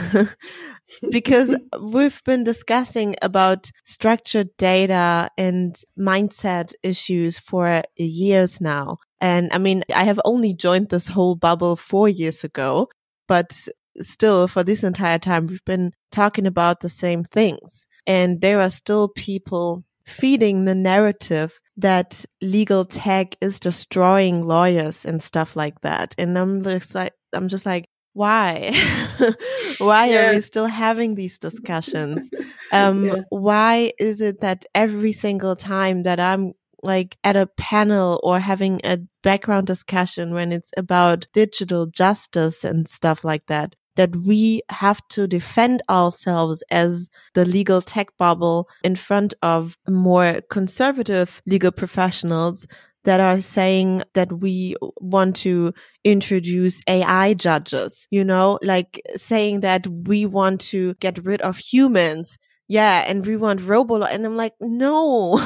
because 1.11 1.57
we've 1.81 2.23
been 2.25 2.45
discussing 2.45 3.17
about 3.21 3.71
structured 3.85 4.57
data 4.57 5.31
and 5.37 5.77
mindset 5.99 6.73
issues 6.83 7.39
for 7.39 7.83
years 7.97 8.61
now. 8.61 8.99
And 9.21 9.51
I 9.53 9.59
mean, 9.59 9.83
I 9.95 10.05
have 10.05 10.21
only 10.25 10.55
joined 10.55 10.89
this 10.89 11.09
whole 11.09 11.35
bubble 11.35 11.77
four 11.77 12.09
years 12.09 12.45
ago, 12.45 12.89
but 13.27 13.69
still 14.01 14.49
for 14.49 14.63
this 14.63 14.83
entire 14.83 15.19
time, 15.19 15.47
we've 15.47 15.65
been 15.65 15.93
talking 16.13 16.47
about 16.47 16.81
the 16.81 16.89
same 16.89 17.25
things. 17.25 17.87
And 18.07 18.41
there 18.41 18.61
are 18.61 18.71
still 18.71 19.09
people 19.09 19.85
feeding 20.07 20.65
the 20.65 20.75
narrative 20.75 21.61
that 21.79 22.25
legal 22.43 22.85
tech 22.85 23.37
is 23.41 23.61
destroying 23.61 24.45
lawyers 24.45 25.05
and 25.05 25.23
stuff 25.23 25.57
like 25.57 25.81
that. 25.83 26.15
And 26.19 26.37
I'm 26.37 26.63
just 26.63 26.95
like, 26.95 27.15
I'm 27.33 27.49
just 27.49 27.65
like, 27.65 27.89
why? 28.15 28.73
why 29.79 30.07
yeah. 30.07 30.27
are 30.27 30.35
we 30.35 30.41
still 30.41 30.67
having 30.67 31.15
these 31.15 31.39
discussions? 31.39 32.29
Um, 32.71 33.07
yeah. 33.07 33.15
Why 33.31 33.93
is 33.99 34.21
it 34.21 34.43
that 34.43 34.67
every 34.75 35.13
single 35.13 35.57
time 35.57 36.03
that 36.03 36.21
I'm 36.21 36.53
like 36.83 37.17
at 37.25 37.35
a 37.35 37.47
panel 37.47 38.21
or 38.23 38.39
having 38.39 38.83
a 38.85 38.99
background 39.23 39.67
discussion 39.67 40.35
when 40.35 40.53
it's 40.53 40.71
about 40.77 41.27
digital 41.33 41.87
justice 41.87 42.65
and 42.65 42.87
stuff 42.87 43.25
like 43.25 43.47
that, 43.47 43.75
that 43.99 44.17
we 44.17 44.63
have 44.71 45.07
to 45.09 45.27
defend 45.27 45.83
ourselves 45.91 46.63
as 46.71 47.11
the 47.35 47.45
legal 47.45 47.83
tech 47.83 48.17
bubble 48.17 48.69
in 48.83 48.97
front 48.97 49.35
of 49.43 49.77
more 49.89 50.37
conservative 50.51 51.43
legal 51.47 51.73
professionals 51.73 52.67
that 53.05 53.21
are 53.21 53.41
saying 53.41 54.03
that 54.15 54.33
we 54.41 54.77
want 55.01 55.35
to 55.35 55.75
introduce 56.05 56.81
AI 56.89 57.35
judges, 57.35 58.07
you 58.11 58.25
know, 58.25 58.59
like 58.63 59.03
saying 59.17 59.61
that 59.61 59.87
we 59.87 60.25
want 60.27 60.61
to 60.61 60.95
get 60.95 61.19
rid 61.25 61.43
of 61.43 61.59
humans 61.59 62.39
yeah, 62.69 63.05
and 63.07 63.25
we 63.25 63.37
want 63.37 63.67
robo 63.67 64.03
and 64.03 64.27
I'm 64.27 64.37
like, 64.37 64.53
no. 64.61 65.41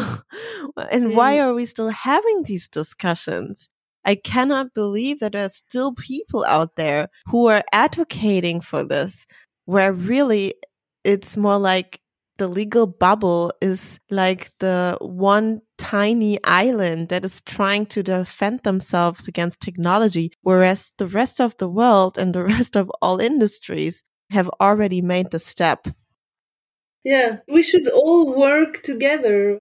and 0.91 1.15
why 1.15 1.39
are 1.39 1.55
we 1.55 1.67
still 1.67 1.89
having 1.89 2.43
these 2.43 2.67
discussions? 2.67 3.71
I 4.05 4.15
cannot 4.17 4.75
believe 4.75 5.21
that 5.21 5.33
there 5.33 5.47
are 5.47 5.51
still 5.51 5.95
people 5.95 6.45
out 6.45 6.77
there 6.77 7.09
who 7.27 7.49
are 7.49 7.63
advocating 7.73 8.61
for 8.61 8.85
this, 8.85 9.27
where 9.65 9.93
really 9.93 10.55
it's 11.05 11.37
more 11.37 11.59
like 11.59 12.01
the 12.39 12.49
legal 12.49 12.87
bubble 12.87 13.53
is 13.61 14.01
like 14.11 14.51
the 14.59 14.97
one 15.01 15.61
tiny 15.79 16.39
island 16.45 17.09
that 17.09 17.25
is 17.25 17.43
trying 17.43 17.87
to 17.87 18.03
defend 18.03 18.61
themselves 18.61 19.29
against 19.29 19.61
technology, 19.61 20.33
whereas 20.43 20.93
the 20.99 21.07
rest 21.07 21.41
of 21.41 21.57
the 21.59 21.69
world 21.69 22.19
and 22.19 22.35
the 22.35 22.45
rest 22.55 22.77
of 22.77 22.91
all 23.01 23.21
industries 23.21 24.03
have 24.31 24.49
already 24.61 25.03
made 25.03 25.31
the 25.31 25.39
step. 25.39 25.87
Yeah, 27.05 27.39
we 27.49 27.63
should 27.63 27.89
all 27.89 28.35
work 28.37 28.83
together. 28.83 29.59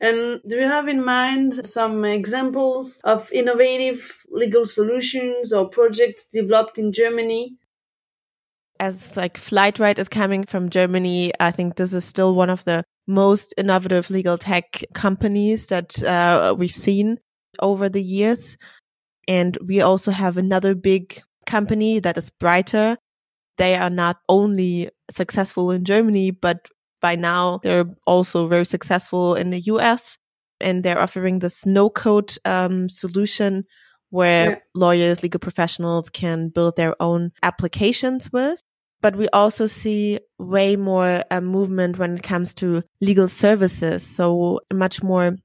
And 0.00 0.40
do 0.48 0.56
you 0.56 0.66
have 0.66 0.88
in 0.88 1.04
mind 1.04 1.64
some 1.64 2.04
examples 2.06 3.00
of 3.04 3.30
innovative 3.32 4.24
legal 4.30 4.64
solutions 4.64 5.52
or 5.52 5.68
projects 5.68 6.28
developed 6.28 6.78
in 6.78 6.90
Germany? 6.90 7.56
As 8.78 9.14
like 9.14 9.36
Flightright 9.36 9.98
is 9.98 10.08
coming 10.08 10.44
from 10.44 10.70
Germany, 10.70 11.32
I 11.38 11.50
think 11.50 11.76
this 11.76 11.92
is 11.92 12.06
still 12.06 12.34
one 12.34 12.48
of 12.48 12.64
the 12.64 12.82
most 13.06 13.52
innovative 13.58 14.08
legal 14.08 14.38
tech 14.38 14.82
companies 14.94 15.66
that 15.66 16.02
uh, 16.02 16.54
we've 16.56 16.74
seen 16.74 17.18
over 17.60 17.90
the 17.90 18.02
years. 18.02 18.56
And 19.28 19.58
we 19.66 19.82
also 19.82 20.12
have 20.12 20.38
another 20.38 20.74
big 20.74 21.20
company 21.44 21.98
that 21.98 22.16
is 22.16 22.30
Bryter. 22.30 22.96
They 23.58 23.74
are 23.74 23.90
not 23.90 24.16
only 24.30 24.88
successful 25.10 25.70
in 25.70 25.84
Germany, 25.84 26.30
but 26.30 26.68
by 27.00 27.16
now 27.16 27.58
they're 27.62 27.86
also 28.06 28.46
very 28.46 28.66
successful 28.66 29.34
in 29.34 29.50
the 29.50 29.60
US 29.60 30.16
and 30.60 30.82
they're 30.82 30.98
offering 31.00 31.38
this 31.38 31.66
no 31.66 31.88
code 31.90 32.34
um, 32.44 32.88
solution 32.88 33.64
where 34.10 34.50
yeah. 34.50 34.56
lawyers, 34.74 35.22
legal 35.22 35.38
professionals 35.38 36.10
can 36.10 36.48
build 36.48 36.76
their 36.76 37.00
own 37.00 37.30
applications 37.42 38.32
with. 38.32 38.60
But 39.00 39.16
we 39.16 39.28
also 39.30 39.66
see 39.66 40.18
way 40.38 40.76
more 40.76 41.22
uh, 41.30 41.40
movement 41.40 41.98
when 41.98 42.16
it 42.16 42.22
comes 42.22 42.52
to 42.54 42.82
legal 43.00 43.28
services. 43.28 44.06
So 44.06 44.60
much 44.72 45.02
more 45.02 45.36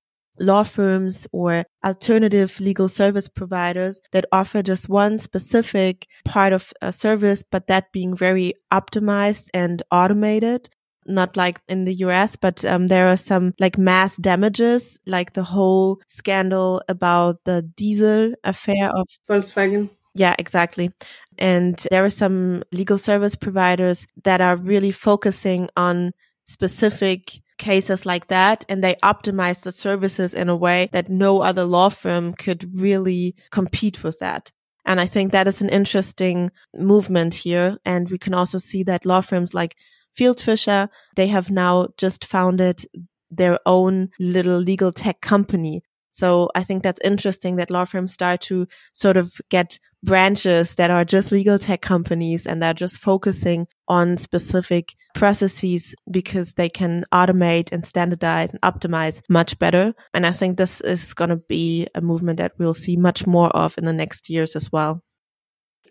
law 0.42 0.64
firms 0.64 1.26
or 1.32 1.64
alternative 1.86 2.60
legal 2.60 2.90
service 2.90 3.30
providers 3.30 4.02
that 4.12 4.26
offer 4.34 4.62
just 4.62 4.90
one 4.90 5.18
specific 5.20 6.08
part 6.26 6.52
of 6.52 6.74
a 6.82 6.92
service, 6.92 7.44
but 7.50 7.68
that 7.68 7.94
being 7.94 8.14
very 8.14 8.54
optimized 8.74 9.48
and 9.54 9.82
automated 9.92 10.68
not 11.06 11.38
like 11.38 11.62
in 11.68 11.86
the 11.86 11.94
US, 12.06 12.36
but 12.36 12.64
um, 12.66 12.88
there 12.88 13.08
are 13.08 13.18
some 13.18 13.54
like 13.60 13.78
mass 13.78 14.18
damages, 14.18 15.00
like 15.06 15.34
the 15.34 15.44
whole 15.44 16.02
scandal 16.08 16.82
about 16.88 17.44
the 17.46 17.62
diesel 17.62 18.34
affair 18.44 18.90
of 18.90 19.08
Volkswagen. 19.30 19.90
Yeah, 20.14 20.36
exactly. 20.40 20.92
And 21.38 21.78
there 21.92 22.06
are 22.06 22.10
some 22.10 22.64
legal 22.72 22.98
service 22.98 23.36
providers 23.36 24.08
that 24.24 24.42
are 24.42 24.56
really 24.56 24.92
focusing 24.92 25.70
on 25.76 26.14
specific 26.46 27.42
cases 27.58 28.06
like 28.06 28.28
that 28.28 28.66
and 28.68 28.84
they 28.84 28.96
optimize 28.96 29.64
the 29.64 29.72
services 29.72 30.34
in 30.34 30.50
a 30.50 30.56
way 30.56 30.90
that 30.92 31.10
no 31.10 31.42
other 31.42 31.64
law 31.64 31.90
firm 31.90 32.34
could 32.34 32.70
really 32.80 33.36
compete 33.50 34.04
with 34.04 34.20
that. 34.20 34.52
And 34.86 35.00
I 35.00 35.08
think 35.08 35.32
that 35.32 35.48
is 35.48 35.62
an 35.62 35.70
interesting 35.70 36.52
movement 36.76 37.34
here. 37.34 37.78
And 37.86 38.10
we 38.10 38.18
can 38.18 38.34
also 38.34 38.60
see 38.60 38.84
that 38.84 39.06
law 39.06 39.22
firms 39.22 39.54
like 39.54 39.76
Fieldfisher, 40.18 40.90
they 41.16 41.28
have 41.28 41.50
now 41.50 41.88
just 41.98 42.26
founded 42.26 42.82
their 43.30 43.60
own 43.66 44.10
little 44.20 44.58
legal 44.58 44.92
tech 44.92 45.22
company. 45.22 45.82
So 46.12 46.50
I 46.56 46.64
think 46.64 46.82
that's 46.82 47.02
interesting 47.04 47.58
that 47.58 47.70
law 47.70 47.84
firms 47.84 48.14
start 48.14 48.40
to 48.42 48.68
sort 48.94 49.18
of 49.18 49.34
get 49.50 49.80
branches 50.02 50.76
that 50.76 50.90
are 50.90 51.04
just 51.04 51.32
legal 51.32 51.60
tech 51.60 51.82
companies 51.82 52.46
and 52.46 52.62
they're 52.62 52.74
just 52.74 53.00
focusing 53.00 53.68
on 53.90 54.16
specific 54.18 54.94
processes 55.14 55.94
because 56.10 56.54
they 56.54 56.70
can 56.70 57.04
automate 57.12 57.74
and 57.74 57.86
standardize 57.86 58.54
and 58.54 58.62
optimize 58.62 59.22
much 59.28 59.60
better. 59.60 59.94
And 60.14 60.26
I 60.26 60.32
think 60.32 60.58
this 60.58 60.80
is 60.80 61.14
going 61.14 61.32
to 61.32 61.38
be 61.50 61.88
a 61.94 62.00
movement 62.00 62.38
that 62.38 62.54
we'll 62.58 62.74
see 62.74 62.96
much 62.96 63.28
more 63.28 63.50
of 63.50 63.78
in 63.78 63.84
the 63.84 63.92
next 63.92 64.30
years 64.30 64.56
as 64.56 64.72
well. 64.72 65.02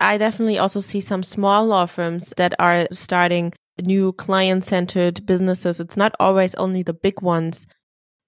I 0.01 0.17
definitely 0.17 0.59
also 0.59 0.81
see 0.81 1.01
some 1.01 1.23
small 1.23 1.67
law 1.67 1.87
firms 1.87 2.33
that 2.39 2.55
are 2.59 2.87
starting 2.93 3.53
new 3.83 4.13
client 4.13 4.65
centered 4.65 5.25
businesses. 5.27 5.81
It's 5.81 5.97
not 5.97 6.15
always 6.21 6.55
only 6.55 6.83
the 6.83 6.95
big 6.95 7.21
ones. 7.23 7.67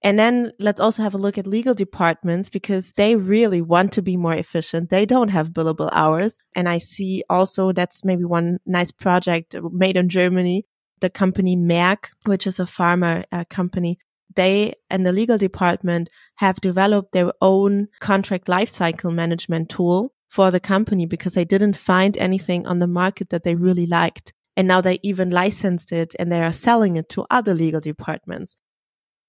And 0.03 0.19
then 0.19 0.51
let's 0.59 0.79
also 0.79 1.01
have 1.01 1.15
a 1.15 1.17
look 1.17 1.37
at 1.37 1.47
legal 1.47 1.73
departments 1.73 2.49
because 2.49 2.91
they 2.97 3.15
really 3.15 3.61
want 3.61 3.91
to 3.93 4.01
be 4.01 4.15
more 4.15 4.33
efficient. 4.33 4.89
They 4.89 5.05
don't 5.05 5.29
have 5.29 5.51
billable 5.51 5.89
hours. 5.91 6.37
And 6.55 6.69
I 6.69 6.77
see 6.77 7.23
also 7.29 7.71
that's 7.71 8.05
maybe 8.05 8.23
one 8.23 8.59
nice 8.65 8.91
project 8.91 9.55
made 9.71 9.97
in 9.97 10.09
Germany. 10.09 10.65
The 10.99 11.09
company 11.09 11.55
Merck, 11.55 12.09
which 12.25 12.45
is 12.47 12.59
a 12.59 12.63
pharma 12.63 13.23
uh, 13.31 13.43
company, 13.49 13.97
they 14.35 14.73
and 14.89 15.05
the 15.05 15.11
legal 15.11 15.37
department 15.37 16.09
have 16.35 16.61
developed 16.61 17.11
their 17.11 17.31
own 17.41 17.87
contract 17.99 18.47
lifecycle 18.47 19.13
management 19.13 19.69
tool 19.69 20.13
for 20.29 20.51
the 20.51 20.59
company 20.59 21.05
because 21.05 21.33
they 21.33 21.45
didn't 21.45 21.75
find 21.75 22.17
anything 22.17 22.65
on 22.67 22.79
the 22.79 22.87
market 22.87 23.29
that 23.29 23.43
they 23.43 23.55
really 23.55 23.87
liked. 23.87 24.33
And 24.57 24.67
now 24.67 24.81
they 24.81 24.99
even 25.03 25.29
licensed 25.29 25.93
it 25.93 26.15
and 26.19 26.29
they 26.31 26.41
are 26.41 26.51
selling 26.51 26.97
it 26.97 27.07
to 27.09 27.25
other 27.29 27.53
legal 27.53 27.79
departments. 27.79 28.57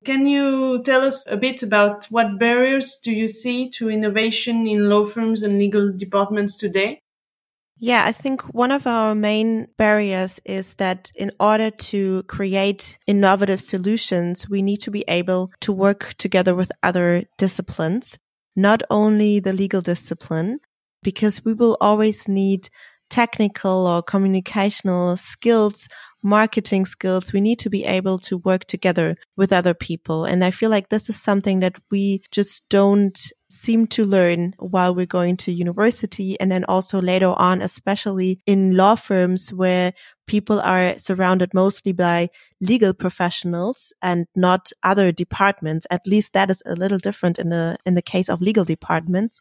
Can 0.04 0.26
you 0.26 0.82
tell 0.84 1.02
us 1.02 1.26
a 1.28 1.36
bit 1.36 1.62
about 1.62 2.06
what 2.06 2.38
barriers 2.38 2.98
do 3.02 3.12
you 3.12 3.28
see 3.28 3.68
to 3.70 3.90
innovation 3.90 4.66
in 4.66 4.88
law 4.88 5.04
firms 5.04 5.42
and 5.42 5.58
legal 5.58 5.92
departments 5.92 6.56
today? 6.56 7.00
Yeah, 7.80 8.04
I 8.04 8.12
think 8.12 8.42
one 8.54 8.72
of 8.72 8.86
our 8.86 9.14
main 9.14 9.68
barriers 9.76 10.40
is 10.44 10.74
that 10.76 11.12
in 11.14 11.30
order 11.38 11.70
to 11.70 12.24
create 12.24 12.98
innovative 13.06 13.60
solutions, 13.60 14.48
we 14.48 14.62
need 14.62 14.78
to 14.78 14.90
be 14.90 15.04
able 15.06 15.52
to 15.60 15.72
work 15.72 16.14
together 16.18 16.56
with 16.56 16.72
other 16.82 17.24
disciplines, 17.36 18.18
not 18.56 18.82
only 18.90 19.38
the 19.38 19.52
legal 19.52 19.80
discipline, 19.80 20.58
because 21.02 21.44
we 21.44 21.54
will 21.54 21.76
always 21.80 22.26
need 22.26 22.68
technical 23.10 23.86
or 23.86 24.02
communicational 24.02 25.18
skills, 25.18 25.88
marketing 26.22 26.86
skills. 26.86 27.32
We 27.32 27.40
need 27.40 27.58
to 27.60 27.70
be 27.70 27.84
able 27.84 28.18
to 28.18 28.38
work 28.38 28.64
together 28.66 29.16
with 29.36 29.52
other 29.52 29.74
people. 29.74 30.24
And 30.24 30.44
I 30.44 30.50
feel 30.50 30.70
like 30.70 30.88
this 30.88 31.08
is 31.08 31.20
something 31.20 31.60
that 31.60 31.76
we 31.90 32.22
just 32.30 32.62
don't 32.68 33.18
seem 33.50 33.86
to 33.86 34.04
learn 34.04 34.54
while 34.58 34.94
we're 34.94 35.06
going 35.06 35.36
to 35.38 35.52
university. 35.52 36.38
And 36.38 36.52
then 36.52 36.64
also 36.64 37.00
later 37.00 37.32
on, 37.36 37.62
especially 37.62 38.40
in 38.46 38.76
law 38.76 38.94
firms 38.94 39.50
where 39.50 39.92
people 40.26 40.60
are 40.60 40.94
surrounded 40.98 41.54
mostly 41.54 41.92
by 41.92 42.28
legal 42.60 42.92
professionals 42.92 43.92
and 44.02 44.26
not 44.36 44.70
other 44.82 45.12
departments. 45.12 45.86
At 45.90 46.06
least 46.06 46.34
that 46.34 46.50
is 46.50 46.62
a 46.66 46.74
little 46.74 46.98
different 46.98 47.38
in 47.38 47.48
the, 47.48 47.78
in 47.86 47.94
the 47.94 48.02
case 48.02 48.28
of 48.28 48.42
legal 48.42 48.64
departments 48.64 49.40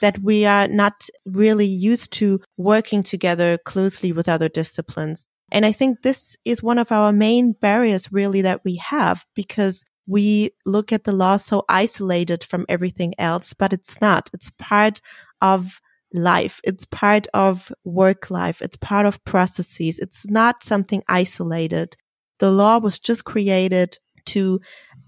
that 0.00 0.18
we 0.20 0.44
are 0.44 0.68
not 0.68 1.08
really 1.24 1.66
used 1.66 2.12
to 2.14 2.40
working 2.56 3.02
together 3.02 3.58
closely 3.58 4.12
with 4.12 4.28
other 4.28 4.48
disciplines. 4.48 5.26
And 5.52 5.64
I 5.64 5.72
think 5.72 6.02
this 6.02 6.36
is 6.44 6.62
one 6.62 6.78
of 6.78 6.90
our 6.92 7.12
main 7.12 7.52
barriers 7.52 8.12
really 8.12 8.42
that 8.42 8.62
we 8.64 8.76
have 8.76 9.24
because 9.34 9.84
we 10.06 10.50
look 10.64 10.92
at 10.92 11.04
the 11.04 11.12
law 11.12 11.36
so 11.36 11.64
isolated 11.68 12.44
from 12.44 12.66
everything 12.68 13.14
else, 13.18 13.54
but 13.54 13.72
it's 13.72 14.00
not. 14.00 14.30
It's 14.32 14.52
part 14.58 15.00
of 15.40 15.80
life. 16.12 16.60
It's 16.64 16.86
part 16.86 17.26
of 17.34 17.72
work 17.84 18.30
life. 18.30 18.62
It's 18.62 18.76
part 18.76 19.06
of 19.06 19.24
processes. 19.24 19.98
It's 19.98 20.28
not 20.28 20.62
something 20.62 21.02
isolated. 21.08 21.96
The 22.38 22.50
law 22.50 22.78
was 22.78 22.98
just 22.98 23.24
created 23.24 23.98
to 24.26 24.60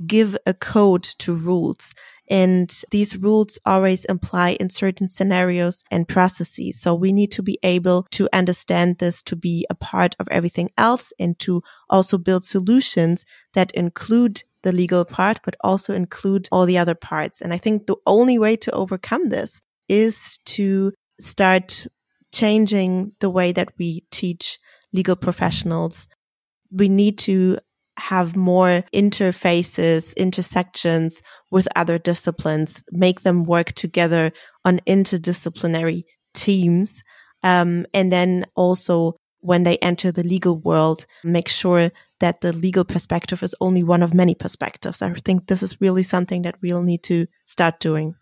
give 0.06 0.36
a 0.46 0.54
code 0.54 1.02
to 1.02 1.34
rules. 1.34 1.94
And 2.30 2.70
these 2.90 3.16
rules 3.16 3.58
always 3.64 4.04
apply 4.08 4.50
in 4.60 4.68
certain 4.68 5.08
scenarios 5.08 5.82
and 5.90 6.06
processes. 6.06 6.80
So 6.80 6.94
we 6.94 7.12
need 7.12 7.32
to 7.32 7.42
be 7.42 7.58
able 7.62 8.06
to 8.12 8.28
understand 8.32 8.98
this 8.98 9.22
to 9.24 9.36
be 9.36 9.66
a 9.70 9.74
part 9.74 10.14
of 10.18 10.28
everything 10.30 10.70
else 10.76 11.12
and 11.18 11.38
to 11.40 11.62
also 11.88 12.18
build 12.18 12.44
solutions 12.44 13.24
that 13.54 13.70
include 13.72 14.42
the 14.62 14.72
legal 14.72 15.04
part, 15.04 15.40
but 15.44 15.56
also 15.60 15.94
include 15.94 16.48
all 16.52 16.66
the 16.66 16.78
other 16.78 16.94
parts. 16.94 17.40
And 17.40 17.52
I 17.52 17.58
think 17.58 17.86
the 17.86 17.96
only 18.06 18.38
way 18.38 18.56
to 18.56 18.72
overcome 18.72 19.30
this 19.30 19.62
is 19.88 20.38
to 20.46 20.92
start 21.18 21.86
changing 22.32 23.12
the 23.20 23.30
way 23.30 23.52
that 23.52 23.68
we 23.78 24.04
teach 24.10 24.58
legal 24.92 25.16
professionals. 25.16 26.08
We 26.70 26.88
need 26.88 27.18
to 27.18 27.58
have 27.98 28.36
more 28.36 28.82
interfaces, 28.94 30.16
intersections 30.16 31.22
with 31.50 31.68
other 31.76 31.98
disciplines, 31.98 32.82
make 32.90 33.22
them 33.22 33.44
work 33.44 33.72
together 33.72 34.32
on 34.64 34.78
interdisciplinary 34.80 36.04
teams. 36.34 37.02
Um, 37.42 37.86
and 37.94 38.10
then 38.12 38.44
also 38.54 39.16
when 39.40 39.62
they 39.62 39.76
enter 39.78 40.10
the 40.10 40.24
legal 40.24 40.58
world, 40.58 41.06
make 41.22 41.48
sure 41.48 41.90
that 42.20 42.40
the 42.40 42.52
legal 42.52 42.84
perspective 42.84 43.42
is 43.42 43.54
only 43.60 43.84
one 43.84 44.02
of 44.02 44.14
many 44.14 44.34
perspectives. 44.34 45.02
I 45.02 45.12
think 45.14 45.46
this 45.46 45.62
is 45.62 45.80
really 45.80 46.02
something 46.02 46.42
that 46.42 46.56
we'll 46.60 46.82
need 46.82 47.02
to 47.04 47.26
start 47.46 47.80
doing. 47.80 48.14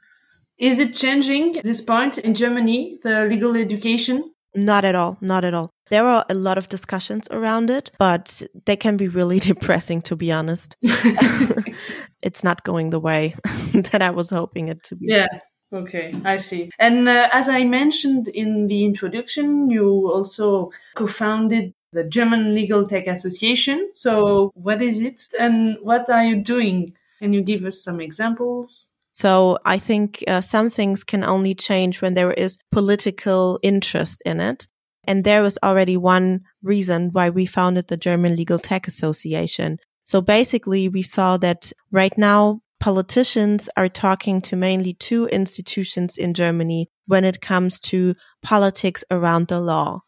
Is 0.58 0.78
it 0.78 0.94
changing 0.94 1.60
this 1.62 1.80
point 1.80 2.18
in 2.18 2.34
Germany, 2.34 2.98
the 3.02 3.24
legal 3.24 3.56
education? 3.56 4.32
Not 4.54 4.84
at 4.84 4.94
all. 4.94 5.18
Not 5.20 5.44
at 5.44 5.54
all. 5.54 5.70
There 5.90 6.04
are 6.04 6.24
a 6.28 6.34
lot 6.34 6.58
of 6.58 6.68
discussions 6.68 7.28
around 7.30 7.70
it, 7.70 7.90
but 7.98 8.42
they 8.64 8.76
can 8.76 8.96
be 8.96 9.08
really 9.08 9.38
depressing, 9.52 10.02
to 10.02 10.16
be 10.16 10.32
honest. 10.32 10.76
it's 12.22 12.44
not 12.44 12.64
going 12.64 12.90
the 12.90 13.00
way 13.00 13.34
that 13.72 14.02
I 14.02 14.10
was 14.10 14.30
hoping 14.30 14.68
it 14.68 14.82
to 14.84 14.96
be. 14.96 15.06
Yeah. 15.08 15.26
Okay, 15.72 16.12
I 16.24 16.36
see. 16.36 16.70
And 16.78 17.08
uh, 17.08 17.28
as 17.32 17.48
I 17.48 17.64
mentioned 17.64 18.28
in 18.28 18.68
the 18.68 18.84
introduction, 18.84 19.68
you 19.68 20.08
also 20.08 20.70
co 20.94 21.08
founded 21.08 21.74
the 21.92 22.04
German 22.04 22.54
Legal 22.54 22.86
Tech 22.86 23.08
Association. 23.08 23.90
So, 23.92 24.52
what 24.54 24.80
is 24.80 25.00
it 25.00 25.22
and 25.38 25.76
what 25.82 26.08
are 26.08 26.24
you 26.24 26.36
doing? 26.36 26.94
Can 27.18 27.32
you 27.32 27.42
give 27.42 27.64
us 27.64 27.82
some 27.82 28.00
examples? 28.00 28.96
So 29.16 29.58
I 29.64 29.78
think 29.78 30.22
uh, 30.28 30.42
some 30.42 30.68
things 30.68 31.02
can 31.02 31.24
only 31.24 31.54
change 31.54 32.02
when 32.02 32.12
there 32.12 32.32
is 32.32 32.58
political 32.70 33.58
interest 33.62 34.22
in 34.26 34.40
it. 34.40 34.68
And 35.06 35.24
there 35.24 35.42
was 35.42 35.58
already 35.62 35.96
one 35.96 36.42
reason 36.62 37.10
why 37.12 37.30
we 37.30 37.46
founded 37.46 37.88
the 37.88 37.96
German 37.96 38.36
Legal 38.36 38.58
Tech 38.58 38.88
Association. 38.88 39.78
So 40.04 40.20
basically 40.20 40.88
we 40.88 41.02
saw 41.02 41.36
that 41.38 41.72
right 41.90 42.16
now 42.16 42.60
politicians 42.80 43.68
are 43.76 43.88
talking 43.88 44.40
to 44.42 44.56
mainly 44.56 44.94
two 44.94 45.26
institutions 45.26 46.16
in 46.16 46.34
Germany 46.34 46.88
when 47.06 47.24
it 47.24 47.40
comes 47.40 47.80
to 47.80 48.14
politics 48.42 49.04
around 49.10 49.48
the 49.48 49.60
law. 49.60 50.00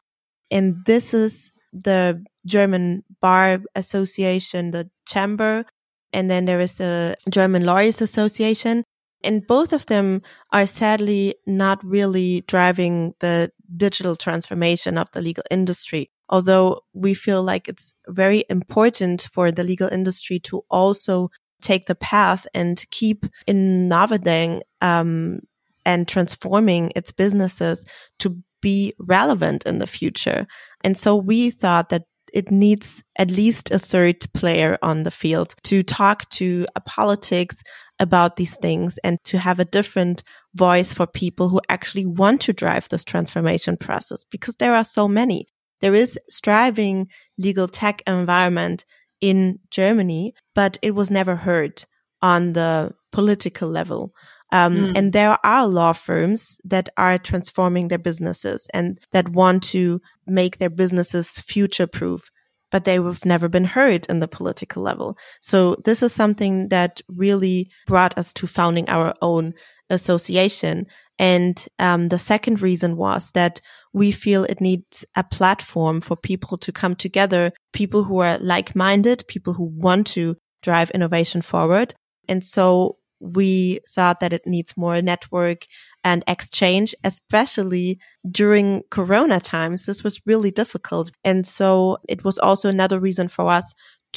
And 0.51 0.85
this 0.87 1.15
is 1.15 1.51
the 1.73 2.25
German 2.47 3.05
Bar 3.21 3.61
Association, 3.75 4.71
the 4.71 4.91
Chamber, 5.07 5.65
and 6.13 6.31
then 6.31 6.47
there 6.47 6.61
is 6.61 6.81
a 6.81 7.15
German 7.31 7.67
Lawyers 7.67 8.01
Association. 8.01 8.85
And 9.25 9.47
both 9.47 9.73
of 9.73 9.87
them 9.87 10.23
are 10.53 10.67
sadly 10.67 11.35
not 11.47 11.85
really 11.85 12.43
driving 12.47 13.15
the 13.21 13.51
digital 13.77 14.17
transformation 14.17 14.99
of 14.99 15.11
the 15.13 15.23
legal 15.23 15.45
industry. 15.51 16.11
Although 16.29 16.81
we 16.93 17.15
feel 17.15 17.43
like 17.43 17.69
it's 17.69 17.93
very 18.09 18.45
important 18.49 19.29
for 19.33 19.51
the 19.51 19.65
legal 19.65 19.89
industry 19.89 20.39
to 20.41 20.63
also 20.71 21.31
take 21.61 21.87
the 21.87 21.95
path 21.95 22.47
and 22.55 22.85
keep 22.91 23.27
innovating 23.47 24.63
um, 24.81 25.41
and 25.85 26.07
transforming 26.07 26.93
its 26.95 27.13
businesses 27.13 27.85
to 28.21 28.37
be 28.61 28.95
relevant 28.99 29.65
in 29.65 29.79
the 29.79 29.87
future. 29.87 30.47
And 30.83 30.97
so 30.97 31.17
we 31.17 31.51
thought 31.51 31.89
that 31.91 32.03
it 32.33 32.51
needs 32.51 33.03
at 33.17 33.31
least 33.31 33.71
a 33.71 33.79
third 33.79 34.17
player 34.35 34.79
on 34.83 35.03
the 35.03 35.11
field 35.11 35.55
to 35.65 35.83
talk 35.83 36.29
to 36.31 36.67
a 36.77 36.81
politics 36.81 37.63
about 37.99 38.37
these 38.37 38.57
things 38.59 38.99
and 39.03 39.19
to 39.25 39.39
have 39.39 39.59
a 39.59 39.65
different 39.65 40.23
voice 40.59 40.93
for 40.93 41.07
people 41.07 41.49
who 41.49 41.61
actually 41.69 42.07
want 42.07 42.41
to 42.43 42.53
drive 42.53 42.89
this 42.89 43.05
transformation 43.05 43.77
process 43.77 44.25
because 44.31 44.57
there 44.57 44.75
are 44.75 44.85
so 44.85 45.09
many. 45.09 45.47
There 45.81 45.95
is 45.95 46.19
striving 46.29 47.09
legal 47.39 47.69
tech 47.69 48.03
environment 48.07 48.85
in 49.21 49.61
Germany, 49.71 50.35
but 50.55 50.79
it 50.83 50.95
was 50.95 51.11
never 51.11 51.37
heard 51.37 51.85
on 52.21 52.53
the 52.53 52.93
political 53.13 53.69
level. 53.69 54.13
Um, 54.51 54.77
mm. 54.77 54.93
And 54.97 55.13
there 55.13 55.37
are 55.45 55.67
law 55.67 55.93
firms 55.93 56.57
that 56.65 56.89
are 56.97 57.19
transforming 57.19 57.89
their 57.89 57.99
businesses 57.99 58.67
and 58.73 58.99
that 59.13 59.29
want 59.29 59.63
to 59.65 60.01
make 60.27 60.59
their 60.59 60.71
businesses 60.71 61.39
future 61.39 61.87
proof, 61.87 62.31
but 62.71 62.85
they 62.85 62.95
have 62.95 63.25
never 63.25 63.49
been 63.49 63.65
heard 63.65 64.07
in 64.09 64.21
the 64.21 64.29
political 64.29 64.83
level. 64.83 65.19
So 65.43 65.77
this 65.85 66.03
is 66.03 66.15
something 66.15 66.69
that 66.69 67.01
really 67.09 67.71
brought 67.87 68.17
us 68.17 68.33
to 68.35 68.47
founding 68.47 68.89
our 68.89 69.15
own 69.21 69.55
association. 69.91 70.87
And 71.19 71.67
um, 71.79 72.09
the 72.09 72.19
second 72.19 72.63
reason 72.63 72.97
was 72.97 73.33
that 73.33 73.61
we 73.93 74.13
feel 74.13 74.45
it 74.45 74.61
needs 74.61 75.05
a 75.17 75.25
platform 75.25 76.01
for 76.01 76.17
people 76.17 76.59
to 76.59 76.73
come 76.73 76.95
together, 76.95 77.53
people 77.73 78.05
who 78.05 78.19
are 78.19 78.39
like 78.39 78.77
minded, 78.77 79.25
people 79.29 79.55
who 79.55 79.65
want 79.65 80.07
to 80.09 80.37
drive 80.63 80.91
innovation 80.91 81.43
forward. 81.43 81.95
And 82.29 82.45
so 82.45 82.99
we 83.21 83.81
thought 83.89 84.21
that 84.21 84.33
it 84.33 84.47
needs 84.47 84.77
more 84.77 85.03
network 85.03 85.67
and 86.05 86.23
exchange, 86.29 86.95
especially 87.03 87.99
during 88.31 88.83
Corona 88.91 89.41
times. 89.41 89.87
This 89.87 90.05
was 90.05 90.21
really 90.25 90.51
difficult. 90.51 91.11
And 91.25 91.47
so 91.47 91.99
it 92.09 92.25
was 92.25 92.39
also 92.39 92.69
another 92.69 93.01
reason 93.01 93.29
for 93.29 93.49
us 93.51 93.75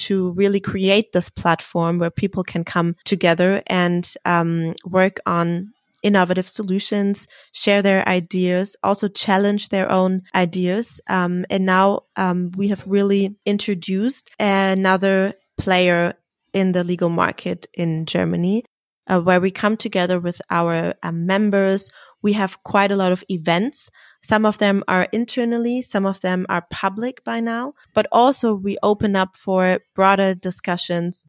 to 0.08 0.34
really 0.34 0.60
create 0.60 1.12
this 1.12 1.30
platform 1.30 2.00
where 2.00 2.12
people 2.12 2.44
can 2.44 2.64
come 2.64 2.96
together 3.06 3.62
and 3.68 4.14
um, 4.26 4.74
work 4.86 5.18
on 5.26 5.72
innovative 6.04 6.48
solutions, 6.48 7.28
share 7.54 7.82
their 7.82 8.08
ideas, 8.08 8.76
also 8.84 9.08
challenge 9.08 9.70
their 9.70 9.92
own 9.92 10.24
ideas. 10.34 11.00
Um, 11.08 11.46
and 11.50 11.66
now 11.66 12.02
um, 12.16 12.52
we 12.58 12.70
have 12.70 12.84
really 12.88 13.38
introduced 13.46 14.30
another 14.40 15.34
player 15.58 16.14
in 16.54 16.72
the 16.72 16.84
legal 16.84 17.10
market 17.10 17.68
in 17.74 18.06
Germany 18.06 18.64
uh, 19.12 19.20
where 19.20 19.42
we 19.42 19.52
come 19.52 19.76
together 19.76 20.20
with 20.20 20.42
our 20.50 20.94
uh, 21.04 21.12
members. 21.12 21.90
We 22.24 22.34
have 22.34 22.64
quite 22.64 22.92
a 22.92 22.96
lot 22.96 23.12
of 23.12 23.24
events. 23.30 23.90
Some 24.24 24.46
of 24.46 24.58
them 24.58 24.84
are 24.88 25.08
internally, 25.12 25.82
some 25.82 26.06
of 26.06 26.22
them 26.22 26.46
are 26.48 26.66
public 26.72 27.24
by 27.24 27.42
now, 27.42 27.74
but 27.94 28.08
also 28.12 28.56
we 28.56 28.78
open 28.82 29.16
up 29.16 29.36
for 29.36 29.80
broader 29.96 30.34
discussions. 30.34 31.26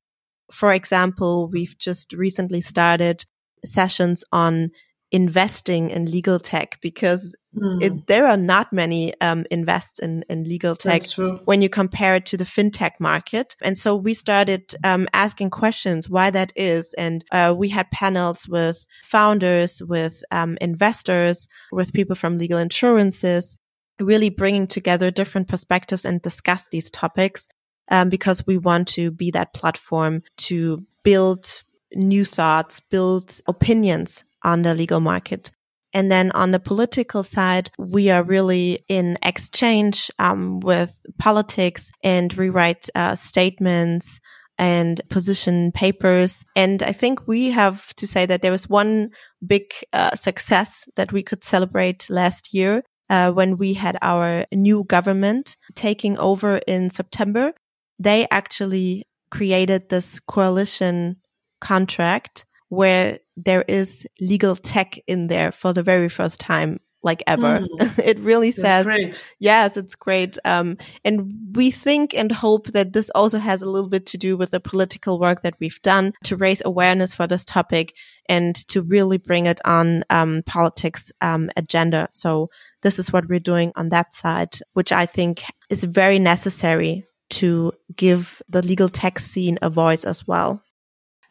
For 0.50 0.72
example, 0.72 1.48
we've 1.50 1.76
just 1.78 2.12
recently 2.12 2.60
started 2.60 3.24
sessions 3.64 4.22
on 4.30 4.70
investing 5.12 5.90
in 5.90 6.10
legal 6.10 6.40
tech 6.40 6.78
because 6.80 7.36
mm. 7.54 7.82
it, 7.82 8.06
there 8.06 8.26
are 8.26 8.36
not 8.36 8.72
many 8.72 9.12
um, 9.20 9.44
invest 9.50 9.98
in, 9.98 10.24
in 10.30 10.42
legal 10.44 10.74
tech 10.74 11.02
when 11.44 11.60
you 11.60 11.68
compare 11.68 12.16
it 12.16 12.24
to 12.26 12.38
the 12.38 12.44
fintech 12.44 12.92
market. 12.98 13.54
And 13.60 13.78
so 13.78 13.94
we 13.94 14.14
started 14.14 14.74
um, 14.82 15.06
asking 15.12 15.50
questions 15.50 16.08
why 16.08 16.30
that 16.30 16.50
is. 16.56 16.94
And 16.94 17.22
uh, 17.30 17.54
we 17.56 17.68
had 17.68 17.90
panels 17.90 18.48
with 18.48 18.86
founders, 19.04 19.82
with 19.82 20.22
um, 20.30 20.56
investors, 20.62 21.46
with 21.70 21.92
people 21.92 22.16
from 22.16 22.38
legal 22.38 22.58
insurances, 22.58 23.58
really 24.00 24.30
bringing 24.30 24.66
together 24.66 25.10
different 25.10 25.46
perspectives 25.46 26.06
and 26.06 26.22
discuss 26.22 26.70
these 26.70 26.90
topics 26.90 27.48
um, 27.90 28.08
because 28.08 28.46
we 28.46 28.56
want 28.56 28.88
to 28.88 29.10
be 29.10 29.30
that 29.32 29.52
platform 29.52 30.22
to 30.38 30.86
build 31.02 31.62
new 31.94 32.24
thoughts, 32.24 32.80
build 32.80 33.38
opinions 33.46 34.24
on 34.44 34.62
the 34.62 34.74
legal 34.74 35.00
market. 35.00 35.50
And 35.94 36.10
then 36.10 36.30
on 36.32 36.52
the 36.52 36.58
political 36.58 37.22
side, 37.22 37.70
we 37.78 38.10
are 38.10 38.22
really 38.22 38.84
in 38.88 39.18
exchange 39.22 40.10
um, 40.18 40.60
with 40.60 41.04
politics 41.18 41.90
and 42.02 42.36
rewrite 42.36 42.88
uh, 42.94 43.14
statements 43.14 44.18
and 44.58 45.00
position 45.10 45.72
papers. 45.72 46.44
And 46.56 46.82
I 46.82 46.92
think 46.92 47.26
we 47.26 47.50
have 47.50 47.94
to 47.96 48.06
say 48.06 48.26
that 48.26 48.42
there 48.42 48.52
was 48.52 48.68
one 48.68 49.10
big 49.46 49.72
uh, 49.92 50.14
success 50.14 50.86
that 50.96 51.12
we 51.12 51.22
could 51.22 51.44
celebrate 51.44 52.08
last 52.08 52.54
year 52.54 52.82
uh, 53.10 53.32
when 53.32 53.56
we 53.58 53.74
had 53.74 53.98
our 54.00 54.46
new 54.52 54.84
government 54.84 55.56
taking 55.74 56.18
over 56.18 56.60
in 56.66 56.90
September. 56.90 57.52
They 57.98 58.26
actually 58.30 59.04
created 59.30 59.88
this 59.88 60.20
coalition 60.20 61.16
contract 61.60 62.46
where 62.68 63.18
there 63.36 63.64
is 63.66 64.06
legal 64.20 64.56
tech 64.56 64.98
in 65.06 65.26
there 65.26 65.52
for 65.52 65.72
the 65.72 65.82
very 65.82 66.08
first 66.08 66.40
time 66.40 66.78
like 67.02 67.22
ever. 67.26 67.60
Mm. 67.60 67.98
it 68.04 68.18
really 68.20 68.52
says, 68.52 68.84
great. 68.84 69.22
yes, 69.38 69.76
it's 69.76 69.94
great. 69.94 70.38
Um, 70.44 70.78
and 71.04 71.32
we 71.54 71.70
think 71.70 72.14
and 72.14 72.30
hope 72.30 72.68
that 72.68 72.92
this 72.92 73.10
also 73.10 73.38
has 73.38 73.62
a 73.62 73.68
little 73.68 73.88
bit 73.88 74.06
to 74.06 74.18
do 74.18 74.36
with 74.36 74.50
the 74.50 74.60
political 74.60 75.18
work 75.18 75.42
that 75.42 75.54
we've 75.60 75.82
done 75.82 76.12
to 76.24 76.36
raise 76.36 76.62
awareness 76.64 77.14
for 77.14 77.26
this 77.26 77.44
topic 77.44 77.94
and 78.28 78.54
to 78.68 78.82
really 78.82 79.18
bring 79.18 79.46
it 79.46 79.60
on 79.64 80.04
um, 80.10 80.42
politics 80.46 81.12
um, 81.20 81.50
agenda. 81.56 82.08
So 82.12 82.50
this 82.82 82.98
is 82.98 83.12
what 83.12 83.28
we're 83.28 83.40
doing 83.40 83.72
on 83.74 83.88
that 83.90 84.14
side, 84.14 84.58
which 84.74 84.92
I 84.92 85.06
think 85.06 85.42
is 85.70 85.84
very 85.84 86.18
necessary 86.18 87.06
to 87.30 87.72
give 87.96 88.42
the 88.48 88.62
legal 88.62 88.88
tech 88.88 89.18
scene 89.18 89.58
a 89.62 89.70
voice 89.70 90.04
as 90.04 90.26
well. 90.26 90.62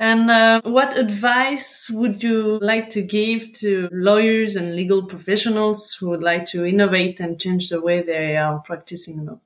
And 0.01 0.31
uh, 0.31 0.61
what 0.63 0.97
advice 0.97 1.87
would 1.91 2.23
you 2.23 2.57
like 2.59 2.89
to 2.89 3.03
give 3.03 3.51
to 3.59 3.87
lawyers 3.91 4.55
and 4.55 4.75
legal 4.75 5.03
professionals 5.03 5.95
who 5.99 6.09
would 6.09 6.23
like 6.23 6.47
to 6.47 6.65
innovate 6.65 7.19
and 7.19 7.39
change 7.39 7.69
the 7.69 7.79
way 7.79 8.01
they 8.01 8.35
are 8.35 8.57
practicing 8.61 9.27
law? 9.27 9.39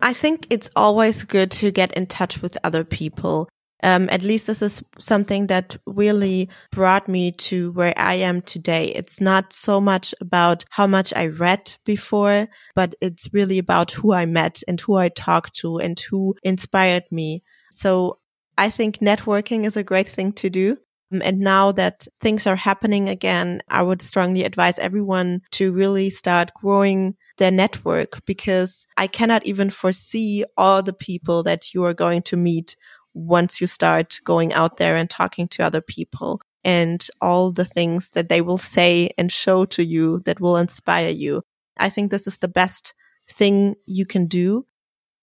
I 0.00 0.12
think 0.12 0.48
it's 0.50 0.68
always 0.74 1.22
good 1.22 1.52
to 1.52 1.70
get 1.70 1.96
in 1.96 2.06
touch 2.06 2.42
with 2.42 2.58
other 2.64 2.82
people. 2.82 3.48
Um, 3.84 4.08
at 4.10 4.24
least 4.24 4.48
this 4.48 4.60
is 4.60 4.82
something 4.98 5.46
that 5.46 5.76
really 5.86 6.48
brought 6.72 7.08
me 7.08 7.30
to 7.32 7.70
where 7.70 7.94
I 7.96 8.14
am 8.14 8.42
today. 8.42 8.86
It's 8.86 9.20
not 9.20 9.52
so 9.52 9.80
much 9.80 10.16
about 10.20 10.64
how 10.70 10.88
much 10.88 11.14
I 11.14 11.28
read 11.28 11.76
before, 11.84 12.48
but 12.74 12.96
it's 13.00 13.32
really 13.32 13.58
about 13.58 13.92
who 13.92 14.12
I 14.12 14.26
met 14.26 14.64
and 14.66 14.80
who 14.80 14.96
I 14.96 15.10
talked 15.10 15.54
to 15.60 15.78
and 15.78 15.96
who 16.10 16.34
inspired 16.42 17.04
me. 17.12 17.44
So 17.70 18.18
I 18.58 18.70
think 18.70 18.98
networking 18.98 19.64
is 19.64 19.76
a 19.76 19.84
great 19.84 20.08
thing 20.08 20.32
to 20.34 20.50
do. 20.50 20.78
Um, 21.12 21.22
and 21.22 21.38
now 21.40 21.72
that 21.72 22.06
things 22.20 22.46
are 22.46 22.56
happening 22.56 23.08
again, 23.08 23.60
I 23.68 23.82
would 23.82 24.02
strongly 24.02 24.44
advise 24.44 24.78
everyone 24.78 25.42
to 25.52 25.72
really 25.72 26.10
start 26.10 26.50
growing 26.54 27.14
their 27.38 27.50
network 27.50 28.24
because 28.26 28.86
I 28.96 29.06
cannot 29.06 29.46
even 29.46 29.70
foresee 29.70 30.44
all 30.56 30.82
the 30.82 30.92
people 30.92 31.42
that 31.44 31.74
you 31.74 31.84
are 31.84 31.94
going 31.94 32.22
to 32.22 32.36
meet 32.36 32.76
once 33.14 33.60
you 33.60 33.66
start 33.66 34.18
going 34.24 34.52
out 34.52 34.76
there 34.76 34.96
and 34.96 35.08
talking 35.08 35.48
to 35.48 35.64
other 35.64 35.80
people 35.80 36.40
and 36.64 37.06
all 37.20 37.52
the 37.52 37.64
things 37.64 38.10
that 38.10 38.28
they 38.28 38.40
will 38.40 38.58
say 38.58 39.10
and 39.16 39.30
show 39.32 39.64
to 39.64 39.84
you 39.84 40.20
that 40.26 40.40
will 40.40 40.56
inspire 40.56 41.08
you. 41.08 41.42
I 41.78 41.88
think 41.88 42.10
this 42.10 42.26
is 42.26 42.38
the 42.38 42.48
best 42.48 42.94
thing 43.30 43.76
you 43.86 44.04
can 44.04 44.26
do. 44.26 44.66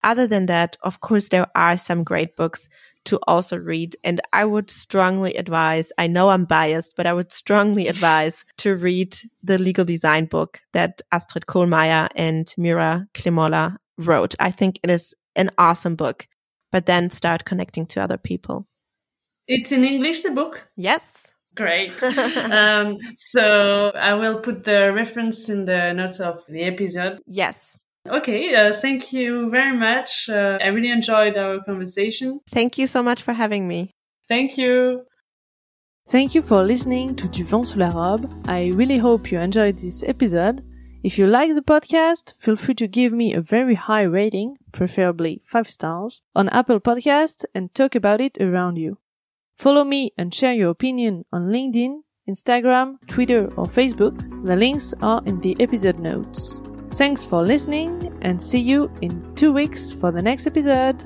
Other 0.03 0.27
than 0.27 0.47
that, 0.47 0.77
of 0.81 1.01
course, 1.01 1.29
there 1.29 1.47
are 1.55 1.77
some 1.77 2.03
great 2.03 2.35
books 2.35 2.67
to 3.05 3.19
also 3.27 3.57
read. 3.57 3.95
And 4.03 4.21
I 4.31 4.45
would 4.45 4.69
strongly 4.69 5.33
advise, 5.35 5.91
I 5.97 6.07
know 6.07 6.29
I'm 6.29 6.45
biased, 6.45 6.95
but 6.95 7.05
I 7.05 7.13
would 7.13 7.31
strongly 7.31 7.87
advise 7.93 8.45
to 8.57 8.75
read 8.75 9.15
the 9.43 9.57
legal 9.57 9.85
design 9.85 10.25
book 10.25 10.61
that 10.73 11.01
Astrid 11.11 11.45
Kohlmeier 11.45 12.09
and 12.15 12.45
Meera 12.57 13.07
Klemola 13.13 13.77
wrote. 13.97 14.35
I 14.39 14.51
think 14.51 14.79
it 14.83 14.89
is 14.89 15.13
an 15.35 15.49
awesome 15.57 15.95
book, 15.95 16.27
but 16.71 16.85
then 16.85 17.09
start 17.09 17.45
connecting 17.45 17.85
to 17.87 18.01
other 18.01 18.17
people. 18.17 18.67
It's 19.47 19.71
in 19.71 19.83
English, 19.83 20.21
the 20.21 20.31
book? 20.31 20.67
Yes. 20.75 21.33
Great. 21.55 22.01
um, 22.51 22.97
so 23.17 23.91
I 23.95 24.13
will 24.15 24.39
put 24.39 24.63
the 24.63 24.91
reference 24.93 25.49
in 25.49 25.65
the 25.65 25.93
notes 25.93 26.19
of 26.19 26.43
the 26.47 26.63
episode. 26.63 27.19
Yes. 27.27 27.82
Okay, 28.09 28.53
uh, 28.53 28.73
thank 28.73 29.13
you 29.13 29.49
very 29.49 29.77
much. 29.77 30.27
Uh, 30.29 30.57
I 30.61 30.67
really 30.67 30.91
enjoyed 30.91 31.37
our 31.37 31.63
conversation. 31.63 32.41
Thank 32.49 32.77
you 32.77 32.85
so 32.85 33.01
much 33.01 33.21
for 33.21 33.33
having 33.33 33.67
me. 33.67 33.91
Thank 34.27 34.57
you. 34.57 35.03
Thank 36.09 36.35
you 36.35 36.41
for 36.41 36.63
listening 36.63 37.15
to 37.15 37.29
Du 37.29 37.45
Vent 37.45 37.65
sous 37.65 37.77
la 37.77 37.89
robe. 37.89 38.29
I 38.45 38.67
really 38.75 38.97
hope 38.97 39.31
you 39.31 39.39
enjoyed 39.39 39.77
this 39.77 40.03
episode. 40.03 40.61
If 41.01 41.17
you 41.17 41.27
like 41.27 41.53
the 41.55 41.61
podcast, 41.61 42.33
feel 42.39 42.57
free 42.57 42.75
to 42.75 42.87
give 42.87 43.13
me 43.13 43.33
a 43.33 43.41
very 43.41 43.75
high 43.75 44.03
rating, 44.03 44.57
preferably 44.73 45.41
5 45.45 45.69
stars, 45.69 46.23
on 46.35 46.49
Apple 46.49 46.81
Podcasts 46.81 47.45
and 47.55 47.73
talk 47.73 47.95
about 47.95 48.19
it 48.19 48.37
around 48.39 48.77
you. 48.77 48.97
Follow 49.55 49.85
me 49.85 50.11
and 50.17 50.33
share 50.33 50.53
your 50.53 50.71
opinion 50.71 51.23
on 51.31 51.49
LinkedIn, 51.49 52.01
Instagram, 52.27 52.97
Twitter, 53.07 53.45
or 53.55 53.65
Facebook. 53.65 54.17
The 54.45 54.55
links 54.55 54.93
are 55.01 55.21
in 55.25 55.39
the 55.39 55.55
episode 55.59 55.99
notes. 55.99 56.59
Thanks 56.93 57.25
for 57.25 57.41
listening 57.41 58.15
and 58.21 58.39
see 58.39 58.59
you 58.59 58.91
in 59.01 59.33
two 59.33 59.51
weeks 59.51 59.91
for 59.91 60.11
the 60.11 60.21
next 60.21 60.45
episode. 60.45 61.03